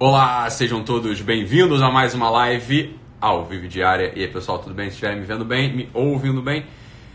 Olá, 0.00 0.48
sejam 0.48 0.84
todos 0.84 1.20
bem-vindos 1.20 1.82
a 1.82 1.90
mais 1.90 2.14
uma 2.14 2.30
live 2.30 2.96
ao 3.20 3.44
vivo 3.44 3.66
diária. 3.66 4.12
E 4.14 4.20
aí, 4.20 4.28
pessoal, 4.28 4.60
tudo 4.60 4.72
bem? 4.72 4.86
Se 4.90 4.92
estiverem 4.92 5.18
me 5.18 5.26
vendo 5.26 5.44
bem, 5.44 5.74
me 5.74 5.88
ouvindo 5.92 6.40
bem, 6.40 6.66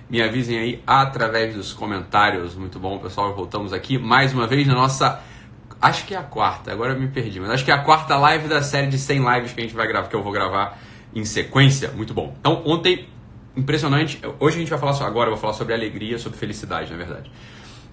me 0.10 0.22
avisem 0.22 0.60
aí 0.60 0.84
através 0.86 1.56
dos 1.56 1.72
comentários. 1.72 2.56
Muito 2.56 2.80
bom, 2.80 2.98
pessoal. 2.98 3.34
Voltamos 3.34 3.72
aqui 3.72 3.98
mais 3.98 4.34
uma 4.34 4.46
vez 4.48 4.68
na 4.68 4.74
nossa. 4.74 5.22
Acho 5.82 6.06
que 6.06 6.14
é 6.14 6.18
a 6.18 6.24
quarta, 6.24 6.74
agora 6.74 6.92
eu 6.92 7.00
me 7.00 7.08
perdi, 7.08 7.40
mas 7.40 7.52
acho 7.52 7.64
que 7.64 7.72
é 7.72 7.74
a 7.74 7.82
quarta 7.82 8.18
live 8.18 8.50
da 8.50 8.62
série 8.62 8.88
de 8.88 8.98
100 8.98 9.34
lives 9.34 9.54
que 9.54 9.62
a 9.62 9.64
gente 9.64 9.74
vai 9.74 9.88
gravar, 9.88 10.10
que 10.10 10.16
eu 10.18 10.22
vou 10.22 10.34
gravar 10.34 10.78
em 11.16 11.24
sequência. 11.24 11.90
Muito 11.96 12.14
bom. 12.14 12.36
Então, 12.38 12.64
ontem, 12.66 13.08
impressionante. 13.56 14.20
Hoje 14.42 14.58
a 14.58 14.60
gente 14.60 14.70
vai 14.70 14.80
falar 14.80 14.92
só, 14.92 15.06
agora 15.06 15.30
eu 15.30 15.36
vou 15.36 15.40
falar 15.40 15.54
sobre 15.54 15.74
alegria, 15.74 16.20
sobre 16.20 16.38
felicidade, 16.38 16.92
na 16.92 16.98
verdade. 16.98 17.32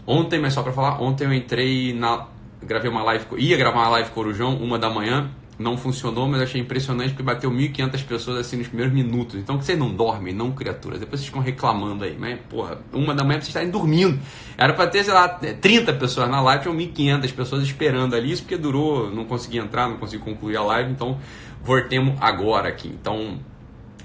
Ontem, 0.04 0.40
mas 0.40 0.52
só 0.52 0.64
para 0.64 0.72
falar, 0.72 1.00
ontem 1.00 1.26
eu 1.26 1.32
entrei 1.32 1.94
na 1.94 2.26
gravei 2.62 2.90
uma 2.90 3.02
live, 3.02 3.24
ia 3.38 3.56
gravar 3.56 3.80
uma 3.80 3.88
live 3.88 4.10
Corujão, 4.10 4.56
uma 4.56 4.78
da 4.78 4.90
manhã, 4.90 5.30
não 5.60 5.76
funcionou, 5.76 6.26
mas 6.26 6.40
achei 6.40 6.58
impressionante 6.58 7.10
porque 7.10 7.22
bateu 7.22 7.50
1.500 7.50 8.04
pessoas 8.04 8.38
assim 8.38 8.56
nos 8.56 8.68
primeiros 8.68 8.94
minutos. 8.94 9.36
Então 9.36 9.58
que 9.58 9.64
vocês 9.64 9.78
não 9.78 9.94
dormem, 9.94 10.34
não 10.34 10.52
criaturas. 10.52 10.98
Depois 10.98 11.20
vocês 11.20 11.26
ficam 11.26 11.42
reclamando 11.42 12.02
aí, 12.02 12.16
mas 12.18 12.38
porra, 12.48 12.78
uma 12.94 13.14
da 13.14 13.22
manhã 13.22 13.38
vocês 13.38 13.48
estarem 13.48 13.70
dormindo. 13.70 14.18
Era 14.56 14.72
para 14.72 14.86
ter, 14.86 15.04
sei 15.04 15.12
lá, 15.12 15.28
30 15.28 15.92
pessoas 15.94 16.30
na 16.30 16.40
live, 16.40 16.62
tinham 16.62 16.76
1.500 16.76 17.34
pessoas 17.34 17.62
esperando 17.62 18.16
ali. 18.16 18.32
Isso 18.32 18.42
porque 18.42 18.56
durou, 18.56 19.10
não 19.10 19.26
consegui 19.26 19.58
entrar, 19.58 19.86
não 19.86 19.98
consegui 19.98 20.22
concluir 20.22 20.56
a 20.56 20.62
live, 20.62 20.90
então 20.90 21.18
voltemos 21.62 22.16
agora 22.22 22.68
aqui. 22.68 22.88
Então, 22.88 23.38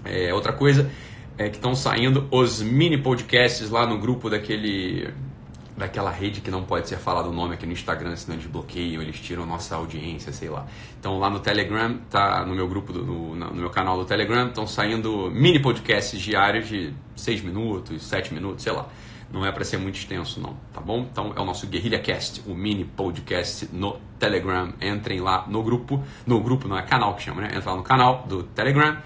é, 0.04 0.34
outra 0.34 0.52
coisa 0.52 0.91
é 1.38 1.49
que 1.49 1.55
estão 1.55 1.74
saindo 1.74 2.27
os 2.32 2.62
mini 2.62 2.98
podcasts 2.98 3.70
lá 3.70 3.85
no 3.85 3.98
grupo 3.98 4.30
daquele 4.30 5.10
daquela 5.78 6.10
rede 6.10 6.42
que 6.42 6.50
não 6.50 6.64
pode 6.64 6.88
ser 6.88 6.98
falado 6.98 7.30
o 7.30 7.34
nome 7.34 7.56
aqui 7.56 7.66
no 7.66 7.74
Instagram, 7.74 8.16
senão 8.16 8.38
eles 8.38 8.48
bloqueiam, 8.48 9.02
eles 9.02 9.20
tiram 9.20 9.46
nossa 9.46 9.76
audiência, 9.76 10.32
sei 10.32 10.50
lá. 10.50 10.66
Então 11.00 11.20
lá 11.20 11.30
no 11.30 11.40
Telegram, 11.40 11.98
tá 12.10 12.46
no 12.46 12.56
meu 12.56 12.68
grupo, 12.68 12.94
do, 12.94 13.04
no, 13.04 13.36
no 13.36 13.55
meu 13.55 13.70
canal 13.70 13.98
do 13.98 14.05
Telegram, 14.05 14.48
estão 14.48 14.66
saindo 14.66 15.30
mini 15.32 15.60
podcasts 15.60 16.20
diários 16.20 16.68
de 16.68 16.94
6 17.16 17.41
minutos, 17.41 18.04
7 18.04 18.34
minutos, 18.34 18.64
sei 18.64 18.72
lá. 18.72 18.88
Não 19.32 19.46
é 19.46 19.52
para 19.52 19.66
ser 19.66 19.77
muito 19.77 19.96
extenso, 19.96 20.40
não, 20.40 20.55
tá 20.72 20.80
bom? 20.80 21.08
Então 21.12 21.34
é 21.36 21.41
o 21.41 21.46
nosso 21.46 21.68
Guerrilha 21.68 21.99
Cast, 21.99 22.42
o 22.48 22.54
mini 22.54 22.86
podcast 22.86 23.68
no 23.74 23.99
Telegram. 24.18 24.71
Entrem 24.80 25.20
lá 25.20 25.46
no 25.48 25.62
grupo, 25.62 26.02
no 26.26 26.40
grupo 26.40 26.68
não 26.68 26.77
é 26.77 26.84
canal 26.84 27.16
que 27.16 27.24
chama, 27.24 27.42
né? 27.42 27.49
Entra 27.54 27.71
lá 27.71 27.77
no 27.77 27.84
canal 27.84 28.24
do 28.27 28.44
Telegram 28.44 28.98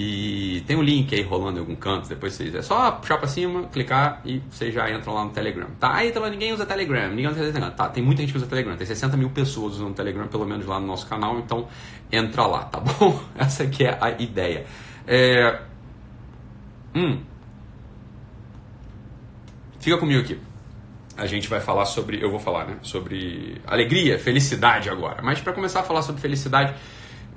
e 0.00 0.60
tem 0.60 0.76
um 0.76 0.82
link 0.82 1.12
aí 1.12 1.22
rolando 1.22 1.56
em 1.56 1.60
algum 1.60 1.74
canto, 1.74 2.08
depois 2.08 2.32
vocês 2.32 2.54
é 2.54 2.62
só 2.62 2.92
puxar 2.92 3.18
para 3.18 3.26
cima, 3.26 3.64
clicar 3.64 4.22
e 4.24 4.40
vocês 4.48 4.72
já 4.72 4.88
entram 4.88 5.12
lá 5.12 5.24
no 5.24 5.30
Telegram. 5.30 5.66
Tá, 5.80 5.92
aí 5.92 6.12
tá 6.12 6.30
ninguém 6.30 6.52
usa 6.52 6.64
Telegram, 6.64 7.08
ninguém 7.08 7.26
usa 7.26 7.40
Telegram. 7.40 7.70
Tá, 7.72 7.88
tem 7.88 8.00
muita 8.00 8.20
gente 8.20 8.30
que 8.30 8.38
usa 8.38 8.46
Telegram, 8.46 8.76
tem 8.76 8.86
60 8.86 9.16
mil 9.16 9.30
pessoas 9.30 9.74
usando 9.74 9.92
Telegram, 9.96 10.28
pelo 10.28 10.46
menos 10.46 10.64
lá 10.66 10.78
no 10.78 10.86
nosso 10.86 11.04
canal, 11.08 11.40
então 11.40 11.66
entra 12.12 12.46
lá, 12.46 12.62
tá 12.62 12.78
bom? 12.78 13.20
Essa 13.36 13.64
aqui 13.64 13.86
é 13.86 13.98
a 14.00 14.10
ideia. 14.22 14.66
É... 15.04 15.62
Hum. 16.94 17.18
Fica 19.80 19.98
comigo 19.98 20.20
aqui. 20.20 20.38
A 21.16 21.26
gente 21.26 21.48
vai 21.48 21.60
falar 21.60 21.86
sobre, 21.86 22.22
eu 22.22 22.30
vou 22.30 22.38
falar, 22.38 22.66
né, 22.66 22.76
sobre 22.82 23.60
alegria, 23.66 24.16
felicidade 24.16 24.88
agora. 24.88 25.22
Mas 25.24 25.40
para 25.40 25.52
começar 25.52 25.80
a 25.80 25.82
falar 25.82 26.02
sobre 26.02 26.20
felicidade, 26.20 26.72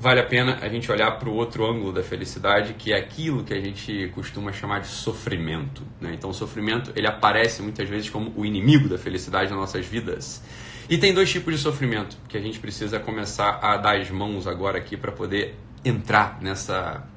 vale 0.01 0.19
a 0.19 0.23
pena 0.23 0.57
a 0.61 0.67
gente 0.67 0.91
olhar 0.91 1.11
para 1.19 1.29
o 1.29 1.35
outro 1.35 1.63
ângulo 1.63 1.93
da 1.93 2.01
felicidade, 2.01 2.73
que 2.73 2.91
é 2.91 2.97
aquilo 2.97 3.43
que 3.43 3.53
a 3.53 3.61
gente 3.61 4.09
costuma 4.15 4.51
chamar 4.51 4.79
de 4.79 4.87
sofrimento. 4.87 5.83
Né? 6.01 6.13
Então, 6.15 6.31
o 6.31 6.33
sofrimento 6.33 6.91
ele 6.95 7.05
aparece 7.05 7.61
muitas 7.61 7.87
vezes 7.87 8.09
como 8.09 8.33
o 8.35 8.43
inimigo 8.43 8.89
da 8.89 8.97
felicidade 8.97 9.51
nas 9.51 9.59
nossas 9.59 9.85
vidas. 9.85 10.41
E 10.89 10.97
tem 10.97 11.13
dois 11.13 11.29
tipos 11.29 11.53
de 11.53 11.59
sofrimento 11.61 12.17
que 12.27 12.35
a 12.35 12.41
gente 12.41 12.59
precisa 12.59 12.99
começar 12.99 13.59
a 13.61 13.77
dar 13.77 13.95
as 14.01 14.09
mãos 14.09 14.47
agora 14.47 14.79
aqui 14.79 14.97
para 14.97 15.11
poder 15.11 15.55
entrar 15.85 16.39
nessa 16.41 17.07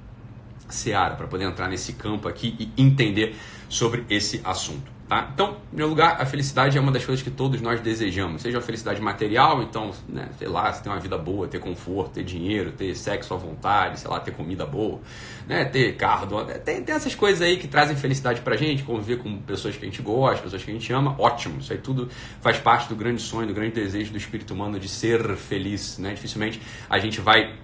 seara, 0.69 1.15
para 1.15 1.27
poder 1.27 1.45
entrar 1.45 1.69
nesse 1.69 1.95
campo 1.95 2.29
aqui 2.29 2.55
e 2.59 2.83
entender 2.83 3.35
sobre 3.67 4.05
esse 4.11 4.43
assunto. 4.45 4.94
Tá? 5.07 5.29
Então, 5.35 5.59
em 5.67 5.69
primeiro 5.69 5.91
lugar, 5.91 6.17
a 6.19 6.25
felicidade 6.25 6.79
é 6.79 6.81
uma 6.81 6.91
das 6.91 7.05
coisas 7.05 7.23
que 7.23 7.31
todos 7.31 7.61
nós 7.61 7.79
desejamos. 7.81 8.41
Seja 8.41 8.57
a 8.57 8.61
felicidade 8.63 9.03
material, 9.03 9.63
então, 9.63 9.91
né, 10.09 10.31
sei 10.39 10.49
lá, 10.49 10.73
ter 10.73 10.89
uma 10.89 10.99
vida 10.99 11.19
boa, 11.19 11.47
ter 11.47 11.61
conforto, 11.61 12.13
ter 12.13 12.25
dinheiro, 12.25 12.73
ter 12.73 12.95
sexo 12.95 13.35
à 13.35 13.37
vontade, 13.37 14.01
sei 14.01 14.11
lá, 14.11 14.19
ter 14.19 14.31
comida 14.31 14.65
boa, 14.65 15.01
né, 15.47 15.67
ter 15.67 15.95
carro, 15.97 16.45
tem, 16.65 16.83
tem 16.83 16.95
essas 16.95 17.15
coisas 17.15 17.43
aí 17.43 17.59
que 17.59 17.69
trazem 17.69 17.95
felicidade 17.97 18.41
pra 18.41 18.57
gente, 18.57 18.83
conviver 18.83 19.19
com 19.19 19.37
pessoas 19.43 19.77
que 19.77 19.85
a 19.85 19.89
gente 19.89 20.01
gosta, 20.01 20.43
pessoas 20.43 20.65
que 20.65 20.71
a 20.71 20.75
gente 20.75 20.91
ama, 20.91 21.15
ótimo. 21.19 21.61
Isso 21.61 21.73
aí 21.73 21.79
tudo 21.79 22.09
faz 22.41 22.59
parte 22.59 22.89
do 22.89 22.97
grande 22.97 23.21
sonho, 23.21 23.47
do 23.47 23.53
grande 23.53 23.75
desejo 23.75 24.11
do 24.11 24.17
espírito 24.17 24.55
humano 24.55 24.81
de 24.81 24.89
ser 24.89 25.37
feliz, 25.37 25.99
né? 25.99 26.15
Dificilmente 26.15 26.63
a 26.89 26.99
gente 26.99 27.21
vai 27.21 27.55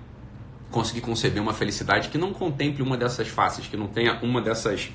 conseguir 0.71 1.01
conceber 1.01 1.43
uma 1.43 1.55
felicidade 1.55 2.11
que 2.11 2.19
não 2.19 2.35
contemple 2.35 2.83
uma 2.83 2.99
dessas 2.99 3.29
faces, 3.29 3.67
que 3.67 3.79
não 3.79 3.87
tenha 3.87 4.19
uma 4.23 4.43
dessas 4.43 4.91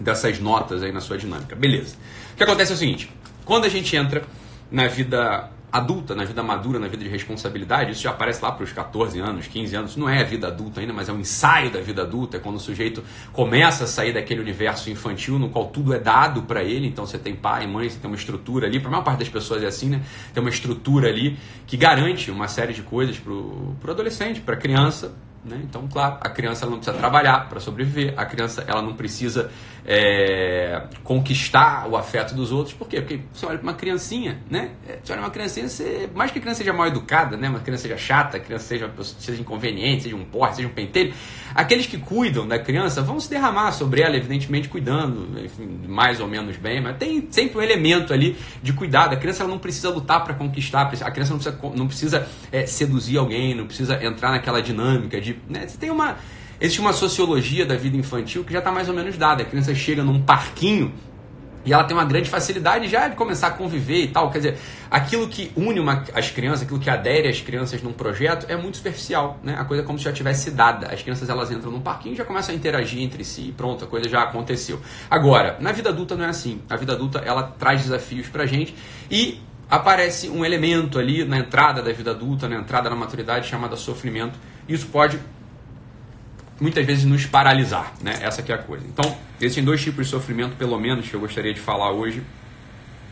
dessas 0.00 0.38
notas 0.38 0.82
aí 0.82 0.92
na 0.92 1.00
sua 1.00 1.16
dinâmica. 1.18 1.54
Beleza. 1.56 1.96
O 2.34 2.36
que 2.36 2.44
acontece 2.44 2.72
é 2.72 2.74
o 2.74 2.78
seguinte: 2.78 3.10
quando 3.44 3.64
a 3.64 3.68
gente 3.68 3.94
entra 3.96 4.22
na 4.70 4.86
vida 4.88 5.50
adulta, 5.70 6.14
na 6.14 6.24
vida 6.24 6.42
madura, 6.42 6.78
na 6.78 6.88
vida 6.88 7.02
de 7.02 7.10
responsabilidade, 7.10 7.92
isso 7.92 8.02
já 8.02 8.10
aparece 8.10 8.42
lá 8.42 8.50
para 8.50 8.64
os 8.64 8.72
14 8.72 9.18
anos, 9.20 9.46
15 9.46 9.76
anos, 9.76 9.96
não 9.96 10.08
é 10.08 10.20
a 10.20 10.24
vida 10.24 10.46
adulta 10.46 10.80
ainda, 10.80 10.92
mas 10.92 11.08
é 11.08 11.12
um 11.12 11.20
ensaio 11.20 11.70
da 11.70 11.80
vida 11.80 12.02
adulta, 12.02 12.36
é 12.36 12.40
quando 12.40 12.56
o 12.56 12.60
sujeito 12.60 13.04
começa 13.32 13.84
a 13.84 13.86
sair 13.86 14.12
daquele 14.12 14.40
universo 14.40 14.90
infantil 14.90 15.38
no 15.38 15.50
qual 15.50 15.66
tudo 15.66 15.92
é 15.92 15.98
dado 15.98 16.42
para 16.42 16.62
ele, 16.62 16.86
então 16.86 17.04
você 17.04 17.18
tem 17.18 17.34
pai, 17.34 17.66
mãe, 17.66 17.88
você 17.90 17.98
tem 17.98 18.10
uma 18.10 18.16
estrutura 18.16 18.66
ali, 18.66 18.80
para 18.80 18.88
a 18.88 18.90
maior 18.92 19.02
parte 19.02 19.18
das 19.18 19.28
pessoas 19.28 19.62
é 19.62 19.66
assim, 19.66 19.90
né? 19.90 20.02
Tem 20.32 20.40
uma 20.40 20.50
estrutura 20.50 21.08
ali 21.08 21.36
que 21.66 21.76
garante 21.76 22.30
uma 22.30 22.48
série 22.48 22.72
de 22.72 22.82
coisas 22.82 23.18
para 23.18 23.32
o 23.32 23.90
adolescente, 23.90 24.40
para 24.40 24.54
a 24.54 24.58
criança, 24.58 25.14
né? 25.46 25.60
Então, 25.62 25.86
claro, 25.88 26.18
a 26.20 26.28
criança 26.28 26.64
ela 26.64 26.72
não 26.72 26.78
precisa 26.78 26.98
trabalhar 26.98 27.48
para 27.48 27.60
sobreviver, 27.60 28.14
a 28.16 28.26
criança 28.26 28.64
ela 28.66 28.82
não 28.82 28.94
precisa 28.94 29.50
é, 29.86 30.82
conquistar 31.04 31.88
o 31.88 31.96
afeto 31.96 32.34
dos 32.34 32.50
outros. 32.50 32.74
Por 32.74 32.88
quê? 32.88 33.00
Porque 33.00 33.20
você 33.32 33.46
olha 33.46 33.56
para 33.56 33.68
uma 33.68 33.74
criancinha, 33.74 34.38
né? 34.50 34.70
É, 34.88 34.98
você 35.02 35.12
olha 35.12 35.22
uma 35.22 35.30
criancinha, 35.30 35.68
você, 35.68 36.10
mais 36.14 36.32
que 36.32 36.38
a 36.38 36.42
criança 36.42 36.58
seja 36.58 36.72
mal 36.72 36.88
educada, 36.88 37.36
né? 37.36 37.48
uma 37.48 37.60
criança 37.60 37.82
seja 37.82 37.96
chata, 37.96 38.36
a 38.36 38.40
criança 38.40 38.64
seja, 38.64 38.90
seja 39.18 39.40
inconveniente, 39.40 40.04
seja 40.04 40.16
um 40.16 40.24
porre, 40.24 40.54
seja 40.54 40.68
um 40.68 40.72
pentelho, 40.72 41.14
aqueles 41.54 41.86
que 41.86 41.98
cuidam 41.98 42.46
da 42.48 42.58
criança 42.58 43.00
vão 43.00 43.20
se 43.20 43.30
derramar 43.30 43.70
sobre 43.72 44.00
ela, 44.00 44.16
evidentemente 44.16 44.68
cuidando, 44.68 45.40
enfim, 45.42 45.82
mais 45.86 46.20
ou 46.20 46.26
menos 46.26 46.56
bem, 46.56 46.80
mas 46.80 46.96
tem 46.96 47.28
sempre 47.30 47.58
um 47.58 47.62
elemento 47.62 48.12
ali 48.12 48.36
de 48.60 48.72
cuidado. 48.72 49.12
A 49.12 49.16
criança 49.16 49.44
ela 49.44 49.50
não 49.50 49.58
precisa 49.58 49.88
lutar 49.90 50.24
para 50.24 50.34
conquistar, 50.34 50.82
a 50.82 51.10
criança 51.10 51.32
não 51.32 51.38
precisa, 51.38 51.58
não 51.76 51.86
precisa 51.86 52.28
é, 52.50 52.66
seduzir 52.66 53.18
alguém, 53.18 53.54
não 53.54 53.66
precisa 53.66 54.04
entrar 54.04 54.32
naquela 54.32 54.60
dinâmica 54.60 55.20
de. 55.20 55.35
Né? 55.48 55.66
Você 55.66 55.78
tem 55.78 55.90
uma 55.90 56.16
Existe 56.58 56.80
uma 56.80 56.94
sociologia 56.94 57.66
da 57.66 57.76
vida 57.76 57.98
infantil 57.98 58.42
que 58.42 58.52
já 58.52 58.60
está 58.60 58.72
mais 58.72 58.88
ou 58.88 58.94
menos 58.94 59.18
dada. 59.18 59.42
A 59.42 59.44
criança 59.44 59.74
chega 59.74 60.02
num 60.02 60.22
parquinho 60.22 60.94
e 61.66 61.72
ela 61.72 61.84
tem 61.84 61.94
uma 61.94 62.04
grande 62.04 62.30
facilidade 62.30 62.88
já 62.88 63.08
de 63.08 63.16
começar 63.16 63.48
a 63.48 63.50
conviver 63.50 64.04
e 64.04 64.08
tal. 64.08 64.30
Quer 64.30 64.38
dizer, 64.38 64.58
aquilo 64.90 65.28
que 65.28 65.52
une 65.54 65.80
uma, 65.80 66.02
as 66.14 66.30
crianças, 66.30 66.62
aquilo 66.62 66.78
que 66.78 66.88
adere 66.88 67.28
as 67.28 67.40
crianças 67.40 67.82
num 67.82 67.92
projeto 67.92 68.46
é 68.48 68.56
muito 68.56 68.78
superficial, 68.78 69.38
né? 69.42 69.56
A 69.58 69.64
coisa 69.64 69.82
é 69.82 69.86
como 69.86 69.98
se 69.98 70.04
já 70.04 70.12
tivesse 70.12 70.52
dada. 70.52 70.86
As 70.86 71.02
crianças 71.02 71.28
elas 71.28 71.50
entram 71.50 71.70
num 71.70 71.80
parquinho 71.80 72.14
e 72.14 72.16
já 72.16 72.24
começam 72.24 72.54
a 72.54 72.56
interagir 72.56 73.02
entre 73.02 73.22
si 73.22 73.48
e 73.48 73.52
pronto, 73.52 73.84
a 73.84 73.86
coisa 73.86 74.08
já 74.08 74.22
aconteceu. 74.22 74.80
Agora, 75.10 75.58
na 75.60 75.72
vida 75.72 75.90
adulta 75.90 76.14
não 76.14 76.24
é 76.24 76.28
assim. 76.28 76.62
A 76.70 76.76
vida 76.76 76.94
adulta 76.94 77.18
ela 77.18 77.42
traz 77.42 77.82
desafios 77.82 78.28
pra 78.28 78.46
gente 78.46 78.74
e 79.10 79.40
aparece 79.68 80.30
um 80.30 80.42
elemento 80.42 80.98
ali 80.98 81.24
na 81.24 81.38
entrada 81.38 81.82
da 81.82 81.92
vida 81.92 82.12
adulta, 82.12 82.48
na 82.48 82.56
entrada 82.56 82.88
na 82.88 82.96
maturidade 82.96 83.46
chamada 83.46 83.76
sofrimento. 83.76 84.38
Isso 84.68 84.86
pode 84.86 85.18
muitas 86.60 86.84
vezes 86.84 87.04
nos 87.04 87.26
paralisar, 87.26 87.92
né? 88.02 88.18
Essa 88.20 88.42
que 88.42 88.50
é 88.50 88.54
a 88.54 88.58
coisa. 88.58 88.84
Então, 88.86 89.16
existem 89.40 89.62
dois 89.62 89.82
tipos 89.82 90.06
de 90.06 90.10
sofrimento, 90.10 90.56
pelo 90.56 90.78
menos, 90.78 91.08
que 91.08 91.14
eu 91.14 91.20
gostaria 91.20 91.52
de 91.52 91.60
falar 91.60 91.92
hoje, 91.92 92.22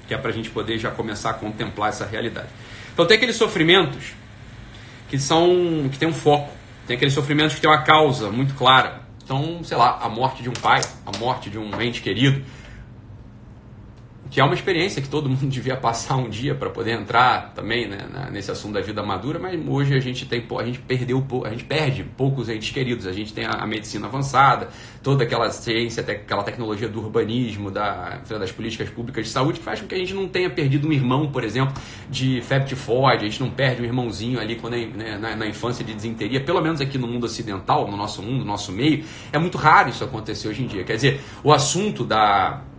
que 0.09 0.15
é 0.15 0.19
para 0.19 0.31
a 0.31 0.33
gente 0.33 0.51
poder 0.51 0.79
já 0.79 0.91
começar 0.91 1.31
a 1.31 1.35
contemplar 1.35 1.91
essa 1.91 2.07
realidade. 2.07 2.49
Então, 2.93 3.07
tem 3.07 3.17
aqueles 3.17 3.37
sofrimentos 3.37 4.13
que 5.09 5.19
são 5.19 5.89
que 5.91 5.99
tem 5.99 6.09
um 6.09 6.15
foco, 6.15 6.51
tem 6.87 6.97
aqueles 6.97 7.15
sofrimentos 7.15 7.55
que 7.55 7.61
tem 7.61 7.71
uma 7.71 7.83
causa 7.83 8.31
muito 8.31 8.55
clara. 8.55 9.03
Então, 9.23 9.63
sei 9.65 9.77
lá, 9.77 9.99
a 10.03 10.09
morte 10.09 10.43
de 10.43 10.49
um 10.49 10.53
pai, 10.53 10.81
a 11.07 11.17
morte 11.19 11.49
de 11.49 11.59
um 11.59 11.81
ente 11.81 12.03
querido, 12.03 12.43
que 14.35 14.41
é 14.41 14.45
uma 14.45 14.55
experiência 14.55 15.01
que 15.01 15.09
todo 15.09 15.29
mundo 15.31 15.47
devia 15.47 15.77
passar 15.77 16.17
um 16.17 16.29
dia 16.29 16.57
para 16.57 16.69
poder 16.69 17.01
entrar 17.01 17.53
também 17.55 17.89
né, 17.89 17.99
nesse 18.33 18.51
assunto 18.51 18.75
da 18.75 18.81
vida 18.81 19.01
madura, 19.01 19.39
mas 19.39 19.57
hoje 19.69 19.95
a 19.95 20.01
gente 20.01 20.27
tem 20.27 20.45
a 20.59 20.65
gente 20.65 20.81
perdeu 20.81 21.25
a 21.45 21.51
gente 21.51 21.63
perde 21.63 22.03
poucos 22.03 22.49
entes 22.49 22.73
queridos, 22.73 23.07
a 23.07 23.13
gente 23.13 23.33
tem 23.33 23.45
a, 23.45 23.51
a 23.51 23.67
medicina 23.67 24.09
avançada, 24.09 24.71
toda 25.05 25.23
aquela 25.23 25.49
ciência, 25.51 26.03
aquela 26.03 26.43
tecnologia 26.43 26.89
do 26.89 26.99
urbanismo, 26.99 27.71
da, 27.71 28.23
das 28.29 28.51
políticas 28.51 28.91
públicas 28.91 29.25
de 29.25 29.31
saúde 29.31 29.61
que 29.61 29.65
faz 29.65 29.81
com 29.81 29.87
que 29.87 29.95
a 29.95 29.99
gente 29.99 30.13
não 30.13 30.27
tenha 30.27 30.51
perdido 30.51 30.89
um 30.89 30.93
irmão, 30.93 31.31
por 31.31 31.45
exemplo, 31.45 31.73
de 32.11 32.41
febre 32.41 32.71
tifoide, 32.71 33.25
a 33.25 33.29
gente 33.29 33.41
não 33.41 33.51
perde 33.51 33.83
um 33.83 33.85
irmãozinho 33.85 34.41
ali 34.41 34.57
quando 34.57 34.75
é, 34.75 34.85
né, 34.85 35.17
na, 35.17 35.37
na 35.37 35.47
infância 35.47 35.85
de 35.85 35.95
desinteria, 35.95 36.41
pelo 36.41 36.61
menos 36.61 36.81
aqui 36.81 36.99
no 36.99 37.07
mundo 37.07 37.23
ocidental, 37.23 37.89
no 37.89 37.97
nosso 37.97 38.21
mundo, 38.21 38.41
no 38.41 38.47
nosso 38.47 38.73
meio, 38.73 39.05
é 39.33 39.39
muito 39.39 39.57
raro 39.57 39.91
isso 39.91 40.03
acontecer 40.03 40.49
hoje 40.49 40.65
em 40.65 40.67
dia. 40.67 40.83
Quer 40.83 40.97
dizer, 40.97 41.21
o 41.45 41.53
assunto 41.53 42.05
da 42.05 42.74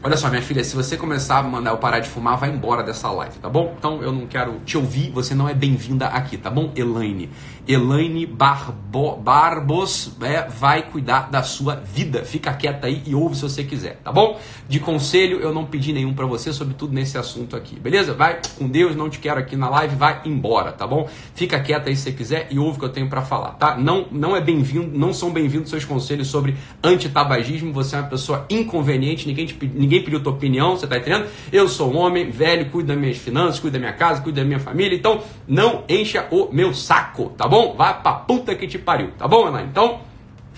Olha 0.00 0.16
só, 0.16 0.30
minha 0.30 0.40
filha, 0.40 0.62
se 0.62 0.76
você 0.76 0.96
começar 0.96 1.38
a 1.38 1.42
mandar 1.42 1.72
eu 1.72 1.76
parar 1.76 1.98
de 1.98 2.08
fumar, 2.08 2.38
vai 2.38 2.50
embora 2.50 2.84
dessa 2.84 3.10
live, 3.10 3.36
tá 3.40 3.48
bom? 3.48 3.74
Então 3.76 4.00
eu 4.00 4.12
não 4.12 4.28
quero 4.28 4.60
te 4.64 4.78
ouvir, 4.78 5.10
você 5.10 5.34
não 5.34 5.48
é 5.48 5.54
bem-vinda 5.54 6.06
aqui, 6.06 6.36
tá 6.36 6.48
bom? 6.48 6.70
Elaine. 6.76 7.28
Elaine 7.68 8.24
Barbo, 8.24 9.16
Barbos 9.16 10.10
é, 10.22 10.48
vai 10.48 10.90
cuidar 10.90 11.30
da 11.30 11.42
sua 11.42 11.74
vida. 11.74 12.24
Fica 12.24 12.50
quieta 12.54 12.86
aí 12.86 13.02
e 13.04 13.14
ouve 13.14 13.36
se 13.36 13.42
você 13.42 13.62
quiser, 13.62 14.00
tá 14.02 14.10
bom? 14.10 14.40
De 14.66 14.80
conselho, 14.80 15.38
eu 15.40 15.52
não 15.52 15.66
pedi 15.66 15.92
nenhum 15.92 16.14
para 16.14 16.24
você, 16.24 16.50
sobretudo 16.50 16.94
nesse 16.94 17.18
assunto 17.18 17.54
aqui, 17.54 17.78
beleza? 17.78 18.14
Vai 18.14 18.40
com 18.56 18.66
Deus, 18.66 18.96
não 18.96 19.10
te 19.10 19.18
quero 19.18 19.38
aqui 19.38 19.54
na 19.54 19.68
live, 19.68 19.96
vai 19.96 20.22
embora, 20.24 20.72
tá 20.72 20.86
bom? 20.86 21.10
Fica 21.34 21.60
quieta 21.60 21.90
aí 21.90 21.96
se 21.96 22.04
você 22.04 22.12
quiser 22.12 22.48
e 22.50 22.58
ouve 22.58 22.78
o 22.78 22.80
que 22.80 22.86
eu 22.86 22.88
tenho 22.88 23.10
para 23.10 23.20
falar, 23.20 23.50
tá? 23.50 23.76
Não, 23.76 24.06
não 24.10 24.34
é 24.34 24.40
bem-vindo, 24.40 24.98
não 24.98 25.12
são 25.12 25.30
bem-vindos 25.30 25.68
seus 25.68 25.84
conselhos 25.84 26.28
sobre 26.28 26.56
antitabagismo, 26.82 27.70
você 27.70 27.96
é 27.96 28.00
uma 28.00 28.08
pessoa 28.08 28.46
inconveniente, 28.48 29.28
ninguém 29.28 29.44
te 29.44 29.58
ninguém 29.74 30.02
pediu 30.02 30.22
tua 30.22 30.32
opinião, 30.32 30.74
você 30.74 30.86
tá 30.86 30.96
entendendo? 30.96 31.26
Eu 31.52 31.68
sou 31.68 31.92
um 31.92 31.98
homem 31.98 32.30
velho, 32.30 32.70
cuido 32.70 32.88
das 32.88 32.96
minhas 32.96 33.18
finanças, 33.18 33.60
cuido 33.60 33.74
da 33.74 33.78
minha 33.78 33.92
casa, 33.92 34.22
cuido 34.22 34.40
da 34.40 34.44
minha 34.46 34.58
família, 34.58 34.96
então 34.96 35.20
não 35.46 35.84
encha 35.86 36.26
o 36.30 36.48
meu 36.50 36.72
saco, 36.72 37.30
tá 37.36 37.46
bom? 37.46 37.57
Vai 37.76 38.00
pra 38.00 38.12
puta 38.12 38.54
que 38.54 38.66
te 38.66 38.78
pariu, 38.78 39.10
tá 39.18 39.26
bom, 39.26 39.46
Ana? 39.46 39.62
Então, 39.62 40.00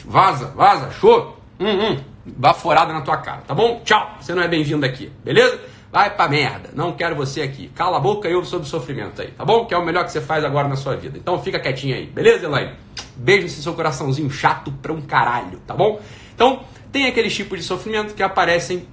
vaza, 0.04 0.46
vaza, 0.48 0.90
show, 0.90 1.36
hum, 1.58 1.66
hum, 1.66 1.96
baforada 2.26 2.92
na 2.92 3.00
tua 3.00 3.16
cara, 3.16 3.42
tá 3.46 3.54
bom? 3.54 3.80
Tchau, 3.84 4.16
você 4.20 4.34
não 4.34 4.42
é 4.42 4.48
bem-vindo 4.48 4.84
aqui, 4.84 5.10
beleza? 5.24 5.60
Vai 5.92 6.14
pra 6.14 6.28
merda, 6.28 6.70
não 6.72 6.92
quero 6.92 7.16
você 7.16 7.42
aqui. 7.42 7.68
Cala 7.74 7.96
a 7.96 8.00
boca 8.00 8.28
e 8.28 8.34
ouve 8.34 8.46
sobre 8.46 8.68
sofrimento 8.68 9.20
aí, 9.20 9.32
tá 9.32 9.44
bom? 9.44 9.66
Que 9.66 9.74
é 9.74 9.78
o 9.78 9.84
melhor 9.84 10.04
que 10.04 10.12
você 10.12 10.20
faz 10.20 10.44
agora 10.44 10.68
na 10.68 10.76
sua 10.76 10.94
vida. 10.94 11.18
Então 11.18 11.42
fica 11.42 11.58
quietinho 11.58 11.96
aí, 11.96 12.06
beleza, 12.06 12.46
Elaine? 12.46 12.74
Beijo 13.16 13.42
nesse 13.42 13.60
seu 13.60 13.74
coraçãozinho 13.74 14.30
chato 14.30 14.70
pra 14.80 14.92
um 14.92 15.00
caralho, 15.00 15.58
tá 15.66 15.74
bom? 15.74 16.00
Então, 16.34 16.60
tem 16.92 17.06
aqueles 17.06 17.34
tipos 17.34 17.58
de 17.58 17.64
sofrimento 17.64 18.14
que 18.14 18.22
aparecem 18.22 18.86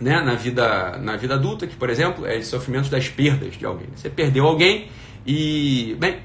né, 0.00 0.20
na, 0.20 0.34
vida, 0.34 0.98
na 0.98 1.16
vida 1.16 1.34
adulta, 1.34 1.66
que, 1.66 1.74
por 1.74 1.90
exemplo, 1.90 2.26
é 2.26 2.36
o 2.36 2.44
sofrimento 2.44 2.90
das 2.90 3.08
perdas 3.08 3.54
de 3.54 3.64
alguém. 3.64 3.88
Você 3.94 4.10
perdeu 4.10 4.46
alguém 4.46 4.88
e, 5.26 5.96
bem, 5.98 6.18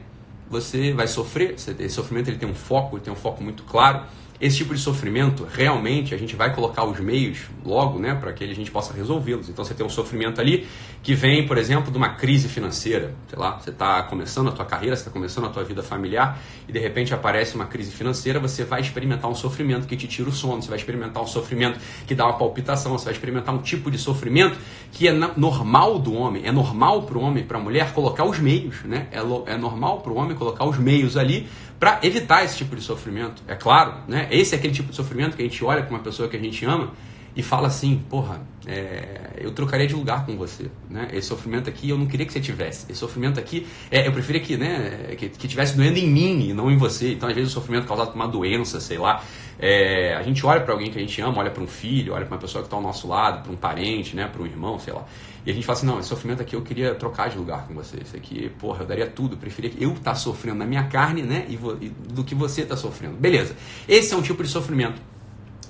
você 0.51 0.93
vai 0.93 1.07
sofrer. 1.07 1.55
Esse 1.55 1.89
sofrimento 1.89 2.29
ele 2.29 2.37
tem 2.37 2.47
um 2.47 2.53
foco, 2.53 2.97
ele 2.97 3.03
tem 3.03 3.13
um 3.13 3.15
foco 3.15 3.41
muito 3.43 3.63
claro 3.63 4.05
esse 4.41 4.57
tipo 4.57 4.73
de 4.73 4.79
sofrimento, 4.79 5.47
realmente, 5.53 6.15
a 6.15 6.17
gente 6.17 6.35
vai 6.35 6.53
colocar 6.53 6.83
os 6.83 6.99
meios 6.99 7.41
logo, 7.63 7.99
né, 7.99 8.15
para 8.15 8.33
que 8.33 8.43
a 8.43 8.55
gente 8.55 8.71
possa 8.71 8.91
resolvê-los. 8.91 9.47
Então, 9.47 9.63
você 9.63 9.75
tem 9.75 9.85
um 9.85 9.89
sofrimento 9.89 10.41
ali 10.41 10.67
que 11.03 11.13
vem, 11.13 11.45
por 11.45 11.59
exemplo, 11.59 11.91
de 11.91 11.97
uma 11.97 12.15
crise 12.15 12.49
financeira. 12.49 13.13
Sei 13.29 13.37
lá, 13.37 13.59
você 13.59 13.69
está 13.69 14.01
começando 14.01 14.49
a 14.49 14.51
tua 14.51 14.65
carreira, 14.65 14.95
você 14.95 15.03
está 15.03 15.11
começando 15.11 15.45
a 15.45 15.49
tua 15.49 15.63
vida 15.63 15.83
familiar 15.83 16.39
e, 16.67 16.71
de 16.71 16.79
repente, 16.79 17.13
aparece 17.13 17.53
uma 17.53 17.65
crise 17.65 17.91
financeira, 17.91 18.39
você 18.39 18.63
vai 18.63 18.81
experimentar 18.81 19.29
um 19.29 19.35
sofrimento 19.35 19.85
que 19.85 19.95
te 19.95 20.07
tira 20.07 20.27
o 20.27 20.31
sono, 20.31 20.59
você 20.59 20.69
vai 20.69 20.79
experimentar 20.79 21.21
um 21.21 21.27
sofrimento 21.27 21.79
que 22.07 22.15
dá 22.15 22.25
uma 22.25 22.33
palpitação, 22.33 22.97
você 22.97 23.05
vai 23.05 23.13
experimentar 23.13 23.53
um 23.53 23.59
tipo 23.59 23.91
de 23.91 23.99
sofrimento 23.99 24.57
que 24.91 25.07
é 25.07 25.13
normal 25.13 25.99
do 25.99 26.15
homem, 26.15 26.47
é 26.47 26.51
normal 26.51 27.03
para 27.03 27.17
o 27.17 27.21
homem 27.21 27.43
para 27.43 27.59
a 27.59 27.61
mulher 27.61 27.93
colocar 27.93 28.25
os 28.25 28.39
meios, 28.39 28.81
né? 28.83 29.07
É, 29.11 29.19
é 29.53 29.57
normal 29.57 30.01
para 30.01 30.11
o 30.11 30.15
homem 30.15 30.35
colocar 30.35 30.65
os 30.65 30.77
meios 30.79 31.15
ali 31.15 31.47
para 31.81 31.99
evitar 32.03 32.45
esse 32.45 32.57
tipo 32.57 32.75
de 32.75 32.83
sofrimento. 32.83 33.41
É 33.47 33.55
claro, 33.55 33.95
né? 34.07 34.27
Esse 34.29 34.53
é 34.53 34.57
aquele 34.59 34.71
tipo 34.71 34.91
de 34.91 34.95
sofrimento 34.95 35.35
que 35.35 35.41
a 35.41 35.45
gente 35.45 35.65
olha 35.65 35.81
para 35.81 35.89
uma 35.89 36.03
pessoa 36.03 36.29
que 36.29 36.37
a 36.37 36.39
gente 36.39 36.63
ama 36.63 36.91
e 37.35 37.41
fala 37.41 37.69
assim, 37.69 38.03
porra, 38.07 38.39
é, 38.67 39.31
eu 39.37 39.51
trocaria 39.51 39.87
de 39.87 39.95
lugar 39.95 40.23
com 40.23 40.37
você, 40.37 40.69
né? 40.87 41.07
Esse 41.11 41.29
sofrimento 41.29 41.67
aqui 41.67 41.89
eu 41.89 41.97
não 41.97 42.05
queria 42.05 42.23
que 42.23 42.31
você 42.31 42.39
tivesse. 42.39 42.85
Esse 42.91 42.99
sofrimento 42.99 43.39
aqui, 43.39 43.65
é, 43.89 44.07
eu 44.07 44.11
preferia 44.11 44.41
que, 44.41 44.57
né, 44.57 45.15
que, 45.17 45.29
que 45.29 45.47
tivesse 45.47 45.75
doendo 45.75 45.97
em 45.97 46.07
mim 46.07 46.49
e 46.49 46.53
não 46.53 46.69
em 46.69 46.77
você. 46.77 47.13
Então, 47.13 47.27
às 47.27 47.33
vezes, 47.33 47.49
o 47.49 47.53
sofrimento 47.55 47.87
causado 47.87 48.11
por 48.11 48.15
uma 48.15 48.27
doença, 48.27 48.79
sei 48.79 48.99
lá. 48.99 49.23
É, 49.57 50.13
a 50.13 50.21
gente 50.21 50.45
olha 50.45 50.61
para 50.61 50.73
alguém 50.73 50.91
que 50.91 50.99
a 50.99 51.01
gente 51.01 51.19
ama, 51.19 51.39
olha 51.39 51.49
para 51.49 51.63
um 51.63 51.67
filho, 51.67 52.13
olha 52.13 52.27
para 52.27 52.35
uma 52.35 52.41
pessoa 52.41 52.61
que 52.61 52.67
está 52.67 52.77
ao 52.77 52.83
nosso 52.83 53.07
lado, 53.07 53.41
para 53.41 53.51
um 53.51 53.57
parente, 53.57 54.15
né, 54.15 54.27
para 54.27 54.39
um 54.39 54.45
irmão, 54.45 54.77
sei 54.77 54.93
lá. 54.93 55.03
E 55.45 55.51
a 55.51 55.53
gente 55.53 55.65
fala 55.65 55.77
assim, 55.77 55.87
não, 55.87 55.99
esse 55.99 56.09
sofrimento 56.09 56.41
aqui 56.41 56.55
eu 56.55 56.61
queria 56.61 56.93
trocar 56.93 57.29
de 57.29 57.37
lugar 57.37 57.67
com 57.67 57.73
você. 57.73 57.97
Isso 57.97 58.15
aqui, 58.15 58.49
porra, 58.59 58.83
eu 58.83 58.87
daria 58.87 59.07
tudo. 59.07 59.37
Preferia 59.37 59.71
eu 59.79 59.91
estar 59.93 60.11
tá 60.11 60.15
sofrendo 60.15 60.59
na 60.59 60.65
minha 60.65 60.83
carne, 60.83 61.23
né? 61.23 61.45
E, 61.49 61.55
e 61.55 61.89
do 61.89 62.23
que 62.23 62.35
você 62.35 62.61
está 62.61 62.77
sofrendo. 62.77 63.15
Beleza. 63.15 63.55
Esse 63.87 64.13
é 64.13 64.17
um 64.17 64.21
tipo 64.21 64.43
de 64.43 64.49
sofrimento. 64.49 65.01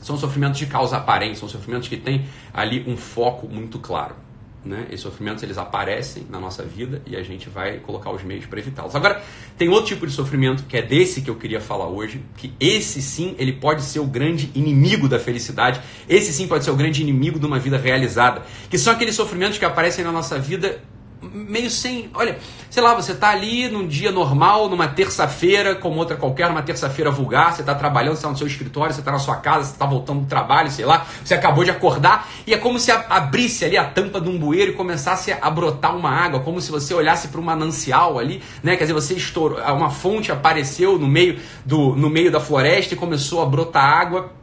São 0.02 0.18
sofrimentos 0.18 0.58
de 0.58 0.66
causa 0.66 0.98
aparente, 0.98 1.38
são 1.38 1.48
sofrimentos 1.48 1.88
que 1.88 1.96
têm 1.96 2.26
ali 2.54 2.84
um 2.88 2.98
foco 2.98 3.48
muito 3.48 3.78
claro 3.80 4.16
né? 4.64 4.86
Esses 4.90 5.02
sofrimentos 5.02 5.44
eles 5.44 5.58
aparecem 5.58 6.26
na 6.30 6.40
nossa 6.40 6.64
vida 6.64 7.02
e 7.06 7.16
a 7.16 7.24
gente 7.24 7.50
vai 7.50 7.80
colocar 7.80 8.12
os 8.12 8.24
meios 8.24 8.46
para 8.46 8.60
evitá-los. 8.60 8.96
Agora, 8.96 9.22
tem 9.58 9.70
outro 9.70 9.88
tipo 9.88 10.06
de 10.06 10.14
sofrimento 10.14 10.64
que 10.64 10.78
é 10.78 10.82
desse 10.82 11.22
que 11.22 11.30
eu 11.30 11.36
queria 11.36 11.60
falar 11.60 11.88
hoje, 11.88 12.24
que 12.38 12.54
esse 12.60 13.02
sim, 13.02 13.36
ele 13.38 13.54
pode 13.54 13.82
ser 13.84 14.00
o 14.00 14.06
grande 14.06 14.52
inimigo 14.54 15.08
da 15.08 15.20
felicidade. 15.20 15.82
Esse 16.08 16.32
sim 16.32 16.48
pode 16.48 16.64
ser 16.64 16.72
o 16.72 16.76
grande 16.76 17.02
inimigo 17.02 17.40
de 17.40 17.46
uma 17.46 17.60
vida 17.60 17.78
realizada, 17.78 18.44
que 18.70 18.78
são 18.78 18.94
aqueles 18.94 19.16
sofrimentos 19.16 19.58
que 19.58 19.66
aparecem 19.66 20.04
na 20.04 20.12
nossa 20.12 20.38
vida 20.38 20.82
meio 21.22 21.70
sem. 21.70 22.10
Olha, 22.14 22.38
sei 22.70 22.82
lá, 22.82 22.94
você 22.96 23.12
está 23.12 23.30
ali 23.30 23.70
num 23.70 23.88
dia 23.88 24.12
normal, 24.12 24.68
numa 24.70 24.88
terça-feira, 24.88 25.76
como 25.76 25.98
outra 25.98 26.18
qualquer, 26.18 26.50
numa 26.50 26.62
terça-feira 26.62 27.12
vulgar, 27.12 27.54
você 27.54 27.62
está 27.62 27.76
trabalhando, 27.76 28.14
você 28.14 28.20
está 28.20 28.30
no 28.30 28.38
seu 28.38 28.48
escritório, 28.48 28.94
você 28.94 29.02
está 29.02 29.12
na 29.12 29.20
sua 29.20 29.38
casa, 29.38 29.66
você 29.66 29.74
está 29.74 29.86
voltando 29.86 30.22
do 30.22 30.28
trabalho, 30.28 30.72
sei 30.72 30.86
lá, 30.86 31.06
você 31.24 31.34
acabou 31.34 31.64
de 31.64 31.70
acordar, 31.70 32.28
e 32.46 32.54
é 32.54 32.58
como 32.58 32.80
se 32.80 32.92
abrisse 32.92 33.66
ali 33.66 33.78
a 33.78 33.86
tampa 33.86 34.20
de 34.20 34.30
um 34.30 34.38
bueiro 34.38 34.72
e 34.72 34.76
começasse 34.76 35.32
a 35.32 35.50
brotar 35.50 35.96
uma 35.96 36.10
água, 36.10 36.40
como 36.40 36.60
se 36.60 36.72
você 36.72 36.94
olhasse 36.94 37.28
para 37.28 37.40
um 37.40 37.44
manancial 37.44 38.18
ali, 38.18 38.42
né? 38.64 38.76
Quer 38.76 38.86
dizer, 38.86 38.94
você 38.94 39.14
estourou, 39.14 39.60
uma 39.60 39.90
fonte 39.90 40.32
apareceu 40.32 40.98
no 40.98 41.08
meio, 41.08 41.40
do, 41.66 41.96
no 41.96 42.10
meio 42.10 42.32
da 42.32 42.40
floresta 42.40 42.94
e 42.94 42.98
começou 42.98 43.42
a 43.42 43.46
brotar 43.46 43.84
água 43.84 44.41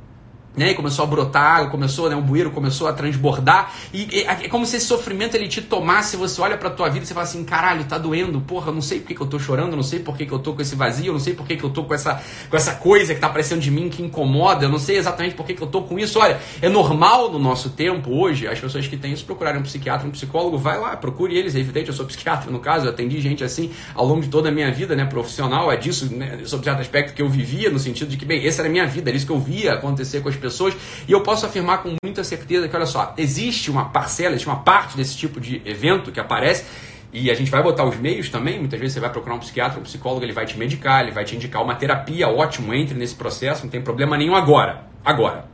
né? 0.59 0.73
E 0.73 0.75
começou 0.75 1.05
a 1.05 1.07
brotar 1.07 1.57
água, 1.57 1.71
começou, 1.71 2.11
né? 2.11 2.17
O 2.17 2.21
bueiro 2.21 2.51
começou 2.51 2.89
a 2.89 2.93
transbordar. 2.93 3.73
E 3.93 4.25
é 4.27 4.49
como 4.49 4.67
se 4.67 4.77
esse 4.77 4.87
sofrimento 4.87 5.35
ele 5.35 5.49
te 5.49 5.63
tomasse. 5.63 6.17
Você 6.17 6.41
olha 6.41 6.59
pra 6.59 6.71
tua 6.71 6.89
vida 6.89 7.05
e 7.05 7.07
você 7.07 7.15
fala 7.15 7.25
assim: 7.25 7.45
caralho, 7.45 7.85
tá 7.85 7.97
doendo. 7.97 8.41
Porra, 8.41 8.73
não 8.73 8.83
sei 8.83 9.01
por 9.01 9.09
que, 9.09 9.15
que 9.15 9.21
eu 9.21 9.27
tô 9.27 9.39
chorando, 9.39 9.77
não 9.77 9.83
sei 9.83 10.01
por 10.01 10.17
que, 10.17 10.27
que 10.27 10.33
eu 10.33 10.39
tô 10.39 10.53
com 10.53 10.63
esse 10.63 10.75
vazio, 10.75 11.13
não 11.13 11.21
sei 11.21 11.35
por 11.35 11.47
que, 11.47 11.57
que 11.57 11.65
eu 11.65 11.71
tô 11.71 11.85
com 11.85 11.95
essa, 11.95 12.21
com 12.51 12.57
essa 12.57 12.75
coisa 12.75 13.15
que 13.15 13.21
tá 13.21 13.29
aparecendo 13.29 13.61
de 13.61 13.71
mim 13.71 13.89
que 13.89 14.03
incomoda, 14.03 14.65
eu 14.65 14.69
não 14.69 14.79
sei 14.79 14.97
exatamente 14.97 15.35
por 15.35 15.47
que, 15.47 15.55
que 15.55 15.63
eu 15.63 15.67
tô 15.67 15.83
com 15.83 15.99
isso. 15.99 16.19
Olha, 16.19 16.39
é 16.61 16.69
normal 16.69 17.31
no 17.31 17.39
nosso 17.39 17.71
tempo 17.71 18.11
hoje 18.11 18.47
as 18.47 18.59
pessoas 18.59 18.87
que 18.87 18.97
têm 18.97 19.13
isso 19.13 19.25
procurarem 19.25 19.61
um 19.61 19.65
psiquiatra, 19.65 20.07
um 20.07 20.11
psicólogo, 20.11 20.59
vai 20.59 20.79
lá, 20.79 20.97
procure 20.97 21.37
eles. 21.37 21.55
É 21.55 21.61
evidente, 21.61 21.89
eu 21.89 21.95
sou 21.95 22.05
psiquiatra 22.07 22.51
no 22.51 22.59
caso, 22.59 22.87
eu 22.87 22.91
atendi 22.91 23.21
gente 23.21 23.45
assim 23.45 23.71
ao 23.95 24.05
longo 24.05 24.23
de 24.23 24.29
toda 24.29 24.49
a 24.49 24.53
minha 24.53 24.71
vida, 24.73 24.97
né? 24.97 25.05
Profissional, 25.05 25.71
é 25.71 25.77
disso, 25.77 26.13
né, 26.15 26.41
sobre 26.45 26.65
certo 26.65 26.81
aspecto 26.81 27.15
que 27.15 27.23
eu 27.23 27.29
vivia, 27.29 27.71
no 27.71 27.79
sentido 27.79 28.09
de 28.09 28.17
que, 28.17 28.25
bem, 28.25 28.47
essa 28.47 28.63
era 28.63 28.69
a 28.69 28.73
minha 28.73 28.87
vida, 28.87 29.11
era 29.11 29.17
isso 29.17 29.27
que 29.27 29.33
eu 29.33 29.39
via 29.39 29.75
acontecer 29.75 30.21
com 30.21 30.29
as 30.29 30.37
pessoas 30.37 30.48
pessoas. 30.49 30.75
E 31.07 31.13
eu 31.13 31.21
posso 31.23 31.47
afirmar 31.47 31.83
com 31.83 31.95
muita 32.03 32.25
certeza 32.25 32.69
que, 32.69 32.75
olha 32.75 32.87
só, 32.87 33.15
existe 33.17 33.71
uma 33.71 33.87
parcela, 33.87 34.31
existe 34.31 34.49
uma 34.49 34.61
parte 34.61 34.97
desse 34.97 35.17
tipo 35.17 35.41
de 35.41 35.63
evento 35.65 36.11
que 36.11 36.19
aparece. 36.19 36.65
E 37.13 37.31
a 37.31 37.35
gente 37.35 37.51
vai 37.51 37.63
botar 37.63 37.85
os 37.85 37.97
meios 37.97 38.29
também. 38.29 38.59
Muitas 38.59 38.79
vezes 38.79 38.95
você 38.95 39.01
vai 39.01 39.11
procurar 39.11 39.35
um 39.35 39.39
psiquiatra, 39.39 39.79
um 39.79 39.83
psicólogo, 39.83 40.25
ele 40.25 40.33
vai 40.33 40.45
te 40.45 40.59
medicar, 40.59 41.03
ele 41.03 41.13
vai 41.13 41.25
te 41.25 41.35
indicar 41.37 41.63
uma 41.63 41.75
terapia. 41.75 42.29
Ótimo, 42.29 42.75
entre 42.75 42.97
nesse 42.97 43.15
processo, 43.15 43.63
não 43.63 43.71
tem 43.71 43.81
problema 43.81 44.17
nenhum 44.17 44.35
agora. 44.35 44.87
Agora. 45.05 45.47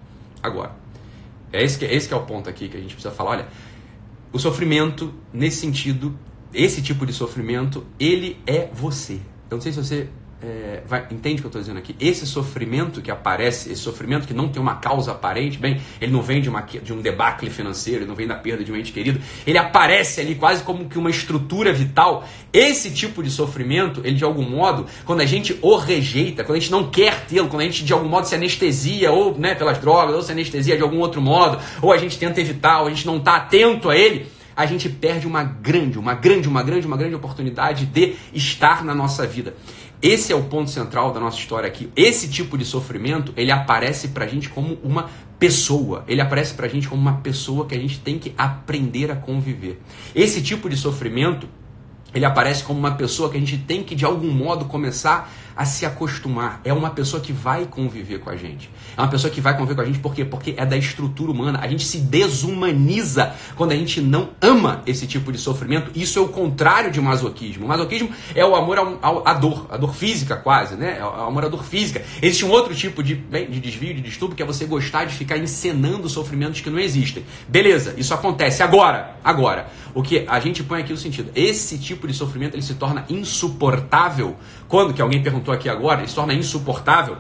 Agora. 0.43 0.73
É 1.53 1.63
esse 1.63 1.79
que, 1.79 1.85
é 1.85 1.95
esse 1.95 2.09
que 2.09 2.15
é 2.15 2.17
o 2.17 2.23
ponto 2.23 2.51
aqui 2.51 2.69
que 2.69 2.77
a 2.77 2.81
gente 2.81 2.95
precisa 2.95 3.15
falar. 3.15 3.31
Olha, 3.31 3.47
o 4.33 4.39
sofrimento, 4.39 5.15
nesse 5.33 5.59
sentido, 5.59 6.19
esse 6.53 6.83
tipo 6.83 7.07
de 7.07 7.13
sofrimento, 7.13 7.87
ele 8.01 8.41
é 8.47 8.69
você. 8.73 9.21
Eu 9.49 9.57
não 9.57 9.61
sei 9.61 9.73
se 9.73 9.79
você 9.81 10.09
é, 10.45 10.83
vai, 10.87 11.07
entende 11.11 11.37
o 11.37 11.39
que 11.39 11.47
eu 11.47 11.49
estou 11.49 11.61
dizendo 11.61 11.79
aqui? 11.79 11.97
Esse 11.99 12.27
sofrimento 12.27 13.01
que 13.01 13.11
aparece, 13.11 13.73
esse 13.73 13.81
sofrimento 13.81 14.27
que 14.27 14.35
não 14.35 14.49
tem 14.49 14.61
uma 14.61 14.75
causa 14.75 15.13
aparente, 15.13 15.57
bem, 15.57 15.81
ele 16.01 16.13
não 16.13 16.21
vem 16.21 16.43
de, 16.43 16.51
uma, 16.51 16.61
de 16.61 16.93
um 16.93 17.01
debacle 17.01 17.49
financeiro, 17.49 18.01
ele 18.01 18.07
não 18.07 18.15
vem 18.15 18.27
da 18.27 18.35
perda 18.35 18.63
de 18.63 18.71
um 18.71 18.77
ente 18.77 18.93
querido, 18.93 19.21
ele 19.47 19.57
aparece 19.57 20.21
ali 20.21 20.35
quase 20.35 20.63
como 20.63 20.87
que 20.87 20.99
uma 20.99 21.09
estrutura 21.09 21.73
vital. 21.73 22.29
Esse 22.53 22.91
tipo 22.91 23.23
de 23.23 23.31
sofrimento, 23.31 24.03
ele 24.05 24.17
de 24.17 24.25
algum 24.25 24.49
modo, 24.49 24.87
quando 25.07 25.23
a 25.23 25.27
gente 25.27 25.59
o 25.63 25.77
rejeita, 25.77 26.45
quando 26.45 26.59
a 26.59 26.61
gente 26.61 26.71
não 26.71 26.91
quer 26.91 27.25
tê-lo, 27.25 27.49
quando 27.49 27.63
a 27.63 27.65
gente 27.65 27.83
de 27.83 27.93
algum 27.93 28.09
modo 28.09 28.27
se 28.27 28.35
anestesia, 28.35 29.11
ou 29.11 29.39
né, 29.39 29.55
pelas 29.55 29.79
drogas, 29.79 30.15
ou 30.15 30.23
se 30.23 30.31
anestesia 30.31 30.77
de 30.77 30.83
algum 30.83 30.99
outro 30.99 31.23
modo, 31.23 31.59
ou 31.81 31.91
a 31.91 31.97
gente 31.97 32.19
tenta 32.19 32.41
evitar, 32.41 32.83
ou 32.83 32.89
a 32.89 32.91
gente 32.91 33.07
não 33.07 33.17
está 33.17 33.37
atento 33.37 33.89
a 33.89 33.97
ele, 33.97 34.27
a 34.57 34.67
gente 34.67 34.89
perde 34.89 35.27
uma 35.27 35.43
grande, 35.43 35.99
uma 35.99 36.15
grande, 36.15 36.49
uma 36.49 36.63
grande, 36.63 36.87
uma 36.87 36.97
grande 36.97 37.15
oportunidade 37.15 37.87
de 37.87 38.17
estar 38.33 38.85
na 38.85 38.95
nossa 38.95 39.27
vida. 39.27 39.55
Esse 40.05 40.35
é 40.35 40.37
o 40.37 40.43
ponto 40.43 40.69
central 40.69 41.15
da 41.15 41.19
nossa 41.19 41.39
história 41.39 41.67
aqui. 41.67 41.91
Esse 41.97 42.29
tipo 42.29 42.59
de 42.59 42.65
sofrimento, 42.67 43.33
ele 43.39 43.51
aparece 43.51 44.09
pra 44.09 44.27
gente 44.27 44.51
como 44.51 44.77
uma 44.85 45.09
pessoa. 45.39 46.05
Ele 46.07 46.21
aparece 46.21 46.53
pra 46.53 46.69
gente 46.69 46.87
como 46.87 47.01
uma 47.01 47.23
pessoa 47.23 47.65
que 47.65 47.75
a 47.75 47.79
gente 47.79 47.99
tem 48.01 48.19
que 48.19 48.35
aprender 48.37 49.11
a 49.11 49.17
conviver. 49.17 49.81
Esse 50.15 50.43
tipo 50.43 50.69
de 50.69 50.77
sofrimento, 50.77 51.49
ele 52.15 52.27
aparece 52.27 52.63
como 52.65 52.79
uma 52.79 52.91
pessoa 52.91 53.31
que 53.31 53.39
a 53.39 53.41
gente 53.41 53.57
tem 53.57 53.83
que 53.83 53.95
de 53.95 54.05
algum 54.05 54.31
modo 54.31 54.67
começar 54.67 55.21
a 55.21 55.27
se 55.65 55.87
acostumar. 55.87 56.61
É 56.65 56.73
uma 56.73 56.91
pessoa 56.91 57.23
que 57.23 57.33
vai 57.33 57.67
conviver 57.67 58.19
com 58.19 58.31
a 58.31 58.37
gente. 58.37 58.71
É 58.97 59.01
uma 59.01 59.09
pessoa 59.09 59.31
que 59.31 59.41
vai 59.41 59.55
conviver 59.55 59.75
com 59.75 59.81
a 59.83 59.85
gente 59.85 59.99
por 59.99 60.15
quê? 60.15 60.25
Porque 60.25 60.55
é 60.57 60.67
da 60.67 60.77
estrutura 60.77 61.31
humana. 61.31 61.61
A 61.63 61.69
gente 61.69 61.85
se 61.85 61.99
desumaniza 61.99 63.35
quando 63.55 63.73
a 63.73 63.77
gente 63.77 64.01
não 64.01 64.31
ama 64.41 64.83
esse 64.87 65.07
tipo 65.07 65.31
de 65.31 65.39
sofrimento. 65.39 65.91
Isso 65.95 66.19
é 66.19 66.23
o 66.23 66.29
contrário 66.29 66.91
de 66.91 67.01
masoquismo. 67.01 67.67
O 67.67 67.69
masoquismo 67.69 68.11
é 68.35 68.45
o 68.45 68.57
amor 68.57 68.79
à 69.25 69.35
dor, 69.35 69.67
a 69.71 69.77
dor 69.77 69.95
física 69.95 70.37
quase, 70.37 70.75
né? 70.77 70.99
É 70.99 71.05
o 71.05 71.27
amor 71.27 71.45
à 71.45 71.49
dor 71.49 71.65
física. 71.65 72.03
Existe 72.21 72.45
um 72.45 72.51
outro 72.51 72.75
tipo 72.75 73.03
de, 73.03 73.15
bem, 73.15 73.49
de 73.51 73.61
desvio, 73.61 73.95
de 73.95 74.01
distúrbio, 74.01 74.37
que 74.37 74.43
é 74.43 74.47
você 74.47 74.65
gostar 74.65 75.05
de 75.05 75.15
ficar 75.15 75.37
encenando 75.37 76.09
sofrimentos 76.09 76.61
que 76.61 76.71
não 76.71 76.79
existem. 76.79 77.25
Beleza, 77.47 77.95
isso 77.97 78.15
acontece 78.15 78.63
agora. 78.63 79.17
Agora, 79.23 79.69
o 79.95 80.03
que 80.03 80.25
a 80.27 80.41
gente 80.41 80.63
põe 80.63 80.81
aqui 80.81 80.93
o 80.93 80.97
sentido. 80.97 81.31
Esse 81.35 81.79
tipo 81.79 82.07
de 82.07 82.15
sofrimento 82.15 82.55
ele 82.55 82.63
se 82.63 82.75
torna 82.75 83.05
insuportável 83.09 84.37
quando, 84.69 84.93
que 84.95 85.03
alguém 85.03 85.23
perguntou 85.23 85.53
aqui 85.53 85.69
agora, 85.69 86.07
se 86.07 86.15
torna 86.15 86.35
insuportável 86.35 87.19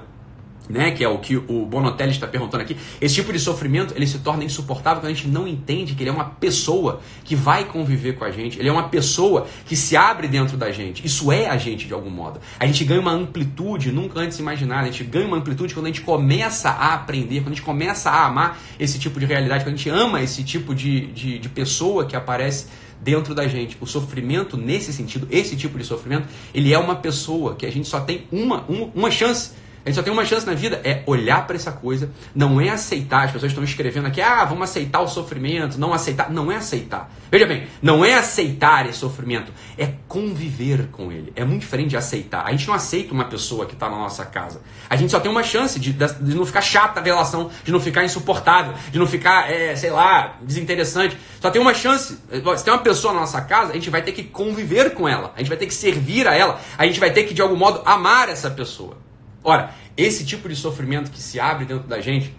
né, 0.69 0.91
que 0.91 1.05
é 1.05 1.09
o 1.09 1.19
que 1.19 1.37
o 1.37 1.67
Bonotelli 1.67 2.13
está 2.13 2.27
perguntando 2.27 2.63
aqui, 2.63 2.77
esse 3.01 3.15
tipo 3.15 3.33
de 3.33 3.39
sofrimento 3.39 3.95
ele 3.95 4.07
se 4.07 4.19
torna 4.19 4.45
insuportável 4.45 5.01
quando 5.01 5.11
a 5.11 5.15
gente 5.15 5.29
não 5.29 5.47
entende 5.47 5.95
que 5.95 6.03
ele 6.03 6.11
é 6.11 6.13
uma 6.13 6.25
pessoa 6.25 7.01
que 7.23 7.37
vai 7.37 7.65
conviver 7.65 8.15
com 8.15 8.25
a 8.25 8.31
gente, 8.31 8.59
ele 8.59 8.69
é 8.69 8.73
uma 8.73 8.89
pessoa 8.89 9.47
que 9.67 9.77
se 9.77 9.97
abre 9.97 10.29
dentro 10.29 10.57
da 10.57 10.73
gente. 10.73 11.07
Isso 11.07 11.31
é 11.31 11.49
a 11.49 11.57
gente 11.57 11.87
de 11.87 11.93
algum 11.93 12.11
modo. 12.11 12.41
A 12.59 12.67
gente 12.67 12.85
ganha 12.85 13.01
uma 13.01 13.13
amplitude 13.13 13.93
nunca 13.93 14.21
antes 14.21 14.39
imaginada, 14.39 14.83
a 14.83 14.91
gente 14.91 15.05
ganha 15.05 15.27
uma 15.27 15.37
amplitude 15.37 15.75
quando 15.75 15.87
a 15.87 15.89
gente 15.89 16.01
começa 16.01 16.71
a 16.71 16.95
aprender, 16.95 17.41
quando 17.41 17.49
a 17.49 17.55
gente 17.55 17.63
começa 17.63 18.11
a 18.11 18.27
amar 18.27 18.59
esse 18.79 18.99
tipo 18.99 19.21
de 19.21 19.27
realidade, 19.27 19.65
quando 19.65 19.75
a 19.75 19.77
gente 19.77 19.91
ama 19.91 20.23
esse 20.23 20.43
tipo 20.43 20.75
de, 20.75 21.07
de, 21.09 21.39
de 21.39 21.49
pessoa 21.49 22.07
que 22.07 22.17
aparece 22.17 22.67
dentro 23.01 23.35
da 23.35 23.47
gente. 23.47 23.77
O 23.81 23.87
sofrimento, 23.87 24.57
nesse 24.57 24.93
sentido, 24.93 25.27
esse 25.31 25.57
tipo 25.57 25.79
de 25.79 25.85
sofrimento, 25.85 26.29
ele 26.55 26.73
é 26.73 26.79
uma 26.79 26.97
pessoa 26.97 27.55
que 27.55 27.67
a 27.67 27.71
gente 27.71 27.89
só 27.89 28.01
tem 28.01 28.27
uma, 28.31 28.63
uma, 28.69 28.91
uma 28.95 29.11
chance 29.11 29.53
a 29.85 29.91
gente 29.91 29.97
só 29.97 30.03
tem 30.03 30.13
uma 30.13 30.25
chance 30.25 30.47
na 30.47 30.55
vida, 30.55 30.81
é 30.83 31.03
olhar 31.07 31.47
para 31.47 31.57
essa 31.57 31.71
coisa, 31.71 32.11
não 32.35 32.59
é 32.59 32.71
aceitar. 32.71 33.25
As 33.25 33.33
pessoas 33.33 33.53
estão 33.53 33.63
escrevendo 33.63 34.07
aqui, 34.07 34.21
ah, 34.23 34.43
vamos 34.47 34.65
aceitar 34.65 35.01
o 35.03 35.09
sofrimento, 35.09 35.79
não 35.79 35.93
aceitar. 35.93 36.31
Não 36.31 36.51
é 36.51 36.57
aceitar. 36.57 37.13
Veja 37.31 37.47
bem, 37.47 37.67
não 37.83 38.03
é 38.03 38.15
aceitar 38.15 38.89
esse 38.89 38.99
sofrimento, 38.99 39.53
é 39.77 39.93
conviver 40.09 40.89
com 40.91 41.13
ele. 41.13 41.33
É 41.37 41.45
muito 41.45 41.61
diferente 41.61 41.91
de 41.91 41.97
aceitar. 41.99 42.47
A 42.47 42.51
gente 42.53 42.67
não 42.67 42.73
aceita 42.73 43.13
uma 43.13 43.27
pessoa 43.27 43.67
que 43.67 43.75
está 43.75 43.91
na 43.91 43.99
nossa 43.99 44.25
casa. 44.25 44.63
A 44.89 44.97
gente 44.97 45.11
só 45.11 45.21
tem 45.21 45.31
uma 45.31 45.43
chance 45.43 45.79
de, 45.79 45.93
de 45.93 46.35
não 46.35 46.47
ficar 46.47 46.63
chata 46.63 47.01
a 47.01 47.03
relação, 47.03 47.51
de 47.63 47.71
não 47.71 47.79
ficar 47.79 48.05
insuportável, 48.05 48.73
de 48.91 48.99
não 48.99 49.07
ficar, 49.07 49.53
é, 49.53 49.77
sei 49.77 49.91
lá, 49.91 50.37
desinteressante. 50.41 51.19
Só 51.43 51.51
tem 51.51 51.61
uma 51.61 51.75
chance. 51.75 52.17
Se 52.57 52.65
tem 52.65 52.73
uma 52.73 52.83
pessoa 52.83 53.13
na 53.13 53.21
nossa 53.21 53.43
casa, 53.43 53.73
a 53.73 53.75
gente 53.75 53.91
vai 53.91 54.01
ter 54.01 54.13
que 54.13 54.23
conviver 54.23 54.95
com 54.95 55.07
ela, 55.07 55.35
a 55.37 55.41
gente 55.41 55.49
vai 55.49 55.59
ter 55.59 55.67
que 55.67 55.75
servir 55.75 56.27
a 56.27 56.35
ela, 56.35 56.59
a 56.79 56.87
gente 56.87 56.99
vai 56.99 57.13
ter 57.13 57.25
que, 57.25 57.35
de 57.35 57.43
algum 57.43 57.57
modo, 57.57 57.83
amar 57.85 58.31
essa 58.31 58.51
pessoa. 58.51 59.04
Ora, 59.45 59.75
esse 59.97 60.25
tipo 60.25 60.49
de 60.49 60.57
sofrimento 60.57 61.11
que 61.11 61.21
se 61.21 61.39
abre 61.39 61.67
dentro 61.67 61.87
da 61.87 62.01
gente 62.01 62.35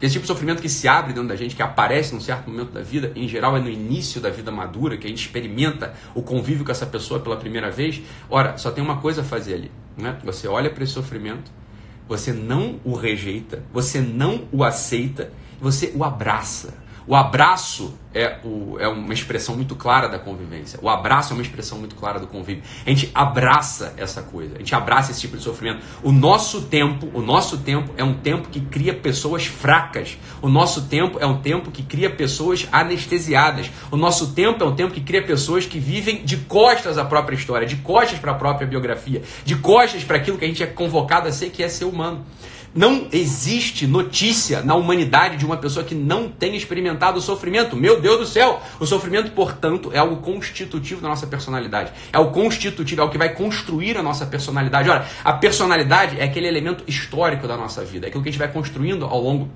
Esse 0.00 0.12
tipo 0.12 0.24
de 0.24 0.28
sofrimento 0.28 0.60
que 0.60 0.68
se 0.68 0.86
abre 0.86 1.14
dentro 1.14 1.28
da 1.28 1.36
gente, 1.36 1.56
que 1.56 1.62
aparece 1.62 2.14
num 2.14 2.20
certo 2.20 2.50
momento 2.50 2.70
da 2.70 2.82
vida, 2.82 3.12
em 3.16 3.26
geral 3.26 3.56
é 3.56 3.60
no 3.60 3.70
início 3.70 4.20
da 4.20 4.28
vida 4.28 4.52
madura, 4.52 4.98
que 4.98 5.06
a 5.06 5.08
gente 5.08 5.20
experimenta 5.20 5.94
o 6.14 6.22
convívio 6.22 6.66
com 6.66 6.70
essa 6.70 6.84
pessoa 6.84 7.18
pela 7.18 7.36
primeira 7.36 7.70
vez. 7.70 8.02
Ora, 8.28 8.58
só 8.58 8.70
tem 8.70 8.84
uma 8.84 8.98
coisa 8.98 9.22
a 9.22 9.24
fazer 9.24 9.54
ali. 9.54 9.70
Né? 9.96 10.18
Você 10.22 10.46
olha 10.46 10.68
para 10.68 10.84
esse 10.84 10.92
sofrimento, 10.92 11.50
você 12.06 12.30
não 12.30 12.78
o 12.84 12.94
rejeita, 12.94 13.64
você 13.72 14.00
não 14.00 14.46
o 14.52 14.62
aceita, 14.62 15.32
você 15.58 15.92
o 15.96 16.04
abraça. 16.04 16.85
O 17.06 17.14
abraço 17.14 17.94
é, 18.12 18.38
o, 18.42 18.78
é 18.80 18.88
uma 18.88 19.12
expressão 19.12 19.54
muito 19.54 19.76
clara 19.76 20.08
da 20.08 20.18
convivência. 20.18 20.78
O 20.82 20.88
abraço 20.88 21.32
é 21.32 21.36
uma 21.36 21.42
expressão 21.42 21.78
muito 21.78 21.94
clara 21.94 22.18
do 22.18 22.26
convívio. 22.26 22.64
A 22.84 22.88
gente 22.88 23.10
abraça 23.14 23.94
essa 23.96 24.22
coisa, 24.22 24.56
a 24.56 24.58
gente 24.58 24.74
abraça 24.74 25.12
esse 25.12 25.20
tipo 25.20 25.36
de 25.36 25.42
sofrimento. 25.42 25.84
O 26.02 26.10
nosso 26.10 26.62
tempo, 26.62 27.08
o 27.12 27.20
nosso 27.20 27.58
tempo 27.58 27.92
é 27.96 28.02
um 28.02 28.14
tempo 28.14 28.48
que 28.48 28.60
cria 28.60 28.94
pessoas 28.94 29.46
fracas. 29.46 30.18
O 30.40 30.48
nosso 30.48 30.86
tempo 30.86 31.18
é 31.20 31.26
um 31.26 31.40
tempo 31.40 31.70
que 31.70 31.82
cria 31.82 32.10
pessoas 32.10 32.66
anestesiadas. 32.72 33.70
O 33.90 33.96
nosso 33.96 34.32
tempo 34.32 34.64
é 34.64 34.66
um 34.66 34.74
tempo 34.74 34.94
que 34.94 35.00
cria 35.00 35.22
pessoas 35.22 35.66
que 35.66 35.78
vivem 35.78 36.24
de 36.24 36.38
costas 36.38 36.98
à 36.98 37.04
própria 37.04 37.36
história, 37.36 37.66
de 37.66 37.76
costas 37.76 38.18
para 38.18 38.32
a 38.32 38.34
própria 38.34 38.66
biografia, 38.66 39.22
de 39.44 39.54
costas 39.56 40.02
para 40.02 40.16
aquilo 40.16 40.38
que 40.38 40.44
a 40.44 40.48
gente 40.48 40.62
é 40.62 40.66
convocado 40.66 41.28
a 41.28 41.32
ser, 41.32 41.50
que 41.50 41.62
é 41.62 41.68
ser 41.68 41.84
humano. 41.84 42.24
Não 42.76 43.08
existe 43.10 43.86
notícia 43.86 44.60
na 44.60 44.74
humanidade 44.74 45.38
de 45.38 45.46
uma 45.46 45.56
pessoa 45.56 45.82
que 45.82 45.94
não 45.94 46.28
tenha 46.28 46.56
experimentado 46.56 47.18
o 47.18 47.22
sofrimento. 47.22 47.74
Meu 47.74 48.00
Deus 48.02 48.18
do 48.18 48.26
céu! 48.26 48.60
O 48.78 48.84
sofrimento, 48.84 49.30
portanto, 49.30 49.90
é 49.94 49.98
algo 49.98 50.16
constitutivo 50.16 51.00
da 51.00 51.08
nossa 51.08 51.26
personalidade. 51.26 51.90
É 52.12 52.18
o 52.18 52.30
constitutivo, 52.30 53.00
é 53.00 53.04
o 53.04 53.08
que 53.08 53.16
vai 53.16 53.32
construir 53.32 53.96
a 53.96 54.02
nossa 54.02 54.26
personalidade. 54.26 54.90
Olha, 54.90 55.06
a 55.24 55.32
personalidade 55.32 56.20
é 56.20 56.24
aquele 56.24 56.46
elemento 56.46 56.84
histórico 56.86 57.48
da 57.48 57.56
nossa 57.56 57.82
vida, 57.82 58.06
é 58.06 58.08
aquilo 58.08 58.22
que 58.22 58.28
a 58.28 58.32
gente 58.32 58.38
vai 58.38 58.52
construindo 58.52 59.06
ao 59.06 59.22
longo 59.22 59.48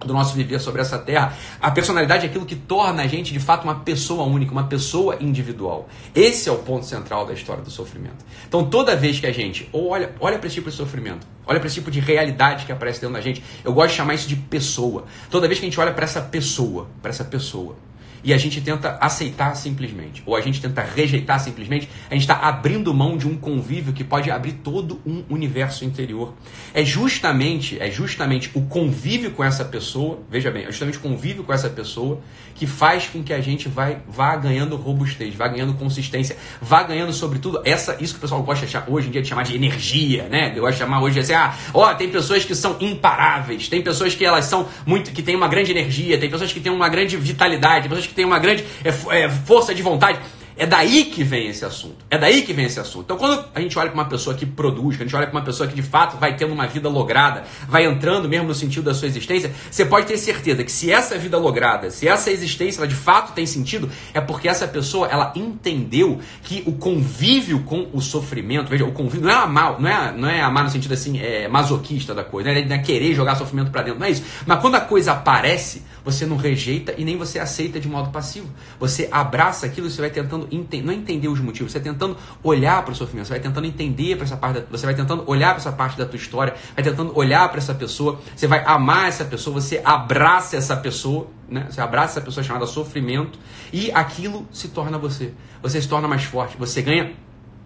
do 0.00 0.12
nosso 0.12 0.34
viver 0.34 0.60
sobre 0.60 0.80
essa 0.80 0.98
terra. 0.98 1.32
A 1.60 1.70
personalidade 1.70 2.26
é 2.26 2.28
aquilo 2.28 2.46
que 2.46 2.56
torna 2.56 3.02
a 3.02 3.06
gente 3.06 3.32
de 3.32 3.40
fato 3.40 3.64
uma 3.64 3.76
pessoa 3.80 4.24
única, 4.24 4.52
uma 4.52 4.64
pessoa 4.64 5.16
individual. 5.20 5.88
Esse 6.14 6.48
é 6.48 6.52
o 6.52 6.58
ponto 6.58 6.86
central 6.86 7.26
da 7.26 7.32
história 7.32 7.62
do 7.62 7.70
sofrimento. 7.70 8.24
Então, 8.46 8.64
toda 8.64 8.96
vez 8.96 9.20
que 9.20 9.26
a 9.26 9.32
gente 9.32 9.68
olha, 9.72 10.14
olha 10.20 10.38
para 10.38 10.46
esse 10.46 10.56
tipo 10.56 10.70
de 10.70 10.76
sofrimento, 10.76 11.26
olha 11.46 11.58
para 11.58 11.66
esse 11.66 11.76
tipo 11.76 11.90
de 11.90 12.00
realidade 12.00 12.66
que 12.66 12.72
aparece 12.72 13.00
dentro 13.00 13.14
da 13.14 13.20
gente, 13.20 13.42
eu 13.64 13.72
gosto 13.72 13.90
de 13.90 13.96
chamar 13.96 14.14
isso 14.14 14.28
de 14.28 14.36
pessoa. 14.36 15.04
Toda 15.30 15.46
vez 15.46 15.58
que 15.58 15.66
a 15.66 15.68
gente 15.68 15.80
olha 15.80 15.92
para 15.92 16.04
essa 16.04 16.20
pessoa, 16.20 16.88
para 17.02 17.10
essa 17.10 17.24
pessoa, 17.24 17.76
e 18.22 18.32
a 18.32 18.38
gente 18.38 18.60
tenta 18.60 18.98
aceitar 19.00 19.54
simplesmente, 19.54 20.22
ou 20.26 20.36
a 20.36 20.40
gente 20.40 20.60
tenta 20.60 20.82
rejeitar 20.82 21.40
simplesmente, 21.40 21.88
a 22.10 22.14
gente 22.14 22.22
está 22.22 22.36
abrindo 22.36 22.92
mão 22.92 23.16
de 23.16 23.26
um 23.26 23.36
convívio 23.36 23.92
que 23.92 24.04
pode 24.04 24.30
abrir 24.30 24.52
todo 24.52 25.00
um 25.06 25.24
universo 25.28 25.84
interior. 25.84 26.34
É 26.74 26.84
justamente, 26.84 27.80
é 27.80 27.90
justamente 27.90 28.50
o 28.54 28.62
convívio 28.62 29.30
com 29.30 29.44
essa 29.44 29.64
pessoa, 29.64 30.20
veja 30.30 30.50
bem, 30.50 30.64
é 30.64 30.66
justamente 30.66 30.98
o 30.98 31.00
convívio 31.00 31.44
com 31.44 31.52
essa 31.52 31.68
pessoa 31.68 32.20
que 32.58 32.66
faz 32.66 33.06
com 33.06 33.22
que 33.22 33.32
a 33.32 33.40
gente 33.40 33.68
vai, 33.68 33.98
vá 34.08 34.34
ganhando 34.34 34.74
robustez, 34.76 35.34
vá 35.34 35.46
ganhando 35.46 35.74
consistência, 35.74 36.36
vá 36.60 36.82
ganhando, 36.82 37.12
sobretudo, 37.12 37.62
essa, 37.64 37.96
isso 38.00 38.14
que 38.14 38.18
o 38.18 38.20
pessoal 38.20 38.42
gosta 38.42 38.66
chamar, 38.66 38.90
hoje 38.90 39.08
em 39.08 39.10
dia 39.12 39.22
de 39.22 39.28
chamar 39.28 39.44
de 39.44 39.54
energia, 39.54 40.28
né? 40.28 40.52
Eu 40.56 40.62
gosto 40.62 40.72
de 40.72 40.78
chamar 40.78 41.00
hoje 41.00 41.20
assim, 41.20 41.34
ah, 41.34 41.54
ó, 41.72 41.94
tem 41.94 42.08
pessoas 42.08 42.44
que 42.44 42.54
são 42.56 42.76
imparáveis, 42.80 43.68
tem 43.68 43.80
pessoas 43.80 44.14
que 44.14 44.24
elas 44.24 44.46
são 44.46 44.68
muito, 44.84 45.12
que 45.12 45.22
têm 45.22 45.36
uma 45.36 45.46
grande 45.46 45.70
energia, 45.70 46.18
tem 46.18 46.28
pessoas 46.28 46.52
que 46.52 46.58
têm 46.58 46.72
uma 46.72 46.88
grande 46.88 47.16
vitalidade, 47.16 47.82
tem 47.82 47.88
pessoas 47.88 48.07
que 48.08 48.14
têm 48.14 48.24
uma 48.24 48.38
grande 48.38 48.64
é, 48.84 48.88
é, 49.22 49.28
força 49.28 49.74
de 49.74 49.82
vontade. 49.82 50.18
É 50.58 50.66
daí 50.66 51.04
que 51.04 51.22
vem 51.22 51.46
esse 51.48 51.64
assunto. 51.64 52.04
É 52.10 52.18
daí 52.18 52.42
que 52.42 52.52
vem 52.52 52.64
esse 52.64 52.80
assunto. 52.80 53.04
Então, 53.04 53.16
quando 53.16 53.44
a 53.54 53.60
gente 53.60 53.78
olha 53.78 53.90
para 53.90 54.00
uma 54.00 54.08
pessoa 54.08 54.34
que 54.34 54.44
produz, 54.44 54.96
quando 54.96 55.02
a 55.02 55.04
gente 55.04 55.14
olha 55.14 55.26
para 55.28 55.38
uma 55.38 55.44
pessoa 55.44 55.68
que 55.68 55.74
de 55.74 55.82
fato 55.82 56.16
vai 56.16 56.34
tendo 56.34 56.52
uma 56.52 56.66
vida 56.66 56.88
lograda, 56.88 57.44
vai 57.68 57.86
entrando 57.86 58.28
mesmo 58.28 58.48
no 58.48 58.54
sentido 58.54 58.82
da 58.82 58.92
sua 58.92 59.06
existência, 59.06 59.52
você 59.70 59.84
pode 59.84 60.06
ter 60.06 60.18
certeza 60.18 60.64
que 60.64 60.72
se 60.72 60.90
essa 60.90 61.16
vida 61.16 61.38
lograda, 61.38 61.90
se 61.90 62.08
essa 62.08 62.32
existência 62.32 62.80
ela 62.80 62.88
de 62.88 62.96
fato 62.96 63.34
tem 63.34 63.46
sentido, 63.46 63.88
é 64.12 64.20
porque 64.20 64.48
essa 64.48 64.66
pessoa 64.66 65.06
ela 65.06 65.32
entendeu 65.36 66.18
que 66.42 66.64
o 66.66 66.72
convívio 66.72 67.60
com 67.60 67.88
o 67.92 68.00
sofrimento, 68.00 68.68
veja, 68.68 68.84
o 68.84 68.90
convívio 68.90 69.28
não 69.28 69.30
é 69.30 69.34
amar, 69.34 69.80
não 69.80 69.88
é, 69.88 70.12
não 70.12 70.28
é 70.28 70.40
amar 70.40 70.64
no 70.64 70.70
sentido 70.70 70.92
assim, 70.92 71.20
é, 71.20 71.46
masoquista 71.46 72.12
da 72.12 72.24
coisa, 72.24 72.52
não 72.52 72.74
é 72.74 72.78
querer 72.78 73.14
jogar 73.14 73.36
sofrimento 73.36 73.70
para 73.70 73.82
dentro, 73.82 74.00
não 74.00 74.06
é 74.08 74.10
isso. 74.10 74.24
Mas 74.44 74.60
quando 74.60 74.74
a 74.74 74.80
coisa 74.80 75.12
aparece, 75.12 75.84
você 76.08 76.24
não 76.24 76.38
rejeita 76.38 76.94
e 76.96 77.04
nem 77.04 77.18
você 77.18 77.38
aceita 77.38 77.78
de 77.78 77.86
modo 77.86 78.10
passivo. 78.10 78.48
Você 78.80 79.08
abraça 79.12 79.66
aquilo, 79.66 79.90
você 79.90 80.00
vai 80.00 80.08
tentando 80.08 80.48
ente 80.50 80.80
não 80.80 80.90
entender 80.90 81.28
os 81.28 81.38
motivos, 81.38 81.70
você 81.70 81.78
vai 81.78 81.92
tentando 81.92 82.16
olhar 82.42 82.82
para 82.82 82.92
o 82.92 82.94
sofrimento, 82.94 83.26
você 83.26 83.34
vai 83.34 83.40
tentando 83.40 83.66
entender 83.66 84.16
para 84.16 84.24
essa 84.24 84.36
parte, 84.36 84.60
da, 84.60 84.66
você 84.70 84.86
vai 84.86 84.94
tentando 84.94 85.22
olhar 85.26 85.50
para 85.50 85.58
essa 85.58 85.70
parte 85.70 85.98
da 85.98 86.06
tua 86.06 86.16
história, 86.16 86.54
vai 86.74 86.82
tentando 86.82 87.12
olhar 87.14 87.46
para 87.50 87.58
essa 87.58 87.74
pessoa, 87.74 88.18
você 88.34 88.46
vai 88.46 88.64
amar 88.64 89.08
essa 89.08 89.22
pessoa, 89.22 89.60
você 89.60 89.82
abraça 89.84 90.56
essa 90.56 90.74
pessoa, 90.74 91.28
né? 91.46 91.66
Você 91.70 91.80
abraça 91.80 92.18
essa 92.18 92.20
pessoa 92.22 92.42
chamada 92.42 92.66
sofrimento 92.66 93.38
e 93.70 93.92
aquilo 93.92 94.48
se 94.50 94.68
torna 94.68 94.96
você. 94.96 95.34
Você 95.60 95.82
se 95.82 95.88
torna 95.88 96.08
mais 96.08 96.24
forte, 96.24 96.56
você 96.56 96.80
ganha 96.80 97.12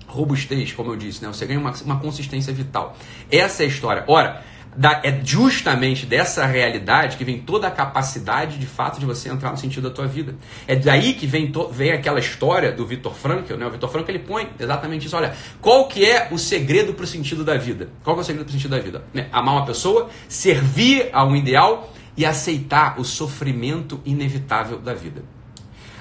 robustez, 0.08 0.72
como 0.72 0.90
eu 0.90 0.96
disse, 0.96 1.22
né? 1.22 1.28
Você 1.28 1.46
ganha 1.46 1.60
uma, 1.60 1.72
uma 1.84 2.00
consistência 2.00 2.52
vital. 2.52 2.96
Essa 3.30 3.62
é 3.62 3.66
a 3.66 3.68
história. 3.68 4.04
Ora, 4.08 4.42
da, 4.76 5.00
é 5.04 5.20
justamente 5.22 6.06
dessa 6.06 6.46
realidade 6.46 7.16
que 7.16 7.24
vem 7.24 7.40
toda 7.40 7.66
a 7.66 7.70
capacidade 7.70 8.58
de 8.58 8.66
fato 8.66 8.98
de 8.98 9.06
você 9.06 9.28
entrar 9.28 9.50
no 9.50 9.56
sentido 9.56 9.88
da 9.88 9.94
tua 9.94 10.06
vida. 10.06 10.34
É 10.66 10.74
daí 10.74 11.12
que 11.14 11.26
vem, 11.26 11.52
to, 11.52 11.68
vem 11.68 11.92
aquela 11.92 12.18
história 12.18 12.72
do 12.72 12.86
Vitor 12.86 13.14
Frankl, 13.14 13.54
né? 13.54 13.66
O 13.66 13.70
Vitor 13.70 13.90
Frankl 13.90 14.10
ele 14.10 14.18
põe 14.20 14.48
exatamente 14.58 15.06
isso. 15.06 15.16
Olha, 15.16 15.34
qual 15.60 15.88
que 15.88 16.04
é 16.04 16.28
o 16.30 16.38
segredo 16.38 16.94
para 16.94 17.04
o 17.04 17.06
sentido 17.06 17.44
da 17.44 17.56
vida? 17.56 17.90
Qual 18.02 18.16
que 18.16 18.20
é 18.20 18.22
o 18.22 18.26
segredo 18.26 18.44
para 18.44 18.50
o 18.50 18.52
sentido 18.52 18.70
da 18.70 18.78
vida? 18.78 19.04
Né? 19.12 19.28
Amar 19.32 19.56
uma 19.56 19.66
pessoa, 19.66 20.08
servir 20.28 21.10
a 21.12 21.24
um 21.24 21.36
ideal 21.36 21.92
e 22.16 22.24
aceitar 22.24 22.98
o 22.98 23.04
sofrimento 23.04 24.00
inevitável 24.04 24.78
da 24.78 24.94
vida. 24.94 25.22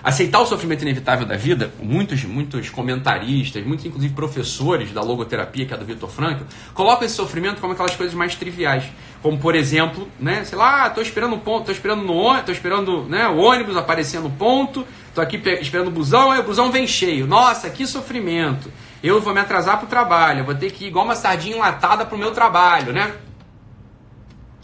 Aceitar 0.03 0.39
o 0.39 0.45
sofrimento 0.45 0.81
inevitável 0.81 1.27
da 1.27 1.37
vida, 1.37 1.71
muitos, 1.79 2.23
muitos 2.23 2.69
comentaristas, 2.69 3.63
muitos 3.63 3.85
inclusive 3.85 4.13
professores 4.13 4.91
da 4.91 5.01
logoterapia, 5.01 5.65
que 5.65 5.73
é 5.73 5.77
do 5.77 5.85
Victor 5.85 6.09
Frankl, 6.09 6.43
colocam 6.73 7.05
esse 7.05 7.15
sofrimento 7.15 7.61
como 7.61 7.73
aquelas 7.73 7.95
coisas 7.95 8.15
mais 8.15 8.35
triviais. 8.35 8.83
Como, 9.21 9.37
por 9.37 9.53
exemplo, 9.53 10.07
né, 10.19 10.43
sei 10.43 10.57
lá, 10.57 10.87
estou 10.87 11.03
esperando 11.03 11.35
um 11.35 11.39
ponto, 11.39 11.59
estou 11.59 11.75
esperando 11.75 12.03
no 12.03 12.41
tô 12.41 12.51
esperando 12.51 13.03
né, 13.03 13.27
o 13.27 13.37
ônibus 13.37 13.77
aparecer 13.77 14.19
no 14.19 14.31
ponto, 14.31 14.85
tô 15.13 15.21
aqui 15.21 15.39
esperando 15.61 15.89
o 15.89 15.91
busão, 15.91 16.31
aí 16.31 16.39
o 16.39 16.43
busão 16.43 16.71
vem 16.71 16.87
cheio. 16.87 17.27
Nossa, 17.27 17.69
que 17.69 17.85
sofrimento. 17.85 18.71
Eu 19.03 19.21
vou 19.21 19.33
me 19.33 19.39
atrasar 19.39 19.77
pro 19.77 19.87
trabalho, 19.87 20.39
eu 20.39 20.45
vou 20.45 20.55
ter 20.55 20.71
que 20.71 20.85
ir 20.85 20.87
igual 20.87 21.05
uma 21.05 21.15
sardinha 21.15 21.55
enlatada 21.55 22.05
pro 22.05 22.17
meu 22.17 22.31
trabalho, 22.31 22.91
né? 22.91 23.11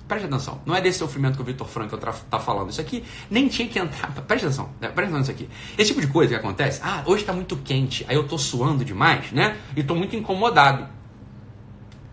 Preste 0.07 0.25
atenção, 0.25 0.61
não 0.65 0.75
é 0.75 0.81
desse 0.81 0.99
sofrimento 0.99 1.35
que 1.35 1.41
o 1.41 1.45
Vitor 1.45 1.67
Franco 1.67 1.95
está 1.95 2.39
falando. 2.39 2.69
Isso 2.69 2.79
aqui 2.79 3.03
nem 3.29 3.47
tinha 3.47 3.67
que 3.67 3.77
entrar. 3.77 4.11
Preste 4.27 4.45
atenção, 4.45 4.69
né? 4.79 4.87
preste 4.87 5.09
atenção 5.09 5.19
nisso 5.19 5.31
aqui. 5.31 5.49
Esse 5.77 5.89
tipo 5.89 6.01
de 6.01 6.07
coisa 6.07 6.29
que 6.29 6.35
acontece, 6.35 6.79
ah, 6.83 7.03
hoje 7.05 7.21
está 7.21 7.33
muito 7.33 7.57
quente, 7.57 8.05
aí 8.07 8.15
eu 8.15 8.21
estou 8.23 8.37
suando 8.37 8.85
demais, 8.85 9.31
né? 9.31 9.57
E 9.75 9.81
estou 9.81 9.97
muito 9.97 10.15
incomodado. 10.15 10.97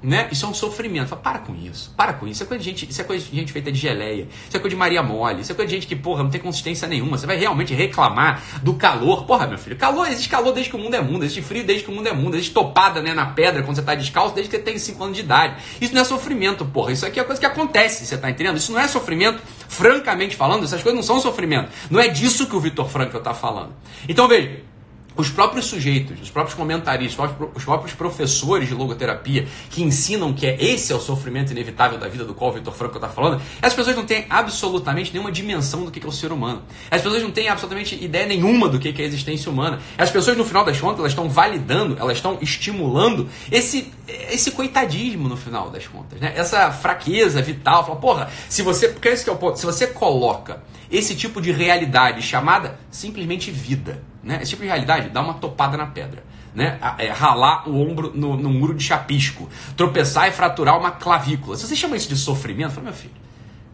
Né? 0.05 0.29
Isso 0.31 0.45
é 0.45 0.49
um 0.49 0.55
sofrimento. 0.55 1.09
Fala, 1.09 1.23
para 1.23 1.39
com 1.39 1.55
isso. 1.55 1.91
Para 1.97 2.13
com 2.13 2.27
isso. 2.27 2.35
Isso 2.35 2.43
é 2.43 2.47
coisa 2.47 2.63
de 2.63 2.71
gente, 2.71 2.91
isso 2.91 3.01
é 3.01 3.05
coisa 3.05 3.25
de 3.25 3.35
gente 3.35 3.53
feita 3.53 3.73
de 3.73 3.79
geleia. 3.79 4.29
Isso 4.47 4.55
é 4.55 4.61
coisa 4.61 4.69
de 4.69 4.77
Maria 4.77 5.03
Mole. 5.03 5.41
Isso 5.41 5.51
é 5.51 5.55
coisa 5.55 5.69
de 5.69 5.75
gente 5.75 5.87
que, 5.87 5.97
porra, 5.97 6.23
não 6.23 6.31
tem 6.31 6.41
consistência 6.41 6.87
nenhuma. 6.87 7.17
Você 7.17 7.27
vai 7.27 7.39
realmente 7.39 7.73
reclamar 7.73 8.43
do 8.63 8.75
calor. 8.75 9.25
Porra, 9.25 9.47
meu 9.47 9.57
filho, 9.57 9.77
calor, 9.77 10.07
existe 10.09 10.29
calor 10.29 10.53
desde 10.53 10.71
que 10.71 10.77
o 10.77 10.79
mundo 10.79 10.95
é 10.95 11.01
mundo. 11.01 11.25
Existe 11.25 11.41
frio 11.41 11.65
desde 11.65 11.85
que 11.85 11.91
o 11.91 11.95
mundo 11.95 12.07
é 12.07 12.13
mundo. 12.13 12.35
Existe 12.35 12.53
topada 12.53 13.01
né, 13.01 13.15
na 13.15 13.27
pedra 13.27 13.63
quando 13.63 13.77
você 13.77 13.81
está 13.81 13.95
descalço 13.95 14.35
desde 14.35 14.51
que 14.51 14.59
você 14.59 14.63
tem 14.63 14.77
5 14.77 15.03
anos 15.03 15.17
de 15.17 15.23
idade. 15.23 15.57
Isso 15.81 15.95
não 15.95 16.03
é 16.03 16.05
sofrimento, 16.05 16.67
porra. 16.67 16.93
Isso 16.93 17.07
aqui 17.07 17.19
é 17.19 17.25
coisa 17.25 17.41
que 17.41 17.47
acontece, 17.47 18.05
você 18.05 18.19
tá 18.19 18.29
entendendo? 18.29 18.59
Isso 18.59 18.73
não 18.73 18.81
é 18.81 18.87
sofrimento, 18.87 19.43
francamente 19.69 20.37
falando. 20.37 20.65
Essas 20.65 20.83
coisas 20.83 20.97
não 20.97 21.03
são 21.03 21.19
sofrimento. 21.19 21.71
Não 21.91 21.99
é 21.99 22.09
disso 22.09 22.47
que 22.47 22.55
o 22.55 22.61
Vitor 22.61 22.89
Franco 22.89 23.17
está 23.17 23.33
falando. 23.33 23.73
Então, 24.07 24.29
veja 24.29 24.74
os 25.17 25.31
próprios 25.31 25.67
sujeitos, 25.67 26.21
os 26.21 26.31
próprios 26.31 26.57
comentaristas, 26.57 27.31
os 27.55 27.65
próprios 27.65 27.95
professores 27.95 28.69
de 28.69 28.75
logoterapia 28.75 29.47
que 29.71 29.83
ensinam 29.83 30.33
que 30.33 30.47
é 30.47 30.63
esse 30.63 30.93
é 30.93 30.97
o 30.97 31.01
sofrimento 31.01 31.53
inevitável 31.53 31.99
da 31.99 32.09
vida 32.09 32.25
do 32.25 32.35
qual 32.35 32.51
o 32.51 32.55
Vitor 32.55 32.75
Franco 32.75 32.97
está 32.97 33.09
falando, 33.09 33.41
as 33.63 33.73
pessoas 33.73 33.97
não 33.97 34.05
têm 34.05 34.27
absolutamente 34.29 35.13
nenhuma 35.13 35.31
dimensão 35.31 35.85
do 35.85 35.91
que 35.91 36.05
é 36.05 36.09
o 36.09 36.13
ser 36.13 36.33
humano. 36.33 36.63
As 36.91 37.01
pessoas 37.01 37.23
não 37.23 37.31
têm 37.31 37.49
absolutamente 37.49 38.03
ideia 38.03 38.27
nenhuma 38.27 38.69
do 38.69 38.79
que 38.79 38.89
é 38.89 39.05
a 39.05 39.07
existência 39.07 39.51
humana. 39.51 39.81
As 39.97 40.11
pessoas, 40.11 40.37
no 40.37 40.45
final 40.45 40.65
das 40.65 40.81
contas, 40.81 40.99
elas 40.99 41.13
estão 41.13 41.29
validando, 41.29 41.97
elas 41.99 42.19
estão 42.19 42.39
estimulando 42.41 43.29
esse, 43.51 43.93
esse 44.07 44.51
coitadismo 44.51 45.29
no 45.29 45.37
final 45.37 45.71
das 45.71 45.87
contas. 45.87 46.21
Né? 46.21 46.33
Essa 46.37 46.71
fraqueza 46.73 47.41
vital. 47.41 47.85
Fala, 47.85 47.97
porra, 47.97 48.31
se 48.49 48.63
você. 48.63 48.89
Porque 48.89 49.09
esse 49.09 49.29
é 49.29 49.33
o 49.33 49.37
ponto. 49.37 49.59
Se 49.59 49.67
você 49.67 49.87
coloca 49.87 50.63
esse 50.91 51.15
tipo 51.15 51.41
de 51.41 51.53
realidade 51.53 52.23
chamada 52.23 52.79
simplesmente 52.91 53.51
vida 53.51 54.03
né? 54.25 54.39
Esse 54.41 54.51
tipo 54.51 54.63
de 54.63 54.69
realidade 54.69 55.11
dá 55.11 55.21
uma 55.21 55.35
topada 55.35 55.77
na 55.77 55.87
pedra. 55.87 56.25
Né? 56.55 56.79
É, 56.99 57.11
ralar 57.11 57.69
o 57.69 57.81
ombro 57.81 58.13
no, 58.15 58.37
no, 58.37 58.49
muro 58.49 58.75
de 58.75 58.83
chapisco, 58.83 59.51
tropeçar 59.77 60.29
e 60.29 60.33
fraturar 60.33 60.79
uma 60.79 60.93
clavícula. 60.93 61.57
Se 61.57 61.67
você 61.67 61.77
chama 61.77 61.97
isso 61.97 62.09
de 62.09 62.17
sofrimento, 62.17 62.73
fala, 62.73 62.85
meu 62.85 62.95
filho, 62.95 63.15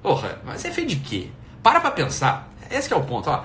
porra, 0.02 0.40
mas 0.44 0.64
é 0.64 0.70
feito 0.70 0.88
de 0.88 0.96
quê? 0.96 1.28
Para 1.62 1.78
pra 1.80 1.90
pensar. 1.90 2.50
Esse 2.70 2.92
é 2.92 2.96
o 2.96 3.02
ponto, 3.02 3.28
ó. 3.28 3.44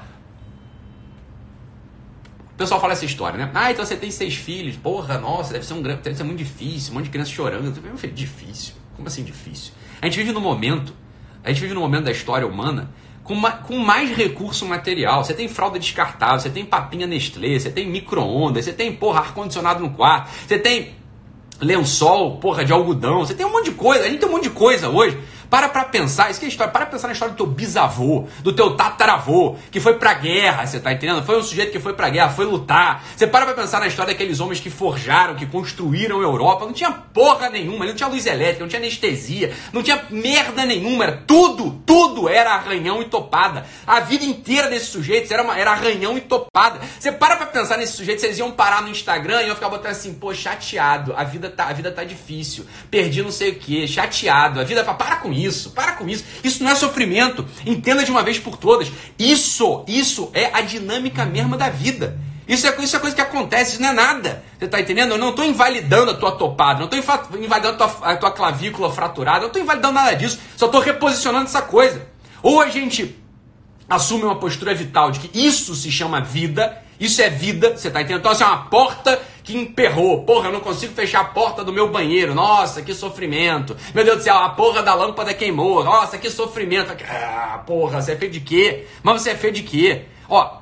O 2.53 2.57
pessoal 2.57 2.79
fala 2.79 2.93
essa 2.93 3.03
história, 3.03 3.37
né? 3.37 3.51
Ah, 3.53 3.71
então 3.71 3.85
você 3.85 3.97
tem 3.97 4.09
seis 4.09 4.35
filhos. 4.35 4.77
Porra, 4.77 5.17
nossa, 5.17 5.51
deve 5.51 5.65
ser, 5.65 5.73
um, 5.73 5.81
deve 5.81 6.15
ser 6.15 6.23
muito 6.23 6.37
difícil. 6.37 6.93
Um 6.93 6.95
monte 6.95 7.05
de 7.05 7.11
criança 7.11 7.29
chorando. 7.29 7.81
Meu 7.81 7.97
filho, 7.97 8.13
difícil. 8.13 8.73
Como 8.95 9.05
assim 9.09 9.25
difícil? 9.25 9.73
A 10.01 10.05
gente 10.05 10.17
vive 10.17 10.31
num 10.31 10.39
momento, 10.39 10.93
a 11.43 11.49
gente 11.49 11.59
vive 11.59 11.73
num 11.73 11.81
momento 11.81 12.05
da 12.05 12.11
história 12.11 12.47
humana 12.47 12.89
com, 13.25 13.41
com 13.41 13.77
mais 13.79 14.15
recurso 14.15 14.65
material. 14.65 15.25
Você 15.25 15.33
tem 15.33 15.49
fralda 15.49 15.77
descartável, 15.77 16.39
você 16.39 16.49
tem 16.49 16.63
papinha 16.63 17.05
Nestlé, 17.05 17.59
você 17.59 17.69
tem 17.69 17.89
micro-ondas, 17.89 18.63
você 18.63 18.71
tem, 18.71 18.95
porra, 18.95 19.19
ar-condicionado 19.19 19.81
no 19.81 19.89
quarto, 19.89 20.29
você 20.47 20.57
tem 20.57 20.93
lençol, 21.59 22.37
porra, 22.37 22.63
de 22.63 22.71
algodão, 22.71 23.25
você 23.25 23.33
tem 23.33 23.45
um 23.45 23.51
monte 23.51 23.65
de 23.65 23.71
coisa. 23.71 24.05
A 24.05 24.07
gente 24.07 24.19
tem 24.19 24.29
um 24.29 24.31
monte 24.31 24.43
de 24.43 24.51
coisa 24.51 24.89
hoje 24.89 25.17
para 25.49 25.69
para 25.69 25.83
pensar, 25.85 26.29
isso 26.29 26.39
que 26.39 26.45
é 26.45 26.49
história, 26.49 26.71
para 26.71 26.85
pensar 26.85 27.07
na 27.07 27.13
história 27.13 27.33
do 27.33 27.37
teu 27.37 27.45
bisavô, 27.45 28.25
do 28.39 28.53
teu 28.53 28.75
tataravô, 28.75 29.55
que 29.71 29.79
foi 29.79 29.95
pra 29.95 30.13
guerra, 30.13 30.65
você 30.65 30.79
tá 30.79 30.91
entendendo? 30.91 31.23
Foi 31.23 31.37
um 31.37 31.43
sujeito 31.43 31.71
que 31.71 31.79
foi 31.79 31.93
pra 31.93 32.09
guerra, 32.09 32.29
foi 32.29 32.45
lutar. 32.45 33.03
Você 33.15 33.27
para 33.27 33.45
pra 33.45 33.53
pensar 33.53 33.79
na 33.79 33.87
história 33.87 34.13
daqueles 34.13 34.39
homens 34.39 34.59
que 34.59 34.69
forjaram, 34.69 35.35
que 35.35 35.45
construíram 35.45 36.19
a 36.19 36.23
Europa, 36.23 36.65
não 36.65 36.73
tinha 36.73 36.91
porra 36.91 37.49
nenhuma, 37.49 37.85
não 37.85 37.93
tinha 37.93 38.09
luz 38.09 38.25
elétrica, 38.25 38.61
não 38.61 38.67
tinha 38.67 38.79
anestesia, 38.79 39.53
não 39.71 39.83
tinha 39.83 40.03
merda 40.09 40.65
nenhuma, 40.65 41.05
era 41.05 41.23
tudo, 41.25 41.81
tudo 41.85 42.27
era 42.27 42.53
arranhão 42.53 43.01
e 43.01 43.05
topada. 43.05 43.65
A 43.85 43.99
vida 43.99 44.25
inteira 44.25 44.69
desses 44.69 44.89
sujeitos 44.89 45.31
era, 45.31 45.43
uma, 45.43 45.57
era 45.57 45.71
arranhão 45.71 46.17
e 46.17 46.21
topada. 46.21 46.79
Você 46.99 47.11
para 47.11 47.35
pra 47.35 47.47
pensar 47.47 47.77
nesses 47.77 47.95
sujeitos, 47.95 48.23
eles 48.23 48.37
iam 48.37 48.51
parar 48.51 48.81
no 48.81 48.89
Instagram 48.89 49.41
e 49.41 49.47
iam 49.47 49.55
ficar 49.55 49.69
botando 49.69 49.91
assim, 49.91 50.13
pô, 50.13 50.33
chateado, 50.33 51.13
a 51.15 51.23
vida 51.23 51.49
tá, 51.49 51.67
a 51.67 51.73
vida 51.73 51.91
tá 51.91 52.03
difícil, 52.03 52.65
perdi 52.89 53.21
não 53.21 53.31
sei 53.31 53.51
o 53.51 53.55
que, 53.55 53.87
chateado, 53.87 54.59
a 54.59 54.63
vida, 54.63 54.83
para 54.83 55.17
com 55.17 55.31
isso, 55.35 55.71
para 55.71 55.93
com 55.93 56.07
isso. 56.07 56.23
Isso 56.43 56.63
não 56.63 56.71
é 56.71 56.75
sofrimento. 56.75 57.45
Entenda 57.65 58.03
de 58.03 58.11
uma 58.11 58.23
vez 58.23 58.39
por 58.39 58.57
todas. 58.57 58.91
Isso, 59.19 59.83
isso 59.87 60.29
é 60.33 60.49
a 60.53 60.61
dinâmica 60.61 61.25
mesma 61.25 61.57
da 61.57 61.69
vida. 61.69 62.19
Isso 62.47 62.67
é, 62.67 62.75
isso 62.83 62.95
é 62.95 62.99
coisa 62.99 63.15
que 63.15 63.21
acontece, 63.21 63.73
isso 63.73 63.81
não 63.81 63.89
é 63.89 63.93
nada. 63.93 64.43
Você 64.57 64.65
está 64.65 64.79
entendendo? 64.79 65.11
Eu 65.11 65.17
não 65.17 65.31
estou 65.31 65.43
invalidando 65.43 66.11
a 66.11 66.13
tua 66.13 66.31
topada, 66.33 66.79
não 66.79 66.85
estou 66.85 67.39
invalidando 67.39 67.83
a 67.83 67.87
tua, 67.87 68.11
a 68.11 68.17
tua 68.17 68.31
clavícula 68.31 68.91
fraturada, 68.91 69.39
não 69.39 69.47
estou 69.47 69.61
invalidando 69.61 69.93
nada 69.93 70.13
disso. 70.15 70.39
Só 70.55 70.67
estou 70.67 70.79
reposicionando 70.79 71.45
essa 71.45 71.61
coisa. 71.61 72.07
Ou 72.43 72.61
a 72.61 72.69
gente 72.69 73.17
assume 73.89 74.23
uma 74.23 74.35
postura 74.35 74.73
vital 74.73 75.11
de 75.11 75.19
que 75.19 75.39
isso 75.39 75.75
se 75.75 75.91
chama 75.91 76.21
vida, 76.21 76.83
isso 76.99 77.21
é 77.21 77.29
vida, 77.29 77.75
você 77.75 77.87
está 77.87 78.01
entendendo? 78.01 78.19
Então, 78.19 78.31
assim, 78.31 78.43
é 78.43 78.47
uma 78.47 78.65
porta 78.65 79.19
que 79.45 79.55
emperrou. 79.55 80.23
Porra, 80.23 80.47
eu 80.47 80.51
não 80.51 80.59
consigo 80.59 80.93
fechar 80.93 81.21
a 81.21 81.25
porta 81.25 81.63
do 81.63 81.71
meu 81.71 81.89
banheiro. 81.91 82.33
Nossa, 82.33 82.81
que 82.81 82.93
sofrimento. 82.95 83.77
Meu 83.93 84.03
Deus 84.03 84.17
do 84.17 84.23
céu, 84.23 84.35
a 84.35 84.49
porra 84.49 84.81
da 84.81 84.95
lâmpada 84.95 85.33
queimou. 85.35 85.83
Nossa, 85.83 86.17
que 86.17 86.31
sofrimento. 86.31 86.91
Ah, 87.07 87.63
porra, 87.65 88.01
você 88.01 88.13
é 88.13 88.15
feio 88.15 88.31
de 88.31 88.39
quê? 88.39 88.87
Mas 89.03 89.21
você 89.21 89.29
é 89.29 89.35
feio 89.35 89.53
de 89.53 89.61
quê? 89.61 90.05
Ó, 90.27 90.61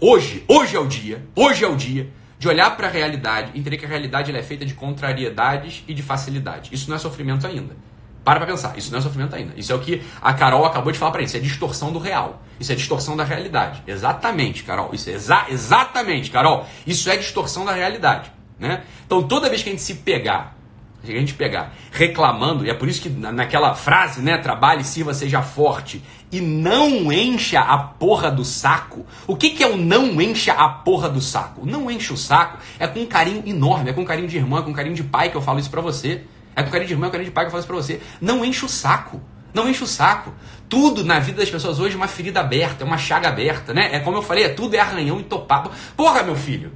hoje, 0.00 0.42
hoje 0.48 0.74
é 0.74 0.80
o 0.80 0.86
dia, 0.86 1.22
hoje 1.36 1.62
é 1.62 1.68
o 1.68 1.76
dia 1.76 2.10
de 2.38 2.48
olhar 2.48 2.74
para 2.76 2.88
a 2.88 2.90
realidade 2.90 3.52
e 3.54 3.60
entender 3.60 3.76
que 3.76 3.84
a 3.84 3.88
realidade 3.88 4.34
é 4.34 4.42
feita 4.42 4.64
de 4.64 4.74
contrariedades 4.74 5.84
e 5.86 5.94
de 5.94 6.02
facilidade. 6.02 6.70
Isso 6.72 6.88
não 6.88 6.96
é 6.96 6.98
sofrimento 6.98 7.46
ainda. 7.46 7.76
Para 8.24 8.38
pra 8.38 8.46
pensar, 8.46 8.78
isso 8.78 8.92
não 8.92 8.98
é 8.98 9.02
sofrimento 9.02 9.34
ainda. 9.34 9.52
Isso 9.56 9.72
é 9.72 9.74
o 9.74 9.80
que 9.80 10.02
a 10.20 10.32
Carol 10.32 10.64
acabou 10.64 10.92
de 10.92 10.98
falar 10.98 11.10
pra 11.10 11.20
gente. 11.20 11.30
Isso 11.30 11.36
é 11.38 11.40
distorção 11.40 11.92
do 11.92 11.98
real. 11.98 12.40
Isso 12.60 12.70
é 12.70 12.74
distorção 12.74 13.16
da 13.16 13.24
realidade. 13.24 13.82
Exatamente, 13.86 14.62
Carol. 14.62 14.90
Isso 14.92 15.10
é 15.10 15.14
exa 15.14 15.46
exatamente, 15.48 16.30
Carol. 16.30 16.66
Isso 16.86 17.10
é 17.10 17.16
distorção 17.16 17.64
da 17.64 17.72
realidade. 17.72 18.30
Né? 18.58 18.82
Então 19.04 19.22
toda 19.24 19.48
vez 19.48 19.62
que 19.62 19.70
a 19.70 19.72
gente 19.72 19.82
se 19.82 19.94
pegar, 19.94 20.56
a 21.02 21.06
gente 21.06 21.34
pegar 21.34 21.74
reclamando, 21.90 22.64
e 22.64 22.70
é 22.70 22.74
por 22.74 22.88
isso 22.88 23.02
que 23.02 23.08
naquela 23.08 23.74
frase, 23.74 24.22
né? 24.22 24.38
Trabalhe, 24.38 24.84
sirva, 24.84 25.12
seja 25.12 25.42
forte, 25.42 26.00
e 26.30 26.40
não 26.40 27.12
encha 27.12 27.58
a 27.58 27.76
porra 27.76 28.30
do 28.30 28.44
saco. 28.44 29.04
O 29.26 29.34
que, 29.34 29.50
que 29.50 29.64
é 29.64 29.68
o 29.68 29.76
não 29.76 30.20
encha 30.20 30.52
a 30.52 30.68
porra 30.68 31.08
do 31.08 31.20
saco? 31.20 31.66
Não 31.66 31.90
enche 31.90 32.12
o 32.12 32.16
saco 32.16 32.58
é 32.78 32.86
com 32.86 33.00
um 33.00 33.06
carinho 33.06 33.42
enorme, 33.44 33.90
é 33.90 33.92
com 33.92 34.02
um 34.02 34.04
carinho 34.04 34.28
de 34.28 34.36
irmã, 34.36 34.60
é 34.60 34.62
com 34.62 34.70
um 34.70 34.74
carinho 34.74 34.94
de 34.94 35.02
pai 35.02 35.28
que 35.28 35.36
eu 35.36 35.42
falo 35.42 35.58
isso 35.58 35.70
pra 35.70 35.80
você. 35.80 36.22
É 36.54 36.62
com 36.62 36.70
carinho 36.70 36.88
de 36.88 36.94
irmão, 36.94 37.08
é 37.08 37.12
carinho 37.12 37.30
de 37.30 37.34
pai 37.34 37.46
eu 37.46 37.50
falo 37.50 37.60
isso 37.60 37.66
pra 37.66 37.76
você. 37.76 38.00
Não 38.20 38.44
enche 38.44 38.64
o 38.64 38.68
saco. 38.68 39.20
Não 39.54 39.68
enche 39.68 39.84
o 39.84 39.86
saco. 39.86 40.32
Tudo 40.68 41.04
na 41.04 41.18
vida 41.18 41.38
das 41.38 41.50
pessoas 41.50 41.78
hoje 41.78 41.94
é 41.94 41.96
uma 41.96 42.08
ferida 42.08 42.40
aberta, 42.40 42.84
é 42.84 42.86
uma 42.86 42.98
chaga 42.98 43.28
aberta, 43.28 43.74
né? 43.74 43.94
É 43.94 44.00
como 44.00 44.16
eu 44.16 44.22
falei, 44.22 44.44
é 44.44 44.48
tudo 44.48 44.74
é 44.74 44.80
arranhão 44.80 45.20
e 45.20 45.24
topado. 45.24 45.70
Porra, 45.96 46.22
meu 46.22 46.34
filho! 46.34 46.72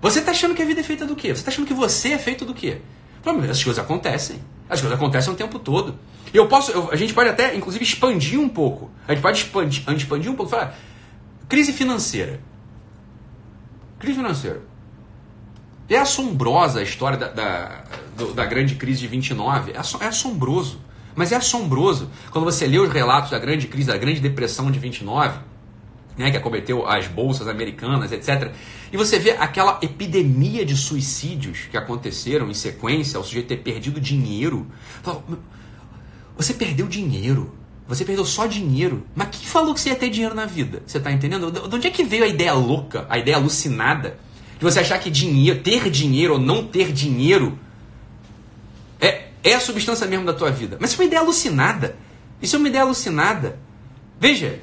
Você 0.00 0.20
tá 0.20 0.30
achando 0.30 0.54
que 0.54 0.62
a 0.62 0.64
vida 0.64 0.80
é 0.80 0.84
feita 0.84 1.06
do 1.06 1.14
quê? 1.14 1.34
Você 1.34 1.44
tá 1.44 1.50
achando 1.50 1.66
que 1.66 1.74
você 1.74 2.12
é 2.12 2.18
feito 2.18 2.44
do 2.44 2.54
quê? 2.54 2.78
As 3.24 3.62
coisas 3.62 3.78
acontecem. 3.78 4.40
As 4.68 4.80
coisas 4.80 4.96
acontecem 4.96 5.32
o 5.32 5.36
tempo 5.36 5.58
todo. 5.58 5.98
E 6.32 6.36
eu 6.36 6.46
posso, 6.48 6.70
eu, 6.70 6.90
a 6.90 6.96
gente 6.96 7.12
pode 7.12 7.28
até, 7.28 7.54
inclusive, 7.54 7.84
expandir 7.84 8.40
um 8.40 8.48
pouco. 8.48 8.90
A 9.06 9.12
gente 9.12 9.22
pode 9.22 9.38
expandir, 9.38 9.84
expandir 9.96 10.30
um 10.30 10.34
pouco. 10.34 10.50
Falar, 10.50 10.76
crise 11.48 11.72
financeira. 11.72 12.40
Crise 13.98 14.16
financeira. 14.16 14.62
É 15.90 15.98
assombrosa 15.98 16.78
a 16.78 16.82
história 16.84 17.18
da, 17.18 17.28
da, 17.28 17.84
da 18.34 18.44
grande 18.46 18.76
crise 18.76 19.00
de 19.00 19.08
29. 19.08 19.72
É, 19.72 19.74
é 19.74 20.06
assombroso. 20.06 20.80
Mas 21.16 21.32
é 21.32 21.36
assombroso 21.36 22.08
quando 22.30 22.44
você 22.44 22.66
lê 22.66 22.78
os 22.78 22.92
relatos 22.92 23.30
da 23.30 23.38
grande 23.40 23.66
crise, 23.66 23.88
da 23.88 23.98
grande 23.98 24.20
depressão 24.20 24.70
de 24.70 24.78
29, 24.78 25.40
né, 26.16 26.30
que 26.30 26.36
acometeu 26.36 26.86
as 26.86 27.08
bolsas 27.08 27.48
americanas, 27.48 28.12
etc. 28.12 28.52
E 28.92 28.96
você 28.96 29.18
vê 29.18 29.32
aquela 29.32 29.80
epidemia 29.82 30.64
de 30.64 30.76
suicídios 30.76 31.62
que 31.68 31.76
aconteceram 31.76 32.48
em 32.48 32.54
sequência, 32.54 33.18
o 33.18 33.24
sujeito 33.24 33.48
ter 33.48 33.56
perdido 33.56 34.00
dinheiro. 34.00 34.68
Você 36.36 36.54
perdeu 36.54 36.86
dinheiro. 36.86 37.52
Você 37.88 38.04
perdeu 38.04 38.24
só 38.24 38.46
dinheiro. 38.46 39.04
Mas 39.16 39.30
quem 39.32 39.46
falou 39.46 39.74
que 39.74 39.80
você 39.80 39.88
ia 39.88 39.96
ter 39.96 40.10
dinheiro 40.10 40.36
na 40.36 40.46
vida? 40.46 40.80
Você 40.86 40.98
está 40.98 41.10
entendendo? 41.10 41.50
De 41.50 41.74
onde 41.74 41.88
é 41.88 41.90
que 41.90 42.04
veio 42.04 42.22
a 42.22 42.28
ideia 42.28 42.54
louca, 42.54 43.04
a 43.10 43.18
ideia 43.18 43.36
alucinada 43.36 44.16
de 44.60 44.64
você 44.64 44.80
achar 44.80 44.98
que 44.98 45.10
dinheiro, 45.10 45.60
ter 45.60 45.88
dinheiro 45.88 46.34
ou 46.34 46.38
não 46.38 46.66
ter 46.66 46.92
dinheiro 46.92 47.58
é, 49.00 49.28
é 49.42 49.54
a 49.54 49.60
substância 49.60 50.06
mesmo 50.06 50.26
da 50.26 50.34
tua 50.34 50.50
vida. 50.50 50.76
Mas 50.78 50.90
isso 50.90 51.00
é 51.00 51.02
uma 51.02 51.06
ideia 51.06 51.22
alucinada. 51.22 51.96
Isso 52.42 52.56
é 52.56 52.58
uma 52.58 52.68
ideia 52.68 52.84
alucinada. 52.84 53.58
Veja, 54.20 54.60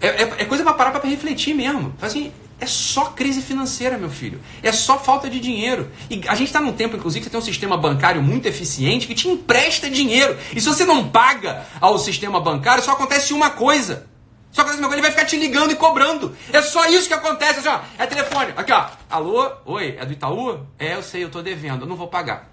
é, 0.00 0.08
é, 0.08 0.22
é 0.38 0.44
coisa 0.44 0.64
para 0.64 0.74
parar 0.74 0.90
para 0.90 1.08
refletir 1.08 1.54
mesmo. 1.54 1.94
Assim, 2.02 2.32
é 2.58 2.66
só 2.66 3.04
crise 3.04 3.40
financeira, 3.40 3.96
meu 3.96 4.10
filho. 4.10 4.40
É 4.64 4.72
só 4.72 4.98
falta 4.98 5.30
de 5.30 5.38
dinheiro. 5.38 5.92
E 6.10 6.22
a 6.26 6.34
gente 6.34 6.48
está 6.48 6.60
num 6.60 6.72
tempo, 6.72 6.96
inclusive, 6.96 7.24
que 7.24 7.30
tem 7.30 7.38
um 7.38 7.42
sistema 7.42 7.76
bancário 7.76 8.20
muito 8.20 8.46
eficiente 8.46 9.06
que 9.06 9.14
te 9.14 9.28
empresta 9.28 9.88
dinheiro. 9.88 10.36
E 10.56 10.60
se 10.60 10.68
você 10.68 10.84
não 10.84 11.08
paga 11.08 11.64
ao 11.80 12.00
sistema 12.00 12.40
bancário, 12.40 12.82
só 12.82 12.92
acontece 12.92 13.32
uma 13.32 13.50
coisa. 13.50 14.08
Só 14.56 14.62
acontece 14.62 14.80
uma 14.80 14.88
coisa, 14.88 15.00
ele 15.00 15.02
vai 15.02 15.10
ficar 15.10 15.26
te 15.26 15.36
ligando 15.36 15.72
e 15.72 15.76
cobrando. 15.76 16.34
É 16.50 16.62
só 16.62 16.88
isso 16.88 17.06
que 17.08 17.12
acontece. 17.12 17.58
Assim, 17.58 17.68
ó, 17.68 17.78
é 17.98 18.06
telefone. 18.06 18.54
Aqui, 18.56 18.72
ó. 18.72 18.86
Alô? 19.10 19.52
Oi, 19.66 19.98
é 20.00 20.06
do 20.06 20.14
Itaú? 20.14 20.66
É, 20.78 20.94
eu 20.94 21.02
sei, 21.02 21.24
eu 21.24 21.28
tô 21.28 21.42
devendo, 21.42 21.82
eu 21.82 21.86
não 21.86 21.94
vou 21.94 22.08
pagar. 22.08 22.48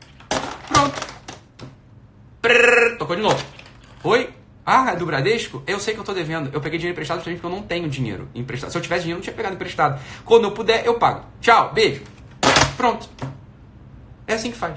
Pronto. 0.68 1.02
Prrr, 2.42 2.98
tocou 2.98 3.16
de 3.16 3.22
novo. 3.22 3.42
Oi? 4.04 4.30
Ah, 4.66 4.92
é 4.92 4.98
do 4.98 5.06
Bradesco? 5.06 5.64
Eu 5.66 5.80
sei 5.80 5.94
que 5.94 6.02
eu 6.02 6.04
tô 6.04 6.14
devendo. 6.14 6.50
Eu 6.52 6.60
peguei 6.60 6.78
dinheiro 6.78 6.94
emprestado 6.94 7.20
justamente 7.20 7.40
porque 7.40 7.54
eu 7.54 7.58
não 7.58 7.66
tenho 7.66 7.88
dinheiro 7.88 8.28
emprestado. 8.36 8.70
Se 8.70 8.78
eu 8.78 8.82
tivesse 8.82 9.04
dinheiro, 9.04 9.20
eu 9.20 9.20
não 9.20 9.24
tinha 9.24 9.34
pegado 9.34 9.56
emprestado. 9.56 10.02
Quando 10.26 10.44
eu 10.44 10.52
puder, 10.52 10.86
eu 10.86 10.96
pago. 10.96 11.24
Tchau, 11.40 11.72
beijo. 11.72 12.02
Pronto. 12.76 13.10
É 14.28 14.34
assim 14.34 14.52
que 14.52 14.58
faz. 14.58 14.76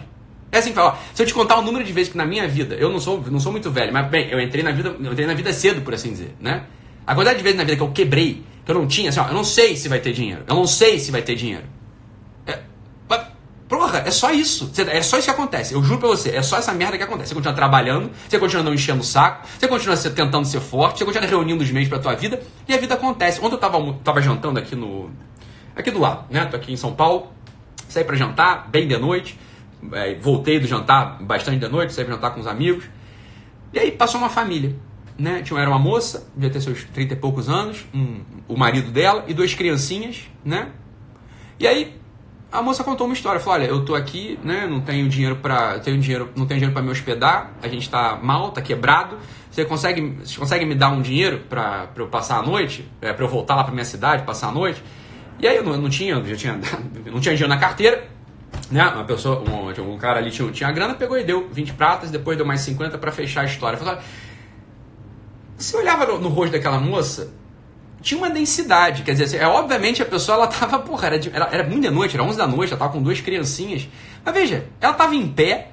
É 0.52 0.58
assim 0.58 0.68
que 0.68 0.76
faz. 0.76 0.94
Ó, 0.94 0.98
se 1.12 1.24
eu 1.24 1.26
te 1.26 1.34
contar 1.34 1.58
o 1.58 1.62
número 1.62 1.84
de 1.84 1.92
vezes 1.92 2.12
que 2.12 2.16
na 2.16 2.24
minha 2.24 2.46
vida, 2.46 2.76
eu 2.76 2.88
não 2.88 3.00
sou, 3.00 3.20
não 3.28 3.40
sou 3.40 3.50
muito 3.50 3.68
velho, 3.68 3.92
mas 3.92 4.06
bem, 4.06 4.30
eu 4.30 4.40
entrei 4.40 4.62
na 4.62 4.70
vida, 4.70 4.94
eu 5.00 5.12
entrei 5.12 5.26
na 5.26 5.34
vida 5.34 5.52
cedo, 5.52 5.82
por 5.82 5.92
assim 5.92 6.10
dizer, 6.10 6.36
né? 6.38 6.66
A 7.07 7.14
quantidade 7.14 7.38
de 7.38 7.45
vezes 7.45 7.57
na 7.57 7.64
vida 7.64 7.77
que 7.77 7.83
eu 7.83 7.92
quebrei, 7.92 8.42
que 8.64 8.71
eu 8.71 8.75
não 8.75 8.87
tinha, 8.87 9.11
assim, 9.11 9.21
ó, 9.21 9.29
eu 9.29 9.35
não 9.35 9.45
sei 9.45 9.77
se 9.77 9.88
vai 9.88 10.01
ter 10.01 10.12
dinheiro. 10.12 10.42
Eu 10.47 10.57
não 10.57 10.66
sei 10.66 10.99
se 10.99 11.12
vai 11.12 11.23
ter 11.23 11.37
dinheiro. 11.37 11.64
É, 12.45 12.59
porra, 13.69 13.99
é 14.05 14.11
só 14.11 14.33
isso. 14.33 14.73
É 14.88 15.01
só 15.03 15.19
isso 15.19 15.27
que 15.27 15.31
acontece. 15.31 15.75
Eu 15.75 15.83
juro 15.85 16.01
pra 16.01 16.09
você, 16.09 16.31
é 16.31 16.42
só 16.42 16.59
essa 16.59 16.73
merda 16.73 16.97
que 16.97 17.05
acontece. 17.05 17.29
Você 17.29 17.35
continua 17.35 17.55
trabalhando, 17.55 18.11
você 18.29 18.38
continua 18.38 18.64
não 18.64 18.75
enchendo 18.75 19.01
o 19.01 19.05
saco, 19.05 19.47
você 19.47 19.69
continua 19.69 19.97
tentando 19.97 20.45
ser 20.47 20.61
forte, 20.61 20.99
você 20.99 21.05
continua 21.05 21.29
reunindo 21.29 21.62
os 21.62 21.71
meios 21.71 21.88
pra 21.88 21.99
tua 21.99 22.14
vida, 22.14 22.42
e 22.66 22.75
a 22.75 22.79
vida 22.79 22.95
acontece. 22.95 23.40
Ontem 23.40 23.55
eu 23.55 23.61
tava, 23.61 23.92
tava 24.03 24.21
jantando 24.21 24.59
aqui 24.59 24.75
no. 24.75 25.11
aqui 25.77 25.90
do 25.90 26.01
lado, 26.01 26.25
né? 26.31 26.45
Tô 26.47 26.57
aqui 26.57 26.73
em 26.73 26.77
São 26.77 26.92
Paulo, 26.92 27.33
saí 27.88 28.03
pra 28.03 28.16
jantar, 28.16 28.69
bem 28.69 28.88
de 28.88 28.99
noite. 28.99 29.38
É, 29.92 30.14
voltei 30.14 30.59
do 30.59 30.66
jantar 30.66 31.23
bastante 31.23 31.61
de 31.61 31.69
noite, 31.69 31.92
saí 31.92 32.05
pra 32.05 32.14
jantar 32.14 32.31
com 32.33 32.40
os 32.40 32.47
amigos. 32.49 32.85
E 33.73 33.79
aí 33.79 33.92
passou 33.92 34.21
uma 34.21 34.31
família 34.31 34.75
né? 35.18 35.42
Tinha, 35.42 35.61
era 35.61 35.70
uma 35.70 35.79
moça, 35.79 36.31
devia 36.35 36.50
ter 36.50 36.61
seus 36.61 36.85
30 36.85 37.14
e 37.14 37.16
poucos 37.16 37.48
anos, 37.48 37.87
um, 37.94 38.20
o 38.48 38.57
marido 38.57 38.90
dela 38.90 39.24
e 39.26 39.35
duas 39.35 39.55
criancinhas, 39.55 40.24
né? 40.44 40.68
E 41.59 41.66
aí 41.66 41.96
a 42.52 42.62
moça 42.62 42.85
contou 42.85 43.07
uma 43.07 43.14
história, 43.14 43.40
falou: 43.40 43.61
"Olha, 43.61 43.66
eu 43.66 43.85
tô 43.85 43.94
aqui, 43.94 44.38
né, 44.42 44.66
não 44.66 44.81
tenho 44.81 45.09
dinheiro 45.09 45.37
para, 45.37 45.79
tenho 45.81 45.98
dinheiro, 45.98 46.31
não 46.37 46.46
tenho 46.46 46.59
dinheiro 46.59 46.72
para 46.72 46.83
me 46.83 46.90
hospedar, 46.90 47.52
a 47.62 47.68
gente 47.68 47.88
tá 47.88 48.18
mal, 48.22 48.50
tá 48.50 48.61
quebrado. 48.61 49.18
Você 49.50 49.64
consegue, 49.64 50.16
você 50.22 50.38
consegue 50.38 50.64
me 50.66 50.74
dar 50.74 50.90
um 50.90 51.00
dinheiro 51.00 51.44
para 51.48 51.88
eu 51.96 52.07
passar 52.09 52.38
a 52.38 52.42
noite, 52.42 52.87
é, 53.00 53.12
para 53.12 53.24
eu 53.24 53.29
voltar 53.29 53.57
lá 53.57 53.64
para 53.64 53.72
minha 53.72 53.85
cidade, 53.85 54.24
passar 54.24 54.48
a 54.48 54.52
noite?" 54.52 54.83
E 55.38 55.46
aí 55.46 55.57
eu 55.57 55.64
não, 55.64 55.76
não 55.76 55.90
tinha, 55.90 56.22
já 56.24 56.37
tinha, 56.37 56.61
não 57.07 57.20
tinha 57.20 57.35
dinheiro 57.35 57.48
na 57.48 57.59
carteira, 57.59 58.09
né? 58.70 58.87
Uma 58.88 59.05
pessoa, 59.05 59.42
um, 59.48 59.94
um 59.94 59.98
cara 59.98 60.18
ali 60.18 60.31
tinha, 60.31 60.50
tinha 60.50 60.70
grana, 60.72 60.94
pegou 60.94 61.18
e 61.18 61.24
deu 61.24 61.48
20 61.50 61.74
pratas, 61.74 62.11
depois 62.11 62.37
deu 62.37 62.46
mais 62.46 62.61
50 62.62 62.96
para 62.98 63.12
fechar 63.12 63.42
a 63.42 63.44
história. 63.44 63.79
Falou, 63.79 63.98
você 65.57 65.77
olhava 65.77 66.07
no, 66.07 66.19
no, 66.19 66.29
rosto 66.29 66.53
daquela 66.53 66.79
moça, 66.79 67.33
tinha 68.01 68.19
uma 68.19 68.31
densidade. 68.31 69.03
Quer 69.03 69.12
dizer, 69.12 69.25
assim, 69.25 69.37
é, 69.37 69.47
obviamente 69.47 70.03
a 70.03 70.07
pessoa 70.07 70.37
ela 70.37 70.47
tava, 70.47 70.79
porra, 70.79 71.07
era, 71.07 71.19
de, 71.19 71.31
era, 71.35 71.49
era 71.51 71.64
muito 71.64 71.83
de 71.83 71.90
noite, 71.90 72.14
era 72.14 72.25
11 72.25 72.37
da 72.37 72.47
noite, 72.47 72.73
ela 72.73 72.79
tava 72.79 72.92
com 72.92 73.03
duas 73.03 73.21
criancinhas. 73.21 73.88
Mas 74.25 74.35
veja, 74.35 74.66
ela 74.81 74.92
tava 74.92 75.14
em 75.14 75.27
pé, 75.29 75.69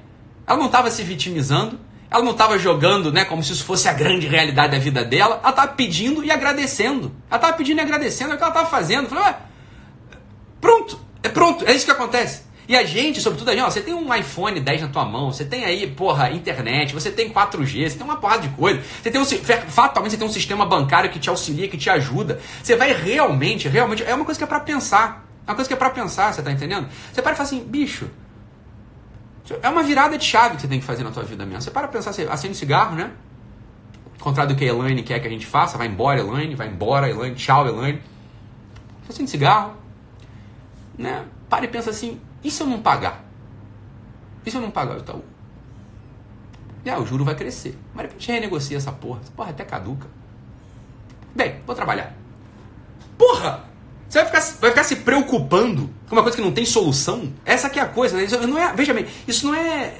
ela 0.46 0.58
não 0.58 0.68
tava 0.68 0.90
se 0.90 1.02
vitimizando, 1.02 1.78
ela 2.10 2.22
não 2.22 2.32
estava 2.32 2.58
jogando, 2.58 3.12
né, 3.12 3.24
como 3.24 3.42
se 3.42 3.52
isso 3.52 3.64
fosse 3.64 3.88
a 3.88 3.92
grande 3.92 4.26
realidade 4.26 4.72
da 4.72 4.78
vida 4.78 5.04
dela. 5.04 5.40
Ela 5.42 5.50
estava 5.50 5.72
pedindo 5.72 6.24
e 6.24 6.30
agradecendo. 6.30 7.12
Ela 7.28 7.38
estava 7.38 7.52
pedindo 7.54 7.78
e 7.78 7.80
agradecendo 7.80 8.32
é 8.32 8.34
o 8.34 8.36
que 8.36 8.42
ela 8.44 8.52
estava 8.52 8.68
fazendo. 8.68 9.08
Falei, 9.08 9.24
ué, 9.24 9.36
pronto, 10.60 10.98
é 11.22 11.28
pronto, 11.28 11.64
é 11.66 11.74
isso 11.74 11.84
que 11.84 11.90
acontece. 11.90 12.42
E 12.66 12.76
a 12.76 12.84
gente, 12.84 13.20
sobretudo 13.20 13.50
a 13.50 13.52
gente, 13.52 13.62
ó, 13.62 13.70
você 13.70 13.82
tem 13.82 13.92
um 13.92 14.14
iPhone 14.14 14.58
10 14.58 14.82
na 14.82 14.88
tua 14.88 15.04
mão, 15.04 15.30
você 15.30 15.44
tem 15.44 15.64
aí, 15.64 15.86
porra, 15.86 16.30
internet, 16.30 16.94
você 16.94 17.10
tem 17.10 17.30
4G, 17.30 17.90
você 17.90 17.96
tem 17.96 18.04
uma 18.04 18.16
porrada 18.16 18.42
de 18.42 18.48
coisa. 18.50 18.82
Você 19.02 19.10
tem 19.10 19.20
um, 19.20 19.24
fatalmente 19.24 20.12
você 20.12 20.16
tem 20.16 20.26
um 20.26 20.32
sistema 20.32 20.64
bancário 20.64 21.10
que 21.10 21.18
te 21.18 21.28
auxilia, 21.28 21.68
que 21.68 21.76
te 21.76 21.90
ajuda. 21.90 22.40
Você 22.62 22.74
vai 22.74 22.92
realmente, 22.92 23.68
realmente, 23.68 24.02
é 24.02 24.14
uma 24.14 24.24
coisa 24.24 24.38
que 24.38 24.44
é 24.44 24.46
para 24.46 24.60
pensar. 24.60 25.26
É 25.46 25.50
uma 25.50 25.56
coisa 25.56 25.68
que 25.68 25.74
é 25.74 25.76
para 25.76 25.90
pensar, 25.90 26.32
você 26.32 26.42
tá 26.42 26.50
entendendo? 26.50 26.88
Você 27.12 27.20
para 27.20 27.32
e 27.32 27.36
fala 27.36 27.46
assim, 27.46 27.62
bicho, 27.62 28.10
é 29.62 29.68
uma 29.68 29.82
virada 29.82 30.16
de 30.16 30.24
chave 30.24 30.56
que 30.56 30.62
você 30.62 30.68
tem 30.68 30.80
que 30.80 30.86
fazer 30.86 31.04
na 31.04 31.10
tua 31.10 31.22
vida 31.22 31.44
mesmo. 31.44 31.60
Você 31.60 31.70
para 31.70 31.86
pensar, 31.86 32.12
você 32.12 32.22
acende 32.22 32.52
um 32.52 32.56
cigarro, 32.56 32.96
né? 32.96 33.10
Contrário 34.18 34.54
do 34.54 34.58
que 34.58 34.64
a 34.64 34.68
Elaine 34.68 35.02
quer 35.02 35.20
que 35.20 35.26
a 35.26 35.30
gente 35.30 35.44
faça, 35.44 35.76
vai 35.76 35.86
embora, 35.86 36.18
Elaine, 36.18 36.54
vai 36.54 36.68
embora, 36.68 37.10
Elaine, 37.10 37.34
tchau, 37.34 37.68
Elaine. 37.68 38.00
Você 39.02 39.12
acende 39.12 39.30
cigarro, 39.30 39.74
né? 40.96 41.26
Para 41.50 41.66
e 41.66 41.68
pensa 41.68 41.90
assim, 41.90 42.18
e 42.44 42.50
se 42.50 42.62
eu 42.62 42.66
não 42.66 42.80
pagar? 42.80 43.24
E 44.44 44.50
se 44.50 44.56
eu 44.56 44.60
não 44.60 44.70
pagar 44.70 44.96
o 44.96 45.00
Itaú? 45.00 45.24
E 46.84 46.90
ah, 46.90 46.98
o 47.00 47.06
juro 47.06 47.24
vai 47.24 47.34
crescer. 47.34 47.78
Mas 47.94 48.02
depois 48.02 48.18
a 48.18 48.20
gente 48.20 48.32
renegocia 48.32 48.76
essa 48.76 48.92
porra. 48.92 49.20
Essa 49.22 49.32
porra 49.32 49.48
é 49.48 49.52
até 49.52 49.64
caduca. 49.64 50.06
Bem, 51.34 51.56
vou 51.66 51.74
trabalhar. 51.74 52.14
Porra! 53.16 53.64
Você 54.08 54.22
vai 54.22 54.26
ficar, 54.26 54.58
vai 54.60 54.70
ficar 54.70 54.84
se 54.84 54.96
preocupando 54.96 55.90
com 56.08 56.14
uma 56.14 56.22
coisa 56.22 56.36
que 56.36 56.44
não 56.44 56.52
tem 56.52 56.64
solução? 56.64 57.32
Essa 57.44 57.68
aqui 57.68 57.80
é 57.80 57.82
a 57.82 57.86
coisa, 57.86 58.16
né? 58.16 58.24
Isso 58.24 58.46
não 58.46 58.58
é, 58.58 58.72
veja 58.74 58.92
bem, 58.92 59.06
isso 59.26 59.46
não 59.46 59.54
é. 59.54 59.94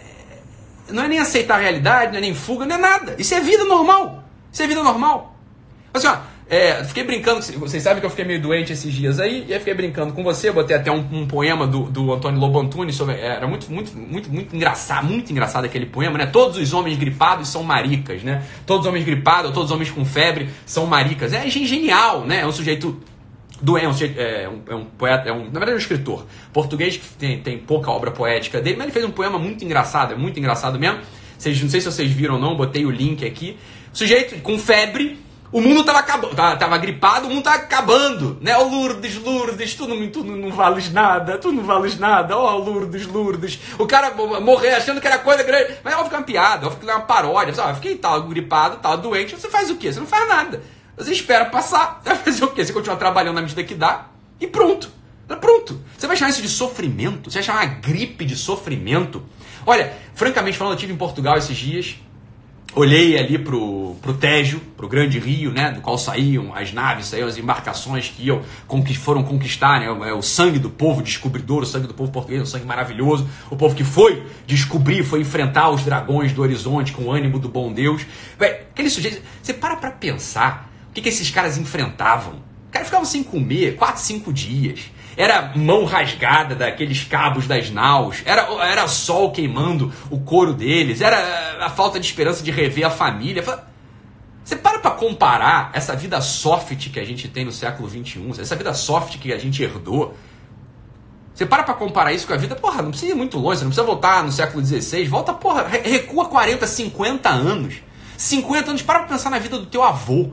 Não 0.90 1.02
é 1.02 1.08
nem 1.08 1.18
aceitar 1.18 1.56
a 1.56 1.62
realidade, 1.62 2.12
não 2.12 2.18
é 2.18 2.20
nem 2.20 2.34
fuga, 2.34 2.66
não 2.66 2.76
é 2.76 2.78
nada. 2.78 3.16
Isso 3.18 3.34
é 3.34 3.40
vida 3.40 3.64
normal. 3.64 4.22
Isso 4.52 4.62
é 4.62 4.66
vida 4.66 4.82
normal. 4.82 5.34
Assim, 5.92 6.06
ó, 6.06 6.18
é, 6.48 6.84
fiquei 6.84 7.04
brincando, 7.04 7.40
vocês 7.40 7.82
sabem 7.82 8.00
que 8.00 8.06
eu 8.06 8.10
fiquei 8.10 8.24
meio 8.24 8.40
doente 8.40 8.72
esses 8.72 8.92
dias 8.92 9.18
aí, 9.18 9.46
e 9.48 9.52
aí 9.52 9.58
fiquei 9.58 9.72
brincando 9.72 10.12
com 10.12 10.22
você, 10.22 10.52
botei 10.52 10.76
até 10.76 10.90
um, 10.92 10.98
um 11.10 11.26
poema 11.26 11.66
do, 11.66 11.84
do 11.84 12.12
Antônio 12.12 12.38
Lobo 12.38 12.60
Antunes 12.60 12.94
sobre. 12.94 13.14
Era 13.14 13.46
muito, 13.46 13.72
muito, 13.72 13.96
muito, 13.96 14.30
muito 14.30 14.54
engraçado, 14.54 15.06
muito 15.06 15.30
engraçado 15.32 15.64
aquele 15.64 15.86
poema, 15.86 16.18
né? 16.18 16.26
Todos 16.26 16.58
os 16.58 16.72
homens 16.74 16.98
gripados 16.98 17.48
são 17.48 17.62
maricas, 17.62 18.22
né? 18.22 18.44
Todos 18.66 18.84
os 18.84 18.88
homens 18.88 19.06
gripados, 19.06 19.52
todos 19.52 19.70
os 19.70 19.74
homens 19.74 19.90
com 19.90 20.04
febre 20.04 20.50
são 20.66 20.86
maricas. 20.86 21.32
É 21.32 21.48
genial, 21.48 22.26
né? 22.26 22.40
É 22.40 22.46
um 22.46 22.52
sujeito 22.52 23.00
doente, 23.62 24.04
é 24.18 24.46
um, 24.46 24.60
é 24.70 24.74
um 24.74 24.84
poeta, 24.84 25.28
é 25.28 25.32
um, 25.32 25.44
na 25.44 25.52
verdade 25.52 25.70
é 25.70 25.74
um 25.74 25.78
escritor 25.78 26.26
português 26.52 26.98
que 26.98 27.06
tem, 27.18 27.38
tem 27.40 27.56
pouca 27.56 27.90
obra 27.90 28.10
poética 28.10 28.60
dele, 28.60 28.76
mas 28.76 28.86
ele 28.86 28.92
fez 28.92 29.04
um 29.04 29.10
poema 29.10 29.38
muito 29.38 29.64
engraçado, 29.64 30.12
é 30.12 30.16
muito 30.16 30.38
engraçado 30.38 30.78
mesmo. 30.78 31.00
Vocês, 31.38 31.60
não 31.62 31.70
sei 31.70 31.80
se 31.80 31.90
vocês 31.90 32.10
viram 32.12 32.34
ou 32.34 32.40
não, 32.40 32.54
botei 32.54 32.84
o 32.84 32.90
link 32.90 33.24
aqui. 33.24 33.56
Sujeito 33.92 34.40
com 34.42 34.58
febre 34.58 35.23
o 35.52 35.60
mundo 35.60 35.84
tava 35.84 36.00
acabando, 36.00 36.34
tava, 36.34 36.56
tava, 36.56 36.78
gripado, 36.78 37.26
o 37.26 37.30
mundo 37.30 37.44
tava 37.44 37.56
acabando, 37.56 38.38
né? 38.40 38.56
Ó 38.56 38.62
oh, 38.62 38.68
Lourdes, 38.68 39.16
Lourdes, 39.16 39.74
tu 39.74 39.86
não, 39.86 40.08
tu 40.08 40.24
não 40.24 40.50
vales 40.50 40.90
nada, 40.90 41.38
tu 41.38 41.52
não 41.52 41.62
vales 41.62 41.98
nada, 41.98 42.36
ó 42.36 42.54
oh, 42.54 42.58
Lourdes, 42.58 43.06
Lourdes. 43.06 43.58
O 43.78 43.86
cara 43.86 44.10
morrer 44.40 44.74
achando 44.74 45.00
que 45.00 45.06
era 45.06 45.18
coisa 45.18 45.42
grande, 45.42 45.74
mas 45.84 45.94
óbvio 45.94 46.10
que 46.10 46.16
é 46.16 46.18
uma 46.18 46.24
piada, 46.24 46.66
óbvio 46.66 46.80
que 46.80 46.90
é 46.90 46.94
uma 46.94 47.04
paródia. 47.04 47.54
Ah, 47.62 47.74
fiquei 47.74 47.96
tal, 47.96 48.22
gripado, 48.22 48.78
tal, 48.78 48.98
doente, 48.98 49.36
você 49.36 49.48
faz 49.48 49.70
o 49.70 49.76
quê? 49.76 49.92
Você 49.92 50.00
não 50.00 50.06
faz 50.06 50.28
nada. 50.28 50.62
Você 50.96 51.12
espera 51.12 51.44
passar, 51.46 52.00
você 52.02 52.08
vai 52.10 52.18
fazer 52.18 52.44
o 52.44 52.48
quê? 52.48 52.64
Você 52.64 52.72
continua 52.72 52.96
trabalhando 52.96 53.36
na 53.36 53.42
medida 53.42 53.62
que 53.62 53.74
dá 53.74 54.06
e 54.40 54.46
pronto. 54.46 54.90
Pronto. 55.40 55.80
Você 55.96 56.06
vai 56.06 56.16
chamar 56.16 56.30
isso 56.30 56.42
de 56.42 56.48
sofrimento? 56.48 57.30
Você 57.30 57.38
vai 57.38 57.42
chamar 57.42 57.64
uma 57.64 57.74
gripe 57.76 58.24
de 58.24 58.36
sofrimento? 58.36 59.22
Olha, 59.64 59.92
francamente 60.14 60.58
falando, 60.58 60.72
eu 60.72 60.76
estive 60.76 60.92
em 60.92 60.96
Portugal 60.96 61.36
esses 61.38 61.56
dias 61.56 61.96
olhei 62.74 63.18
ali 63.18 63.38
pro, 63.38 63.94
pro 64.02 64.14
Tejo, 64.14 64.60
pro 64.76 64.88
grande 64.88 65.18
rio, 65.18 65.52
né, 65.52 65.70
do 65.70 65.80
qual 65.80 65.96
saíam 65.96 66.54
as 66.54 66.72
naves, 66.72 67.06
saíam 67.06 67.28
as 67.28 67.38
embarcações 67.38 68.08
que 68.08 68.26
iam, 68.26 68.42
que 68.84 68.96
foram 68.96 69.22
conquistar, 69.22 69.80
né, 69.80 69.90
o, 69.90 70.04
é 70.04 70.12
o 70.12 70.22
sangue 70.22 70.58
do 70.58 70.70
povo 70.70 71.02
descobridor, 71.02 71.62
o 71.62 71.66
sangue 71.66 71.86
do 71.86 71.94
povo 71.94 72.10
português, 72.10 72.42
um 72.42 72.46
sangue 72.46 72.66
maravilhoso, 72.66 73.28
o 73.50 73.56
povo 73.56 73.74
que 73.74 73.84
foi 73.84 74.24
descobrir, 74.46 75.04
foi 75.04 75.20
enfrentar 75.20 75.70
os 75.70 75.84
dragões 75.84 76.32
do 76.32 76.42
horizonte 76.42 76.92
com 76.92 77.04
o 77.04 77.12
ânimo 77.12 77.38
do 77.38 77.48
bom 77.48 77.72
Deus. 77.72 78.04
Véi, 78.38 78.62
aquele 78.72 78.90
sujeito, 78.90 79.22
você 79.42 79.52
para 79.52 79.76
pra 79.76 79.90
pensar 79.90 80.70
o 80.90 80.92
que, 80.92 81.00
que 81.00 81.08
esses 81.08 81.30
caras 81.30 81.56
enfrentavam. 81.56 82.34
Os 82.66 82.70
caras 82.70 82.88
ficavam 82.88 83.06
sem 83.06 83.22
comer 83.22 83.76
quatro, 83.76 84.02
cinco 84.02 84.32
dias 84.32 84.90
era 85.16 85.52
mão 85.54 85.84
rasgada 85.84 86.54
daqueles 86.54 87.04
cabos 87.04 87.46
das 87.46 87.70
naus, 87.70 88.22
era, 88.24 88.42
era 88.64 88.88
sol 88.88 89.30
queimando 89.30 89.92
o 90.10 90.20
couro 90.20 90.52
deles, 90.52 91.00
era 91.00 91.64
a 91.64 91.70
falta 91.70 92.00
de 92.00 92.06
esperança 92.06 92.42
de 92.42 92.50
rever 92.50 92.86
a 92.86 92.90
família. 92.90 93.42
Você 94.44 94.56
para 94.56 94.78
para 94.78 94.90
comparar 94.90 95.70
essa 95.72 95.96
vida 95.96 96.20
soft 96.20 96.90
que 96.90 97.00
a 97.00 97.04
gente 97.04 97.28
tem 97.28 97.44
no 97.44 97.52
século 97.52 97.88
XXI, 97.88 98.40
essa 98.40 98.54
vida 98.56 98.74
soft 98.74 99.18
que 99.18 99.32
a 99.32 99.38
gente 99.38 99.62
herdou. 99.62 100.14
Você 101.34 101.46
para 101.46 101.62
para 101.62 101.74
comparar 101.74 102.12
isso 102.12 102.26
com 102.26 102.32
a 102.32 102.36
vida, 102.36 102.54
porra, 102.54 102.82
não 102.82 102.90
precisa 102.90 103.12
ir 103.12 103.14
muito 103.14 103.38
longe, 103.38 103.58
você 103.58 103.64
não 103.64 103.70
precisa 103.70 103.86
voltar 103.86 104.22
no 104.22 104.30
século 104.30 104.64
XVI, 104.64 105.08
volta, 105.08 105.32
porra, 105.32 105.66
recua 105.66 106.26
40, 106.26 106.66
50 106.66 107.28
anos. 107.28 107.74
50 108.16 108.70
anos, 108.70 108.82
para 108.82 109.00
pra 109.00 109.08
pensar 109.08 109.30
na 109.30 109.38
vida 109.38 109.58
do 109.58 109.66
teu 109.66 109.82
avô. 109.82 110.30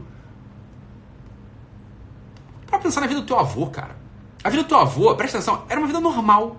Para 2.67 2.79
pensar 2.79 3.01
na 3.01 3.07
vida 3.07 3.21
do 3.21 3.25
teu 3.25 3.39
avô, 3.39 3.67
cara. 3.67 4.00
A 4.43 4.49
vida 4.49 4.63
do 4.63 4.69
teu 4.69 4.77
avô, 4.77 5.13
presta 5.15 5.37
atenção, 5.37 5.63
era 5.69 5.79
uma 5.79 5.87
vida 5.87 5.99
normal. 5.99 6.57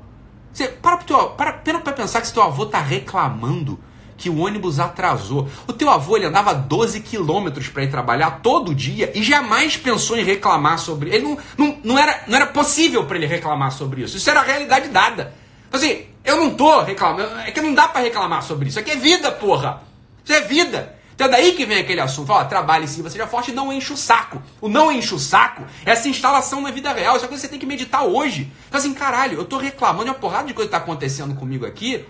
Você 0.53 0.68
para 0.68 0.97
pro 0.99 1.07
teu, 1.07 1.31
para, 1.31 1.53
para 1.53 1.92
pensar 1.92 2.21
que 2.21 2.27
se 2.27 2.35
teu 2.35 2.42
avô 2.42 2.66
tá 2.66 2.81
reclamando 2.81 3.79
que 4.16 4.31
o 4.31 4.38
ônibus 4.38 4.79
atrasou. 4.79 5.49
O 5.66 5.73
teu 5.73 5.90
avô 5.90 6.16
ele 6.16 6.27
andava 6.27 6.55
12 6.55 7.01
quilômetros 7.01 7.68
para 7.68 7.83
ir 7.83 7.90
trabalhar 7.90 8.40
todo 8.42 8.75
dia 8.75 9.11
e 9.14 9.23
jamais 9.23 9.77
pensou 9.77 10.16
em 10.16 10.23
reclamar 10.23 10.79
sobre. 10.79 11.11
Ele 11.11 11.25
não, 11.25 11.38
não, 11.59 11.79
não, 11.83 11.99
era, 11.99 12.23
não 12.29 12.37
era 12.37 12.47
possível 12.47 13.05
para 13.05 13.16
ele 13.16 13.27
reclamar 13.27 13.73
sobre 13.73 14.03
isso. 14.03 14.16
Isso 14.16 14.31
era 14.31 14.40
a 14.40 14.45
realidade 14.45 14.88
dada. 14.88 15.35
Assim, 15.73 16.05
eu 16.25 16.37
não 16.37 16.51
tô 16.55 16.83
reclamando. 16.83 17.37
É 17.40 17.51
que 17.51 17.61
não 17.61 17.75
dá 17.75 17.88
para 17.88 18.03
reclamar 18.03 18.42
sobre 18.42 18.68
isso. 18.68 18.79
Isso 18.79 18.88
aqui 18.88 18.97
é 18.97 19.01
vida, 19.01 19.33
porra. 19.33 19.83
Isso 20.25 20.33
é 20.33 20.42
vida. 20.42 20.95
Então 21.14 21.27
é 21.27 21.31
daí 21.31 21.53
que 21.53 21.64
vem 21.66 21.79
aquele 21.79 22.01
assunto. 22.01 22.27
Fala, 22.27 22.44
trabalhe 22.44 22.88
sim, 22.88 23.03
você 23.03 23.12
seja 23.12 23.27
forte 23.27 23.53
não 23.53 23.72
enche 23.72 23.92
o 23.92 23.96
saco. 23.96 24.42
O 24.61 24.68
não 24.68 24.90
enche 24.90 25.14
o 25.14 25.18
saco 25.18 25.64
é 25.85 25.92
essa 25.92 26.09
instalação 26.09 26.61
na 26.61 26.70
vida 26.70 26.92
real. 26.92 27.16
Isso 27.16 27.25
é 27.25 27.29
coisa 27.29 27.42
que 27.42 27.46
você 27.46 27.48
tem 27.48 27.59
que 27.59 27.66
meditar 27.66 28.05
hoje. 28.05 28.51
Então 28.68 28.79
assim, 28.79 28.94
caralho, 28.94 29.38
eu 29.38 29.44
tô 29.44 29.59
reclamando 29.59 30.05
de 30.05 30.11
uma 30.11 30.18
porrada 30.18 30.46
de 30.46 30.55
coisa 30.55 30.68
que 30.68 30.77
tá 30.77 30.79
acontecendo 30.79 31.35
comigo 31.35 31.66
aqui 31.66 32.07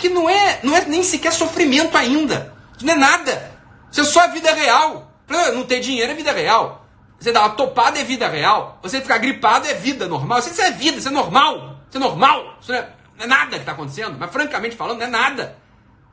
que 0.00 0.08
não 0.08 0.28
é, 0.28 0.60
não 0.62 0.74
é 0.74 0.84
nem 0.86 1.02
sequer 1.02 1.32
sofrimento 1.32 1.96
ainda. 1.96 2.54
Isso 2.76 2.86
não 2.86 2.94
é 2.94 2.96
nada. 2.96 3.52
Isso 3.90 4.00
é 4.00 4.04
só 4.04 4.20
a 4.20 4.26
vida 4.28 4.52
real. 4.52 5.12
Não 5.54 5.64
ter 5.64 5.80
dinheiro 5.80 6.10
é 6.10 6.14
vida 6.14 6.32
real. 6.32 6.86
Você 7.18 7.30
dar 7.30 7.40
uma 7.40 7.50
topada 7.50 7.98
é 7.98 8.04
vida 8.04 8.26
real. 8.26 8.78
Você 8.82 9.00
ficar 9.00 9.18
gripado 9.18 9.66
é 9.68 9.74
vida 9.74 10.08
normal. 10.08 10.38
Isso 10.38 10.60
é 10.60 10.70
vida, 10.70 10.96
isso 10.96 11.08
é 11.08 11.10
normal. 11.10 11.76
Isso 11.88 11.98
é 11.98 12.00
normal. 12.00 12.56
Isso 12.60 12.72
não 12.72 12.78
é, 12.78 12.88
não 13.18 13.24
é 13.24 13.28
nada 13.28 13.50
que 13.50 13.56
está 13.56 13.72
acontecendo. 13.72 14.16
Mas 14.18 14.32
francamente 14.32 14.74
falando, 14.74 14.98
não 14.98 15.06
é 15.06 15.10
nada. 15.10 15.58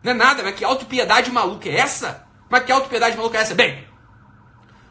Não 0.04 0.12
é 0.12 0.16
nada. 0.16 0.44
Mas 0.44 0.56
que 0.56 0.64
autopiedade 0.64 1.32
maluca 1.32 1.70
é 1.70 1.78
essa? 1.78 2.26
Mas 2.50 2.64
que 2.64 2.72
autopiedade 2.72 3.18
maluca 3.18 3.38
é 3.38 3.42
essa? 3.42 3.56
Bem, 3.56 3.87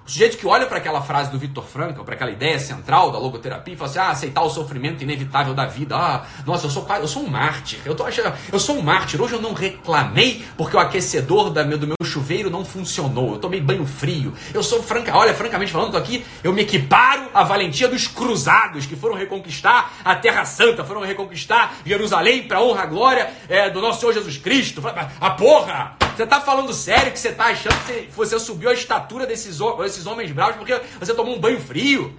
o 0.06 0.10
sujeito 0.10 0.38
que 0.38 0.46
olha 0.46 0.66
para 0.66 0.78
aquela 0.78 1.02
frase 1.02 1.32
do 1.32 1.38
Victor 1.38 1.64
Frankl, 1.64 2.02
para 2.02 2.14
aquela 2.14 2.30
ideia 2.30 2.60
central 2.60 3.10
da 3.10 3.18
logoterapia, 3.18 3.74
e 3.74 3.76
fala 3.76 3.90
assim: 3.90 3.98
ah, 3.98 4.10
aceitar 4.10 4.42
o 4.42 4.48
sofrimento 4.48 5.02
inevitável 5.02 5.52
da 5.52 5.66
vida. 5.66 5.96
Ah, 5.96 6.24
nossa, 6.46 6.66
eu 6.66 6.70
sou 6.70 6.86
eu 7.00 7.08
sou 7.08 7.24
um 7.24 7.28
mártir. 7.28 7.80
Eu 7.84 7.94
tô 7.94 8.04
achando, 8.04 8.32
eu 8.52 8.60
sou 8.60 8.76
um 8.78 8.82
mártir. 8.82 9.20
Hoje 9.20 9.34
eu 9.34 9.42
não 9.42 9.52
reclamei 9.52 10.44
porque 10.56 10.76
o 10.76 10.78
aquecedor 10.78 11.50
da, 11.50 11.64
do 11.64 11.88
meu 11.88 11.96
chuveiro 12.04 12.48
não 12.48 12.64
funcionou. 12.64 13.32
Eu 13.32 13.38
tomei 13.38 13.60
banho 13.60 13.84
frio. 13.84 14.32
Eu 14.54 14.62
sou 14.62 14.80
franca, 14.80 15.16
olha, 15.16 15.34
francamente 15.34 15.72
falando, 15.72 15.96
aqui, 15.96 16.24
eu 16.44 16.52
me 16.52 16.62
equiparo 16.62 17.28
à 17.34 17.42
valentia 17.42 17.88
dos 17.88 18.06
cruzados 18.06 18.86
que 18.86 18.94
foram 18.94 19.16
reconquistar 19.16 19.92
a 20.04 20.14
Terra 20.14 20.44
Santa, 20.44 20.84
foram 20.84 21.00
reconquistar 21.00 21.78
Jerusalém 21.84 22.44
para 22.44 22.62
honra 22.62 22.84
e 22.84 22.86
glória 22.86 23.30
é, 23.48 23.68
do 23.70 23.80
nosso 23.80 24.00
Senhor 24.00 24.12
Jesus 24.12 24.38
Cristo. 24.38 24.80
A 25.20 25.30
porra! 25.30 26.05
Você 26.16 26.26
tá 26.26 26.40
falando 26.40 26.72
sério 26.72 27.12
que 27.12 27.18
você 27.18 27.30
tá 27.30 27.44
achando 27.44 27.76
que 27.84 28.08
você, 28.10 28.38
subiu 28.38 28.70
a 28.70 28.72
estatura 28.72 29.26
desses, 29.26 29.58
desses 29.58 30.06
homens 30.06 30.32
bravos 30.32 30.56
porque 30.56 30.80
você 30.98 31.12
tomou 31.12 31.36
um 31.36 31.38
banho 31.38 31.60
frio? 31.60 32.18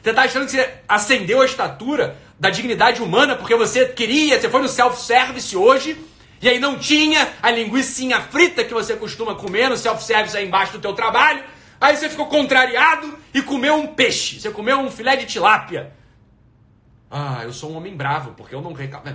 Você 0.00 0.12
tá 0.12 0.22
achando 0.22 0.44
que 0.44 0.52
você 0.52 0.72
acendeu 0.86 1.40
a 1.40 1.44
estatura 1.44 2.16
da 2.38 2.48
dignidade 2.48 3.02
humana 3.02 3.34
porque 3.34 3.56
você 3.56 3.86
queria, 3.86 4.40
você 4.40 4.48
foi 4.48 4.62
no 4.62 4.68
self-service 4.68 5.56
hoje 5.56 5.98
e 6.40 6.48
aí 6.48 6.60
não 6.60 6.78
tinha 6.78 7.32
a 7.42 7.50
linguiça 7.50 8.20
frita 8.20 8.62
que 8.62 8.72
você 8.72 8.94
costuma 8.94 9.34
comer 9.34 9.68
no 9.68 9.76
self-service 9.76 10.36
aí 10.36 10.46
embaixo 10.46 10.74
do 10.74 10.78
teu 10.78 10.92
trabalho. 10.92 11.42
Aí 11.80 11.96
você 11.96 12.08
ficou 12.08 12.26
contrariado 12.26 13.18
e 13.34 13.42
comeu 13.42 13.74
um 13.74 13.88
peixe. 13.88 14.38
Você 14.38 14.50
comeu 14.50 14.78
um 14.78 14.92
filé 14.92 15.16
de 15.16 15.26
tilápia. 15.26 15.92
Ah, 17.10 17.40
eu 17.42 17.52
sou 17.52 17.72
um 17.72 17.76
homem 17.76 17.96
bravo 17.96 18.32
porque 18.36 18.54
eu 18.54 18.62
não 18.62 18.72
reclamo. 18.72 19.06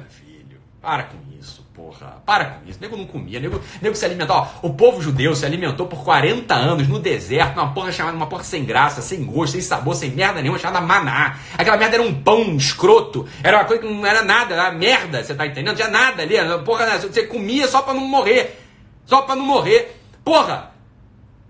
Para 0.81 1.03
com 1.03 1.17
isso 1.37 1.69
porra. 1.79 2.21
Para 2.25 2.45
com 2.45 2.69
isso. 2.69 2.79
Nego 2.81 2.97
não 2.97 3.05
comia, 3.05 3.39
nego, 3.39 3.61
nego 3.81 3.95
se 3.95 4.05
alimentava. 4.05 4.49
O 4.61 4.73
povo 4.73 5.01
judeu 5.01 5.33
se 5.33 5.45
alimentou 5.45 5.87
por 5.87 6.03
40 6.03 6.53
anos 6.53 6.87
no 6.87 6.99
deserto, 6.99 7.55
numa 7.55 7.73
porra 7.73 7.91
chamada, 7.91 8.17
uma 8.17 8.27
porra 8.27 8.43
sem 8.43 8.65
graça, 8.65 9.01
sem 9.01 9.23
gosto, 9.23 9.53
sem 9.53 9.61
sabor, 9.61 9.95
sem 9.95 10.11
merda 10.11 10.41
nenhuma, 10.41 10.59
chamada 10.59 10.85
maná. 10.85 11.37
Aquela 11.57 11.77
merda 11.77 11.95
era 11.95 12.03
um 12.03 12.13
pão 12.13 12.55
escroto. 12.55 13.27
Era 13.41 13.57
uma 13.57 13.65
coisa 13.65 13.81
que 13.81 13.89
não 13.89 14.05
era 14.05 14.23
nada, 14.23 14.53
era 14.53 14.71
merda, 14.71 15.23
você 15.23 15.33
tá 15.33 15.45
entendendo? 15.45 15.67
Não 15.67 15.75
tinha 15.75 15.89
nada 15.89 16.21
ali. 16.21 16.35
Porra, 16.65 16.97
você 16.99 17.23
comia 17.23 17.67
só 17.67 17.81
pra 17.81 17.93
não 17.93 18.01
morrer. 18.01 18.59
Só 19.05 19.21
pra 19.21 19.35
não 19.35 19.45
morrer. 19.45 19.97
Porra, 20.23 20.71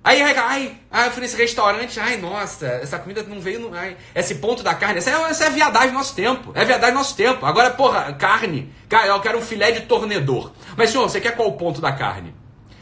Aí, 0.09 0.23
ai, 0.23 0.75
ai, 0.89 1.07
eu 1.07 1.11
fui 1.11 1.21
nesse 1.21 1.37
restaurante, 1.37 1.99
ai, 1.99 2.17
nossa, 2.17 2.65
essa 2.65 2.97
comida 2.97 3.21
não 3.21 3.39
veio, 3.39 3.69
ai, 3.75 3.95
esse 4.15 4.33
ponto 4.33 4.63
da 4.63 4.73
carne, 4.73 4.97
essa 4.97 5.11
é, 5.11 5.29
essa 5.29 5.45
é 5.45 5.49
viadagem 5.51 5.89
do 5.89 5.97
nosso 5.97 6.15
tempo, 6.15 6.51
é 6.55 6.65
viadagem 6.65 6.95
do 6.95 6.97
nosso 6.97 7.15
tempo. 7.15 7.45
Agora, 7.45 7.69
porra, 7.69 8.11
carne, 8.13 8.73
cara, 8.89 9.05
eu 9.05 9.19
quero 9.19 9.37
um 9.37 9.41
filé 9.43 9.71
de 9.71 9.81
tornedor. 9.81 10.51
Mas, 10.75 10.89
senhor, 10.89 11.07
você 11.07 11.21
quer 11.21 11.35
qual 11.35 11.47
o 11.47 11.51
ponto 11.51 11.79
da 11.79 11.91
carne? 11.91 12.33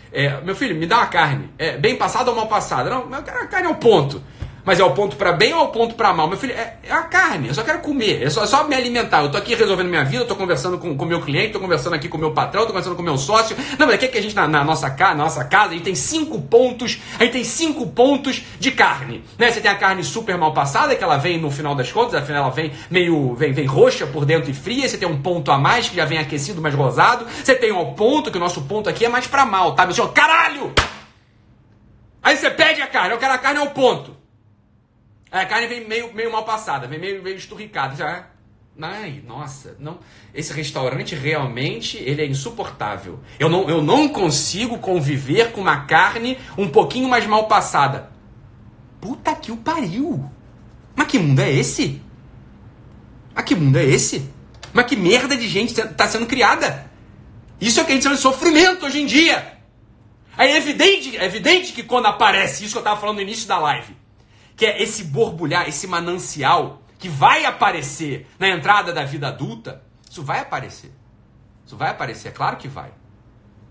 É, 0.09 0.39
meu 0.39 0.55
filho, 0.55 0.73
me 0.73 0.85
dá 0.85 0.99
uma 0.99 1.07
carne, 1.07 1.51
é, 1.57 1.75
bem 1.77 1.97
passada 1.97 2.29
ou 2.29 2.35
mal 2.37 2.47
passada? 2.47 2.89
Não, 2.89 3.13
eu 3.13 3.23
quero 3.23 3.43
a 3.43 3.47
carne 3.47 3.67
ao 3.67 3.75
ponto. 3.75 4.23
Mas 4.67 4.81
é 4.81 4.83
o 4.83 4.91
ponto 4.91 5.15
para 5.15 5.31
bem 5.31 5.53
ou 5.53 5.61
é 5.61 5.63
o 5.63 5.67
ponto 5.69 5.95
para 5.95 6.11
mal? 6.11 6.27
Meu 6.27 6.37
filho, 6.37 6.51
é, 6.51 6.75
é, 6.83 6.91
a 6.91 7.03
carne, 7.03 7.47
eu 7.47 7.53
só 7.53 7.63
quero 7.63 7.79
comer, 7.79 8.21
é 8.21 8.29
só, 8.29 8.43
é 8.43 8.47
só 8.47 8.67
me 8.67 8.75
alimentar. 8.75 9.21
Eu 9.21 9.31
tô 9.31 9.37
aqui 9.37 9.55
resolvendo 9.55 9.87
minha 9.87 10.03
vida, 10.03 10.23
eu 10.23 10.27
tô 10.27 10.35
conversando 10.35 10.77
com 10.77 10.89
o 10.91 11.05
meu 11.05 11.21
cliente, 11.21 11.53
tô 11.53 11.59
conversando 11.61 11.93
aqui 11.93 12.09
com 12.09 12.17
o 12.17 12.19
meu 12.19 12.31
patrão, 12.31 12.63
tô 12.63 12.67
conversando 12.67 12.97
com 12.97 13.01
o 13.01 13.05
meu 13.05 13.17
sócio. 13.17 13.55
Não, 13.79 13.85
mas 13.85 13.95
aqui 13.95 14.03
é 14.03 14.07
que 14.09 14.17
a 14.17 14.21
gente, 14.21 14.35
na, 14.35 14.45
na 14.45 14.65
nossa, 14.65 14.89
na 14.89 15.15
nossa 15.15 15.45
casa, 15.45 15.69
a 15.69 15.73
gente 15.73 15.85
tem 15.85 15.95
cinco 15.95 16.41
pontos, 16.41 16.99
a 17.17 17.23
gente 17.23 17.31
tem 17.31 17.45
cinco 17.45 17.87
pontos 17.87 18.43
de 18.59 18.71
carne. 18.71 19.23
Né? 19.37 19.49
Você 19.49 19.61
tem 19.61 19.71
a 19.71 19.75
carne 19.75 20.03
super 20.03 20.37
mal 20.37 20.53
passada, 20.53 20.97
que 20.97 21.03
ela 21.03 21.15
vem 21.15 21.39
no 21.39 21.49
final 21.49 21.73
das 21.73 21.89
contas, 21.89 22.15
afinal 22.15 22.43
ela 22.43 22.51
vem 22.51 22.73
meio, 22.91 23.35
vem, 23.35 23.53
vem 23.53 23.65
roxa 23.65 24.05
por 24.05 24.25
dentro 24.25 24.51
e 24.51 24.53
fria. 24.53 24.85
Você 24.89 24.97
tem 24.97 25.07
um 25.07 25.21
ponto 25.21 25.49
a 25.49 25.57
mais, 25.57 25.87
que 25.87 25.95
já 25.95 26.03
vem 26.03 26.17
aquecido, 26.17 26.61
mais 26.61 26.75
rosado. 26.75 27.25
Você 27.25 27.55
tem 27.55 27.71
um 27.71 27.93
ponto, 27.93 28.29
que 28.29 28.37
o 28.37 28.41
nosso 28.41 28.63
ponto 28.63 28.89
aqui 28.89 29.05
é 29.05 29.09
mais 29.09 29.27
para 29.27 29.45
mal, 29.45 29.75
tá? 29.75 29.85
Meu 29.85 29.95
senhor, 29.95 30.11
caralho! 30.11 30.73
Aí 32.21 32.35
você 32.35 32.49
pede 32.49 32.81
a 32.81 32.87
carne, 32.87 33.11
eu 33.11 33.17
quero 33.17 33.31
a 33.31 33.37
carne 33.37 33.61
ao 33.61 33.67
ponto. 33.67 34.16
A 35.31 35.45
carne 35.45 35.67
vem 35.67 35.87
meio, 35.87 36.13
meio 36.13 36.31
mal 36.31 36.45
passada, 36.45 36.87
vem 36.87 36.99
meio, 36.99 37.21
meio 37.21 37.35
esturricada. 37.35 37.95
Já. 37.95 38.27
Ai, 38.79 39.23
nossa, 39.25 39.75
não. 39.79 39.99
Esse 40.33 40.53
restaurante 40.53 41.15
realmente 41.15 41.97
ele 41.97 42.21
é 42.21 42.25
insuportável. 42.25 43.19
Eu 43.39 43.49
não, 43.49 43.69
eu 43.69 43.81
não 43.81 44.07
consigo 44.07 44.77
conviver 44.77 45.51
com 45.51 45.61
uma 45.61 45.85
carne 45.85 46.37
um 46.57 46.69
pouquinho 46.69 47.09
mais 47.09 47.25
mal 47.25 47.47
passada. 47.47 48.11
Puta 49.01 49.35
que 49.35 49.51
o 49.51 49.57
pariu! 49.57 50.31
Mas 50.95 51.07
que 51.07 51.19
mundo 51.19 51.39
é 51.39 51.51
esse? 51.51 52.01
Mas 53.33 53.45
que 53.45 53.55
mundo 53.55 53.77
é 53.77 53.85
esse? 53.85 54.29
Mas 54.73 54.85
que 54.85 54.95
merda 54.95 55.35
de 55.35 55.47
gente 55.47 55.79
está 55.79 56.07
sendo 56.07 56.25
criada? 56.25 56.89
Isso 57.59 57.79
é 57.79 57.83
o 57.83 57.85
que 57.85 57.91
a 57.91 57.95
gente 57.95 58.03
chama 58.03 58.15
de 58.15 58.21
sofrimento 58.21 58.85
hoje 58.85 59.01
em 59.01 59.05
dia. 59.05 59.57
É 60.37 60.55
evidente, 60.55 61.17
é 61.17 61.25
evidente 61.25 61.73
que 61.73 61.81
quando 61.81 62.05
aparece 62.05 62.63
isso 62.63 62.73
que 62.73 62.77
eu 62.77 62.81
estava 62.81 62.99
falando 62.99 63.15
no 63.15 63.21
início 63.23 63.47
da 63.47 63.57
live, 63.57 63.95
que 64.57 64.65
é 64.65 64.81
esse 64.81 65.03
borbulhar, 65.05 65.69
esse 65.69 65.85
manancial 65.85 66.81
que 66.97 67.07
vai 67.07 67.45
aparecer 67.45 68.27
na 68.39 68.49
entrada 68.49 68.91
da 68.91 69.05
vida 69.05 69.27
adulta, 69.27 69.83
isso 70.09 70.23
vai 70.23 70.39
aparecer. 70.39 70.91
Isso 71.63 71.77
vai 71.77 71.91
aparecer, 71.91 72.29
é 72.29 72.31
claro 72.31 72.57
que 72.57 72.67
vai. 72.67 72.89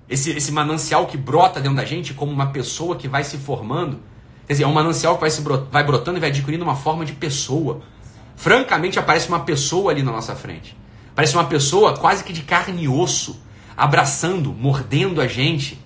Esse, 0.09 0.31
esse 0.31 0.53
manancial 0.53 1.07
que 1.07 1.16
brota 1.16 1.61
dentro 1.61 1.77
da 1.77 1.85
gente 1.85 2.14
como 2.14 2.31
uma 2.31 2.53
pessoa 2.53 2.94
que 2.94 3.09
vai 3.09 3.25
se 3.25 3.37
formando. 3.37 4.01
Quer 4.46 4.53
dizer, 4.53 4.62
é 4.62 4.66
um 4.68 4.72
manancial 4.72 5.16
que 5.16 5.22
vai, 5.22 5.31
se 5.31 5.40
brot, 5.40 5.66
vai 5.72 5.83
brotando 5.83 6.18
e 6.18 6.20
vai 6.20 6.31
adquirindo 6.31 6.62
uma 6.62 6.77
forma 6.77 7.05
de 7.05 7.14
pessoa. 7.14 7.83
Francamente, 8.37 8.96
aparece 8.96 9.29
uma 9.29 9.40
pessoa 9.40 9.90
ali 9.90 10.05
na 10.05 10.12
nossa 10.12 10.37
frente. 10.37 10.77
Parece 11.16 11.35
uma 11.35 11.46
pessoa 11.46 11.96
quase 11.96 12.22
que 12.22 12.33
de 12.33 12.42
carne 12.42 12.85
e 12.85 12.88
osso, 12.88 13.42
abraçando, 13.77 14.53
mordendo 14.53 15.20
a 15.20 15.27
gente, 15.27 15.85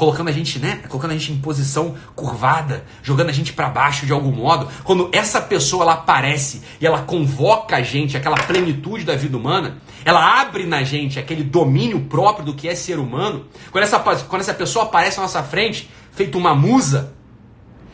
colocando 0.00 0.28
a 0.28 0.32
gente, 0.32 0.58
né, 0.58 0.80
colocando 0.88 1.10
a 1.10 1.14
gente 1.14 1.30
em 1.30 1.36
posição 1.36 1.94
curvada, 2.16 2.86
jogando 3.02 3.28
a 3.28 3.32
gente 3.32 3.52
para 3.52 3.68
baixo 3.68 4.06
de 4.06 4.12
algum 4.14 4.32
modo. 4.32 4.66
Quando 4.82 5.10
essa 5.12 5.42
pessoa 5.42 5.82
ela 5.82 5.92
aparece 5.92 6.62
e 6.80 6.86
ela 6.86 7.02
convoca 7.02 7.76
a 7.76 7.82
gente, 7.82 8.16
aquela 8.16 8.38
plenitude 8.38 9.04
da 9.04 9.14
vida 9.14 9.36
humana, 9.36 9.76
ela 10.02 10.40
abre 10.40 10.64
na 10.64 10.82
gente 10.82 11.18
aquele 11.18 11.44
domínio 11.44 12.00
próprio 12.06 12.46
do 12.46 12.54
que 12.54 12.66
é 12.66 12.74
ser 12.74 12.98
humano. 12.98 13.44
Quando 13.70 13.84
essa, 13.84 13.98
quando 13.98 14.40
essa 14.40 14.54
pessoa 14.54 14.86
aparece 14.86 15.18
na 15.18 15.24
nossa 15.24 15.42
frente, 15.42 15.90
feito 16.12 16.38
uma 16.38 16.54
musa, 16.54 17.12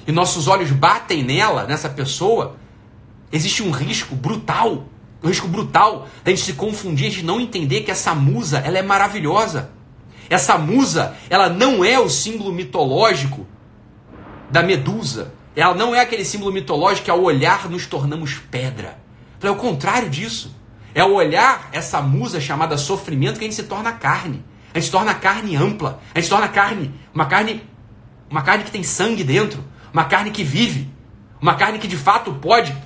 e 0.07 0.12
nossos 0.12 0.47
olhos 0.47 0.71
batem 0.71 1.25
nela, 1.25 1.64
nessa 1.64 1.88
pessoa, 1.88 2.55
existe 3.33 3.64
um 3.64 3.73
risco 3.73 4.14
brutal, 4.14 4.85
um 5.25 5.27
risco 5.27 5.49
brutal 5.49 6.07
da 6.23 6.31
gente 6.31 6.45
se 6.45 6.53
confundir, 6.53 7.11
de 7.11 7.25
não 7.25 7.40
entender 7.40 7.81
que 7.81 7.90
essa 7.90 8.14
musa, 8.14 8.59
ela 8.59 8.79
é 8.79 8.83
maravilhosa. 8.83 9.75
Essa 10.29 10.59
musa, 10.59 11.17
ela 11.31 11.49
não 11.49 11.85
é 11.85 11.99
o 11.99 12.09
símbolo 12.09 12.53
mitológico 12.53 13.47
da 14.51 14.62
medusa. 14.62 15.35
Ela 15.55 15.75
não 15.75 15.95
é 15.95 16.01
aquele 16.01 16.25
símbolo 16.25 16.53
mitológico 16.53 17.07
que 17.07 17.11
ao 17.11 17.23
olhar 17.23 17.69
nos 17.69 17.87
tornamos 17.87 18.35
pedra. 18.51 18.99
É 19.43 19.51
o 19.51 19.57
contrário 19.57 20.11
disso. 20.11 20.55
É 20.95 21.01
ao 21.01 21.12
olhar 21.12 21.69
essa 21.73 22.01
musa 22.01 22.41
chamada 22.41 22.77
sofrimento 22.77 23.39
que 23.39 23.45
a 23.45 23.49
gente 23.49 23.55
se 23.55 23.65
torna 23.65 23.93
carne. 23.93 24.45
A 24.73 24.79
gente 24.79 24.87
se 24.87 24.93
torna 24.93 25.15
carne 25.15 25.57
ampla. 25.57 26.01
A 26.15 26.19
gente 26.19 26.25
se 26.25 26.31
torna 26.31 26.49
carne, 26.49 26.93
uma 27.15 27.27
carne, 27.27 27.62
uma 28.31 28.43
carne 28.43 28.65
que 28.65 28.71
tem 28.71 28.83
sangue 28.83 29.25
dentro, 29.25 29.65
uma 29.93 30.05
carne 30.05 30.31
que 30.31 30.43
vive, 30.43 30.91
uma 31.41 31.55
carne 31.55 31.79
que 31.79 31.89
de 31.89 31.97
fato 31.97 32.33
pode 32.35 32.77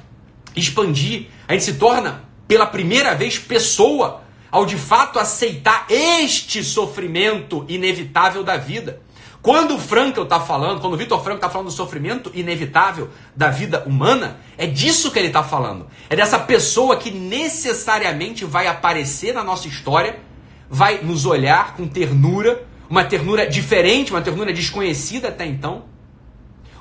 expandir. 0.55 1.29
A 1.49 1.53
gente 1.53 1.65
se 1.65 1.75
torna 1.75 2.25
pela 2.47 2.67
primeira 2.67 3.15
vez 3.15 3.39
pessoa 3.39 4.20
ao 4.51 4.67
de 4.67 4.77
fato 4.77 5.19
aceitar 5.19 5.87
este 5.89 6.65
sofrimento 6.65 7.65
inevitável 7.69 8.43
da 8.43 8.57
vida. 8.57 9.01
Quando 9.43 9.77
o 9.77 9.79
Frankl 9.79 10.23
está 10.23 10.39
falando, 10.39 10.81
quando 10.81 10.95
o 10.95 10.97
Vitor 10.99 11.23
Frankl 11.23 11.37
está 11.37 11.49
falando 11.49 11.69
do 11.69 11.73
sofrimento 11.73 12.31
inevitável 12.35 13.09
da 13.35 13.49
vida 13.49 13.85
humana, 13.87 14.39
é 14.59 14.67
disso 14.67 15.11
que 15.11 15.19
ele 15.19 15.29
está 15.29 15.43
falando. 15.43 15.87
É 16.11 16.17
dessa 16.17 16.39
pessoa 16.39 16.97
que 16.97 17.11
necessariamente 17.11 18.45
vai 18.45 18.67
aparecer 18.67 19.33
na 19.33 19.43
nossa 19.43 19.67
história, 19.67 20.21
vai 20.69 21.01
nos 21.03 21.25
olhar 21.25 21.75
com 21.75 21.89
ternura, 21.89 22.67
uma 22.89 23.05
ternura 23.05 23.47
diferente, 23.47 24.11
uma 24.11 24.21
ternura 24.21 24.53
desconhecida 24.53 25.29
até 25.29 25.47
então, 25.47 25.85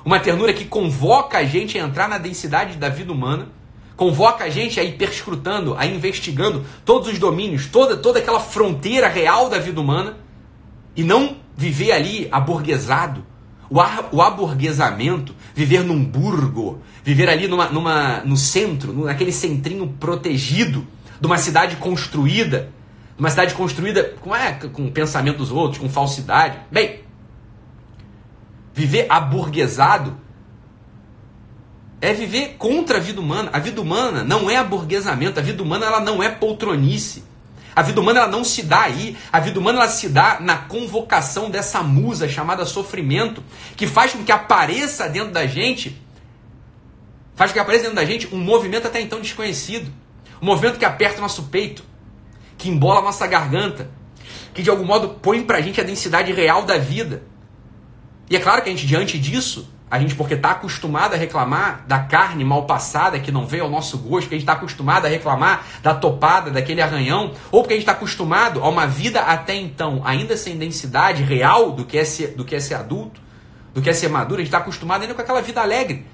uma 0.04 0.20
ternura 0.20 0.52
que 0.52 0.66
convoca 0.66 1.38
a 1.38 1.44
gente 1.44 1.78
a 1.78 1.82
entrar 1.82 2.08
na 2.08 2.18
densidade 2.18 2.76
da 2.76 2.90
vida 2.90 3.10
humana 3.10 3.48
convoca 4.00 4.44
a 4.44 4.48
gente 4.48 4.80
a 4.80 4.82
ir 4.82 4.92
perscrutando, 4.92 5.76
a 5.76 5.84
ir 5.84 5.94
investigando 5.94 6.64
todos 6.86 7.06
os 7.06 7.18
domínios, 7.18 7.66
toda, 7.66 7.98
toda 7.98 8.18
aquela 8.18 8.40
fronteira 8.40 9.06
real 9.08 9.50
da 9.50 9.58
vida 9.58 9.78
humana, 9.78 10.16
e 10.96 11.04
não 11.04 11.36
viver 11.54 11.92
ali 11.92 12.26
aburguesado, 12.32 13.22
o, 13.68 13.76
o 14.10 14.22
aburguesamento, 14.22 15.34
viver 15.54 15.84
num 15.84 16.02
burgo, 16.02 16.80
viver 17.04 17.28
ali 17.28 17.46
numa, 17.46 17.68
numa, 17.68 18.20
no 18.24 18.38
centro, 18.38 19.04
naquele 19.04 19.32
centrinho 19.32 19.86
protegido 20.00 20.86
de 21.20 21.26
uma 21.26 21.36
cidade 21.36 21.76
construída, 21.76 22.72
uma 23.18 23.28
cidade 23.28 23.52
construída 23.52 24.14
com, 24.18 24.34
é, 24.34 24.52
com 24.52 24.90
pensamento 24.90 25.36
dos 25.36 25.50
outros, 25.50 25.78
com 25.78 25.90
falsidade. 25.90 26.58
Bem, 26.72 27.00
viver 28.72 29.04
aburguesado 29.10 30.16
é 32.00 32.12
viver 32.12 32.56
contra 32.58 32.96
a 32.96 33.00
vida 33.00 33.20
humana. 33.20 33.50
A 33.52 33.58
vida 33.58 33.80
humana 33.80 34.24
não 34.24 34.50
é 34.50 34.56
aburguesamento, 34.56 35.38
a 35.38 35.42
vida 35.42 35.62
humana 35.62 35.86
ela 35.86 36.00
não 36.00 36.22
é 36.22 36.28
poltronice. 36.28 37.24
A 37.74 37.82
vida 37.82 38.00
humana 38.00 38.20
ela 38.20 38.28
não 38.28 38.42
se 38.42 38.62
dá 38.62 38.82
aí. 38.82 39.16
A 39.32 39.38
vida 39.38 39.58
humana 39.60 39.80
ela 39.80 39.88
se 39.88 40.08
dá 40.08 40.38
na 40.40 40.56
convocação 40.56 41.50
dessa 41.50 41.82
musa 41.82 42.28
chamada 42.28 42.64
sofrimento, 42.64 43.42
que 43.76 43.86
faz 43.86 44.12
com 44.12 44.24
que 44.24 44.32
apareça 44.32 45.08
dentro 45.08 45.30
da 45.32 45.46
gente, 45.46 46.00
faz 47.36 47.50
com 47.50 47.54
que 47.54 47.60
apareça 47.60 47.84
dentro 47.84 47.96
da 47.96 48.04
gente 48.04 48.34
um 48.34 48.38
movimento 48.38 48.86
até 48.86 49.00
então 49.00 49.20
desconhecido. 49.20 49.92
Um 50.42 50.46
movimento 50.46 50.78
que 50.78 50.84
aperta 50.86 51.18
o 51.18 51.20
nosso 51.20 51.44
peito, 51.44 51.84
que 52.56 52.68
embola 52.70 53.00
a 53.00 53.04
nossa 53.04 53.26
garganta, 53.26 53.90
que 54.54 54.62
de 54.62 54.70
algum 54.70 54.84
modo 54.84 55.10
põe 55.20 55.42
pra 55.42 55.60
gente 55.60 55.80
a 55.80 55.84
densidade 55.84 56.32
real 56.32 56.62
da 56.62 56.78
vida. 56.78 57.22
E 58.28 58.36
é 58.36 58.40
claro 58.40 58.62
que 58.62 58.70
a 58.70 58.72
gente, 58.72 58.86
diante 58.86 59.18
disso, 59.18 59.68
a 59.90 59.98
gente, 59.98 60.14
porque 60.14 60.34
está 60.34 60.52
acostumado 60.52 61.14
a 61.14 61.16
reclamar 61.16 61.84
da 61.88 61.98
carne 61.98 62.44
mal 62.44 62.64
passada 62.64 63.18
que 63.18 63.32
não 63.32 63.44
veio 63.44 63.64
ao 63.64 63.70
nosso 63.70 63.98
gosto, 63.98 64.22
porque 64.22 64.36
a 64.36 64.38
gente 64.38 64.42
está 64.42 64.52
acostumado 64.52 65.06
a 65.06 65.08
reclamar 65.08 65.66
da 65.82 65.92
topada, 65.92 66.48
daquele 66.50 66.80
arranhão, 66.80 67.32
ou 67.50 67.62
porque 67.62 67.74
a 67.74 67.76
gente 67.76 67.82
está 67.82 67.92
acostumado 67.92 68.62
a 68.62 68.68
uma 68.68 68.86
vida 68.86 69.20
até 69.20 69.56
então 69.56 70.00
ainda 70.04 70.36
sem 70.36 70.56
densidade 70.56 71.24
real 71.24 71.72
do 71.72 71.84
que 71.84 71.98
é 71.98 72.04
ser, 72.04 72.28
do 72.28 72.44
que 72.44 72.54
é 72.54 72.60
ser 72.60 72.74
adulto, 72.74 73.20
do 73.74 73.82
que 73.82 73.90
é 73.90 73.92
ser 73.92 74.08
maduro, 74.08 74.36
a 74.36 74.44
gente 74.44 74.48
está 74.48 74.58
acostumado 74.58 75.02
ainda 75.02 75.14
com 75.14 75.22
aquela 75.22 75.42
vida 75.42 75.60
alegre, 75.60 76.06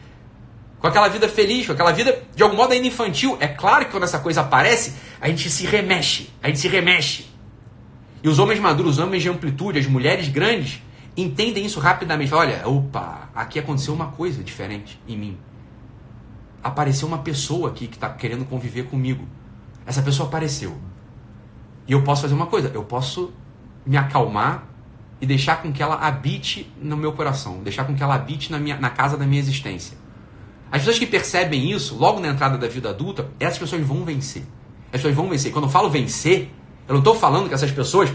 com 0.79 0.87
aquela 0.87 1.09
vida 1.09 1.29
feliz, 1.29 1.67
com 1.67 1.73
aquela 1.73 1.93
vida 1.93 2.23
de 2.35 2.43
algum 2.43 2.57
modo 2.57 2.73
ainda 2.73 2.87
infantil. 2.87 3.37
É 3.41 3.49
claro 3.49 3.85
que 3.85 3.91
quando 3.91 4.05
essa 4.05 4.19
coisa 4.19 4.41
aparece, 4.41 4.95
a 5.21 5.29
gente 5.29 5.51
se 5.51 5.67
remexe, 5.67 6.31
a 6.43 6.49
gente 6.49 6.61
se 6.61 6.69
remexe. 6.69 7.27
E 8.23 8.29
os 8.29 8.39
homens 8.39 8.59
maduros, 8.59 8.93
os 8.93 8.99
homens 9.05 9.23
de 9.23 9.29
amplitude, 9.29 9.79
as 9.79 9.87
mulheres 9.87 10.29
grandes, 10.29 10.81
entendem 11.17 11.65
isso 11.65 11.81
rapidamente. 11.81 12.35
Olha, 12.35 12.67
opa, 12.69 13.31
aqui 13.35 13.59
aconteceu 13.59 13.95
uma 13.95 14.09
coisa 14.09 14.43
diferente 14.45 15.01
em 15.09 15.17
mim. 15.17 15.39
Apareceu 16.63 17.07
uma 17.09 17.19
pessoa 17.19 17.71
aqui 17.71 17.87
que 17.87 17.97
está 17.97 18.09
querendo 18.11 18.45
conviver 18.45 18.85
comigo. 18.85 19.27
Essa 19.87 20.03
pessoa 20.03 20.29
apareceu. 20.29 20.77
E 21.87 21.93
eu 21.93 22.03
posso 22.03 22.23
fazer 22.23 22.35
uma 22.35 22.47
coisa, 22.47 22.71
eu 22.75 22.83
posso 22.85 23.33
me 23.87 23.97
acalmar 23.97 24.67
e 25.21 25.27
deixar 25.27 25.63
com 25.63 25.73
que 25.73 25.83
ela 25.83 25.95
habite 25.95 26.71
no 26.81 26.97
meu 26.97 27.13
coração, 27.13 27.63
deixar 27.63 27.85
com 27.85 27.95
que 27.95 28.03
ela 28.03 28.15
habite 28.15 28.51
na, 28.51 28.59
minha, 28.59 28.77
na 28.77 28.91
casa 28.91 29.17
da 29.17 29.25
minha 29.25 29.41
existência. 29.41 29.97
As 30.71 30.81
pessoas 30.81 30.99
que 30.99 31.07
percebem 31.07 31.71
isso, 31.71 31.97
logo 31.97 32.21
na 32.21 32.29
entrada 32.29 32.59
da 32.59 32.67
vida 32.67 32.91
adulta, 32.91 33.31
essas 33.39 33.59
pessoas 33.59 33.83
vão 33.83 34.05
vencer. 34.05 34.43
As 34.87 35.01
pessoas 35.01 35.15
vão 35.15 35.29
vencer. 35.29 35.53
Quando 35.53 35.67
eu 35.67 35.71
falo 35.71 35.89
vencer, 35.89 36.51
eu 36.89 36.93
não 36.93 36.99
estou 36.99 37.15
falando 37.15 37.49
que 37.49 37.55
essas 37.55 37.71
pessoas 37.71 38.13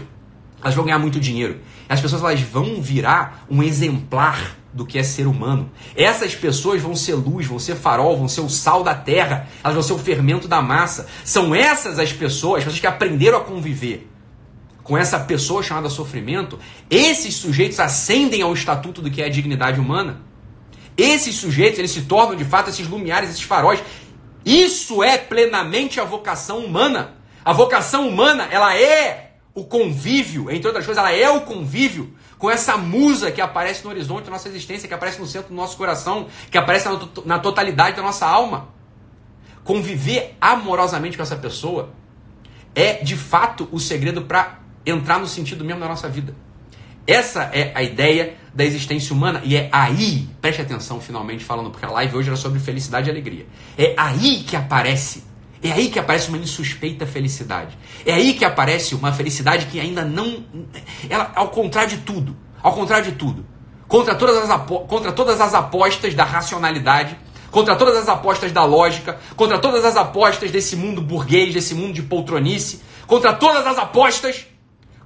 elas 0.62 0.74
vão 0.74 0.84
ganhar 0.84 0.98
muito 0.98 1.18
dinheiro. 1.18 1.60
As 1.88 2.00
pessoas 2.00 2.22
elas 2.22 2.40
vão 2.40 2.80
virar 2.80 3.44
um 3.50 3.62
exemplar 3.62 4.56
do 4.72 4.86
que 4.86 4.98
é 4.98 5.02
ser 5.02 5.26
humano. 5.26 5.70
Essas 5.94 6.34
pessoas 6.34 6.80
vão 6.80 6.94
ser 6.94 7.14
luz, 7.14 7.46
vão 7.46 7.58
ser 7.58 7.74
farol, 7.74 8.16
vão 8.16 8.28
ser 8.28 8.40
o 8.40 8.48
sal 8.48 8.82
da 8.82 8.94
terra, 8.94 9.48
elas 9.62 9.74
vão 9.74 9.82
ser 9.82 9.92
o 9.92 9.98
fermento 9.98 10.48
da 10.48 10.62
massa. 10.62 11.06
São 11.24 11.54
essas 11.54 11.98
as 11.98 12.12
pessoas, 12.12 12.58
as 12.58 12.64
pessoas 12.64 12.80
que 12.80 12.86
aprenderam 12.86 13.38
a 13.38 13.44
conviver 13.44 14.08
com 14.82 14.96
essa 14.96 15.18
pessoa 15.18 15.62
chamada 15.62 15.90
sofrimento. 15.90 16.58
Esses 16.88 17.34
sujeitos 17.34 17.78
ascendem 17.78 18.42
ao 18.42 18.52
estatuto 18.52 19.02
do 19.02 19.10
que 19.10 19.20
é 19.20 19.26
a 19.26 19.30
dignidade 19.30 19.80
humana. 19.80 20.22
Esses 20.96 21.36
sujeitos, 21.36 21.78
eles 21.78 21.90
se 21.90 22.02
tornam 22.02 22.36
de 22.36 22.44
fato 22.44 22.70
esses 22.70 22.86
lumiares, 22.86 23.30
esses 23.30 23.42
faróis. 23.42 23.82
Isso 24.44 25.02
é 25.02 25.18
plenamente 25.18 26.00
a 26.00 26.04
vocação 26.04 26.58
humana. 26.58 27.14
A 27.44 27.52
vocação 27.52 28.08
humana, 28.08 28.48
ela 28.50 28.76
é 28.76 29.31
o 29.54 29.64
convívio, 29.64 30.50
entre 30.50 30.66
outras 30.66 30.84
coisas, 30.84 31.02
ela 31.02 31.12
é 31.12 31.28
o 31.28 31.42
convívio 31.42 32.14
com 32.38 32.50
essa 32.50 32.76
musa 32.76 33.30
que 33.30 33.40
aparece 33.40 33.84
no 33.84 33.90
horizonte 33.90 34.24
da 34.24 34.30
nossa 34.30 34.48
existência, 34.48 34.88
que 34.88 34.94
aparece 34.94 35.20
no 35.20 35.26
centro 35.26 35.50
do 35.50 35.54
nosso 35.54 35.76
coração, 35.76 36.26
que 36.50 36.56
aparece 36.56 36.88
na, 37.24 37.38
totalidade 37.38 37.96
da 37.96 38.02
nossa 38.02 38.26
alma. 38.26 38.68
Conviver 39.62 40.36
amorosamente 40.40 41.16
com 41.16 41.22
essa 41.22 41.36
pessoa 41.36 41.90
é, 42.74 42.94
de 42.94 43.16
fato, 43.16 43.68
o 43.70 43.78
segredo 43.78 44.22
para 44.22 44.58
entrar 44.84 45.20
no 45.20 45.26
sentido 45.26 45.64
mesmo 45.64 45.80
da 45.80 45.88
nossa 45.88 46.08
vida. 46.08 46.34
Essa 47.06 47.44
é 47.52 47.72
a 47.74 47.82
ideia 47.82 48.36
da 48.54 48.64
existência 48.64 49.14
humana 49.14 49.42
e 49.44 49.56
é 49.56 49.68
aí, 49.70 50.28
preste 50.40 50.62
atenção 50.62 51.00
finalmente 51.00 51.44
falando, 51.44 51.70
porque 51.70 51.84
a 51.84 51.90
live 51.90 52.16
hoje 52.16 52.28
era 52.28 52.36
sobre 52.36 52.58
felicidade 52.58 53.08
e 53.08 53.10
alegria. 53.10 53.46
É 53.76 53.94
aí 53.96 54.44
que 54.44 54.56
aparece 54.56 55.24
é 55.62 55.70
aí 55.70 55.88
que 55.88 55.98
aparece 55.98 56.28
uma 56.28 56.38
insuspeita 56.38 57.06
felicidade. 57.06 57.78
É 58.04 58.12
aí 58.12 58.34
que 58.34 58.44
aparece 58.44 58.94
uma 58.96 59.12
felicidade 59.12 59.66
que 59.66 59.78
ainda 59.78 60.04
não. 60.04 60.44
Ela, 61.08 61.30
ao 61.36 61.48
contrário 61.48 61.90
de 61.90 61.98
tudo. 61.98 62.36
Ao 62.60 62.72
contrário 62.72 63.04
de 63.04 63.12
tudo. 63.12 63.46
Contra 63.86 64.14
todas 64.14 64.50
as, 64.50 64.66
contra 64.66 65.12
todas 65.12 65.40
as 65.40 65.54
apostas 65.54 66.14
da 66.14 66.24
racionalidade, 66.24 67.16
contra 67.50 67.76
todas 67.76 67.96
as 67.96 68.08
apostas 68.08 68.50
da 68.50 68.64
lógica, 68.64 69.20
contra 69.36 69.58
todas 69.58 69.84
as 69.84 69.96
apostas 69.96 70.50
desse 70.50 70.74
mundo 70.74 71.00
burguês, 71.00 71.54
desse 71.54 71.74
mundo 71.74 71.92
de 71.92 72.02
poltronice, 72.02 72.82
contra 73.06 73.32
todas 73.32 73.64
as 73.66 73.78
apostas, 73.78 74.46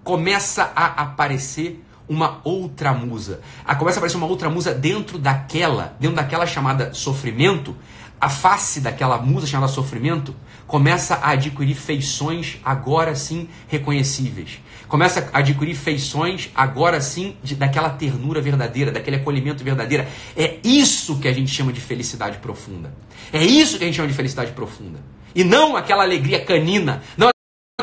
começa 0.02 0.72
a 0.74 1.02
aparecer 1.02 1.84
uma 2.08 2.40
outra 2.44 2.92
musa. 2.92 3.40
A, 3.64 3.74
começa 3.74 3.98
a 3.98 4.00
aparecer 4.00 4.16
uma 4.16 4.26
outra 4.26 4.48
musa 4.48 4.74
dentro 4.74 5.18
daquela, 5.18 5.96
dentro 5.98 6.16
daquela 6.16 6.46
chamada 6.46 6.92
sofrimento, 6.94 7.76
a 8.20 8.28
face 8.28 8.80
daquela 8.80 9.18
musa 9.18 9.46
chamada 9.46 9.70
sofrimento 9.70 10.34
começa 10.66 11.16
a 11.16 11.30
adquirir 11.30 11.74
feições 11.74 12.58
agora 12.64 13.14
sim 13.14 13.48
reconhecíveis. 13.68 14.58
Começa 14.88 15.28
a 15.32 15.38
adquirir 15.38 15.74
feições 15.74 16.50
agora 16.54 17.00
sim 17.00 17.36
de, 17.42 17.54
daquela 17.54 17.90
ternura 17.90 18.40
verdadeira, 18.40 18.90
daquele 18.90 19.16
acolhimento 19.16 19.62
verdadeiro. 19.62 20.06
É 20.36 20.58
isso 20.64 21.18
que 21.18 21.28
a 21.28 21.32
gente 21.32 21.50
chama 21.50 21.72
de 21.72 21.80
felicidade 21.80 22.38
profunda. 22.38 22.94
É 23.32 23.44
isso 23.44 23.78
que 23.78 23.84
a 23.84 23.86
gente 23.86 23.96
chama 23.96 24.08
de 24.08 24.14
felicidade 24.14 24.52
profunda. 24.52 25.00
E 25.34 25.44
não 25.44 25.76
aquela 25.76 26.02
alegria 26.02 26.42
canina, 26.44 27.02
não 27.16 27.28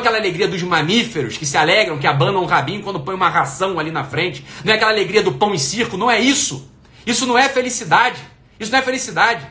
aquela 0.04 0.18
alegria 0.18 0.46
dos 0.46 0.62
mamíferos 0.62 1.38
que 1.38 1.46
se 1.46 1.56
alegram, 1.56 1.98
que 1.98 2.06
abanam 2.06 2.42
o 2.42 2.46
rabinho 2.46 2.82
quando 2.82 3.00
põe 3.00 3.14
uma 3.14 3.30
ração 3.30 3.78
ali 3.78 3.90
na 3.90 4.04
frente. 4.04 4.44
Não 4.62 4.72
é 4.72 4.76
aquela 4.76 4.90
alegria 4.90 5.22
do 5.22 5.32
pão 5.32 5.54
e 5.54 5.58
circo, 5.58 5.96
não 5.96 6.10
é 6.10 6.20
isso. 6.20 6.70
Isso 7.06 7.26
não 7.26 7.38
é 7.38 7.48
felicidade. 7.48 8.20
Isso 8.60 8.70
não 8.70 8.78
é 8.78 8.82
felicidade. 8.82 9.46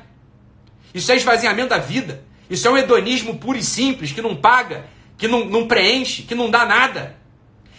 Isso 0.93 1.11
é 1.11 1.15
esvaziamento 1.15 1.69
da 1.69 1.79
vida. 1.79 2.23
Isso 2.49 2.67
é 2.67 2.71
um 2.71 2.77
hedonismo 2.77 3.37
puro 3.39 3.57
e 3.57 3.63
simples, 3.63 4.11
que 4.11 4.21
não 4.21 4.35
paga, 4.35 4.85
que 5.17 5.27
não, 5.27 5.45
não 5.45 5.67
preenche, 5.67 6.21
que 6.21 6.35
não 6.35 6.51
dá 6.51 6.65
nada. 6.65 7.17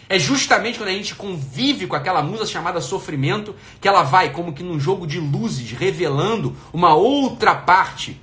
É 0.08 0.18
justamente 0.18 0.78
quando 0.78 0.88
a 0.88 0.92
gente 0.92 1.14
convive 1.14 1.86
com 1.86 1.94
aquela 1.94 2.22
musa 2.22 2.44
chamada 2.44 2.80
sofrimento 2.80 3.54
que 3.80 3.86
ela 3.86 4.02
vai, 4.02 4.30
como 4.30 4.52
que 4.52 4.62
num 4.62 4.80
jogo 4.80 5.06
de 5.06 5.20
luzes, 5.20 5.70
revelando 5.70 6.56
uma 6.72 6.94
outra 6.94 7.54
parte, 7.54 8.20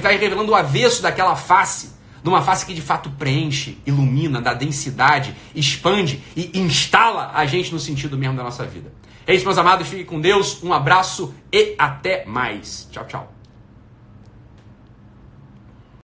vai 0.00 0.16
revelando 0.18 0.52
o 0.52 0.54
avesso 0.54 1.02
daquela 1.02 1.34
face, 1.34 1.93
numa 2.24 2.40
face 2.40 2.64
que 2.64 2.72
de 2.72 2.80
fato 2.80 3.10
preenche, 3.10 3.78
ilumina, 3.86 4.40
dá 4.40 4.54
densidade, 4.54 5.36
expande 5.54 6.24
e 6.34 6.58
instala 6.58 7.30
a 7.34 7.44
gente 7.44 7.70
no 7.70 7.78
sentido 7.78 8.16
mesmo 8.16 8.36
da 8.36 8.42
nossa 8.42 8.64
vida. 8.64 8.90
É 9.26 9.34
isso, 9.34 9.44
meus 9.44 9.58
amados, 9.58 9.86
fiquem 9.86 10.06
com 10.06 10.20
Deus, 10.20 10.62
um 10.62 10.72
abraço 10.72 11.34
e 11.52 11.74
até 11.78 12.24
mais. 12.24 12.88
Tchau, 12.90 13.06
tchau. 13.06 13.33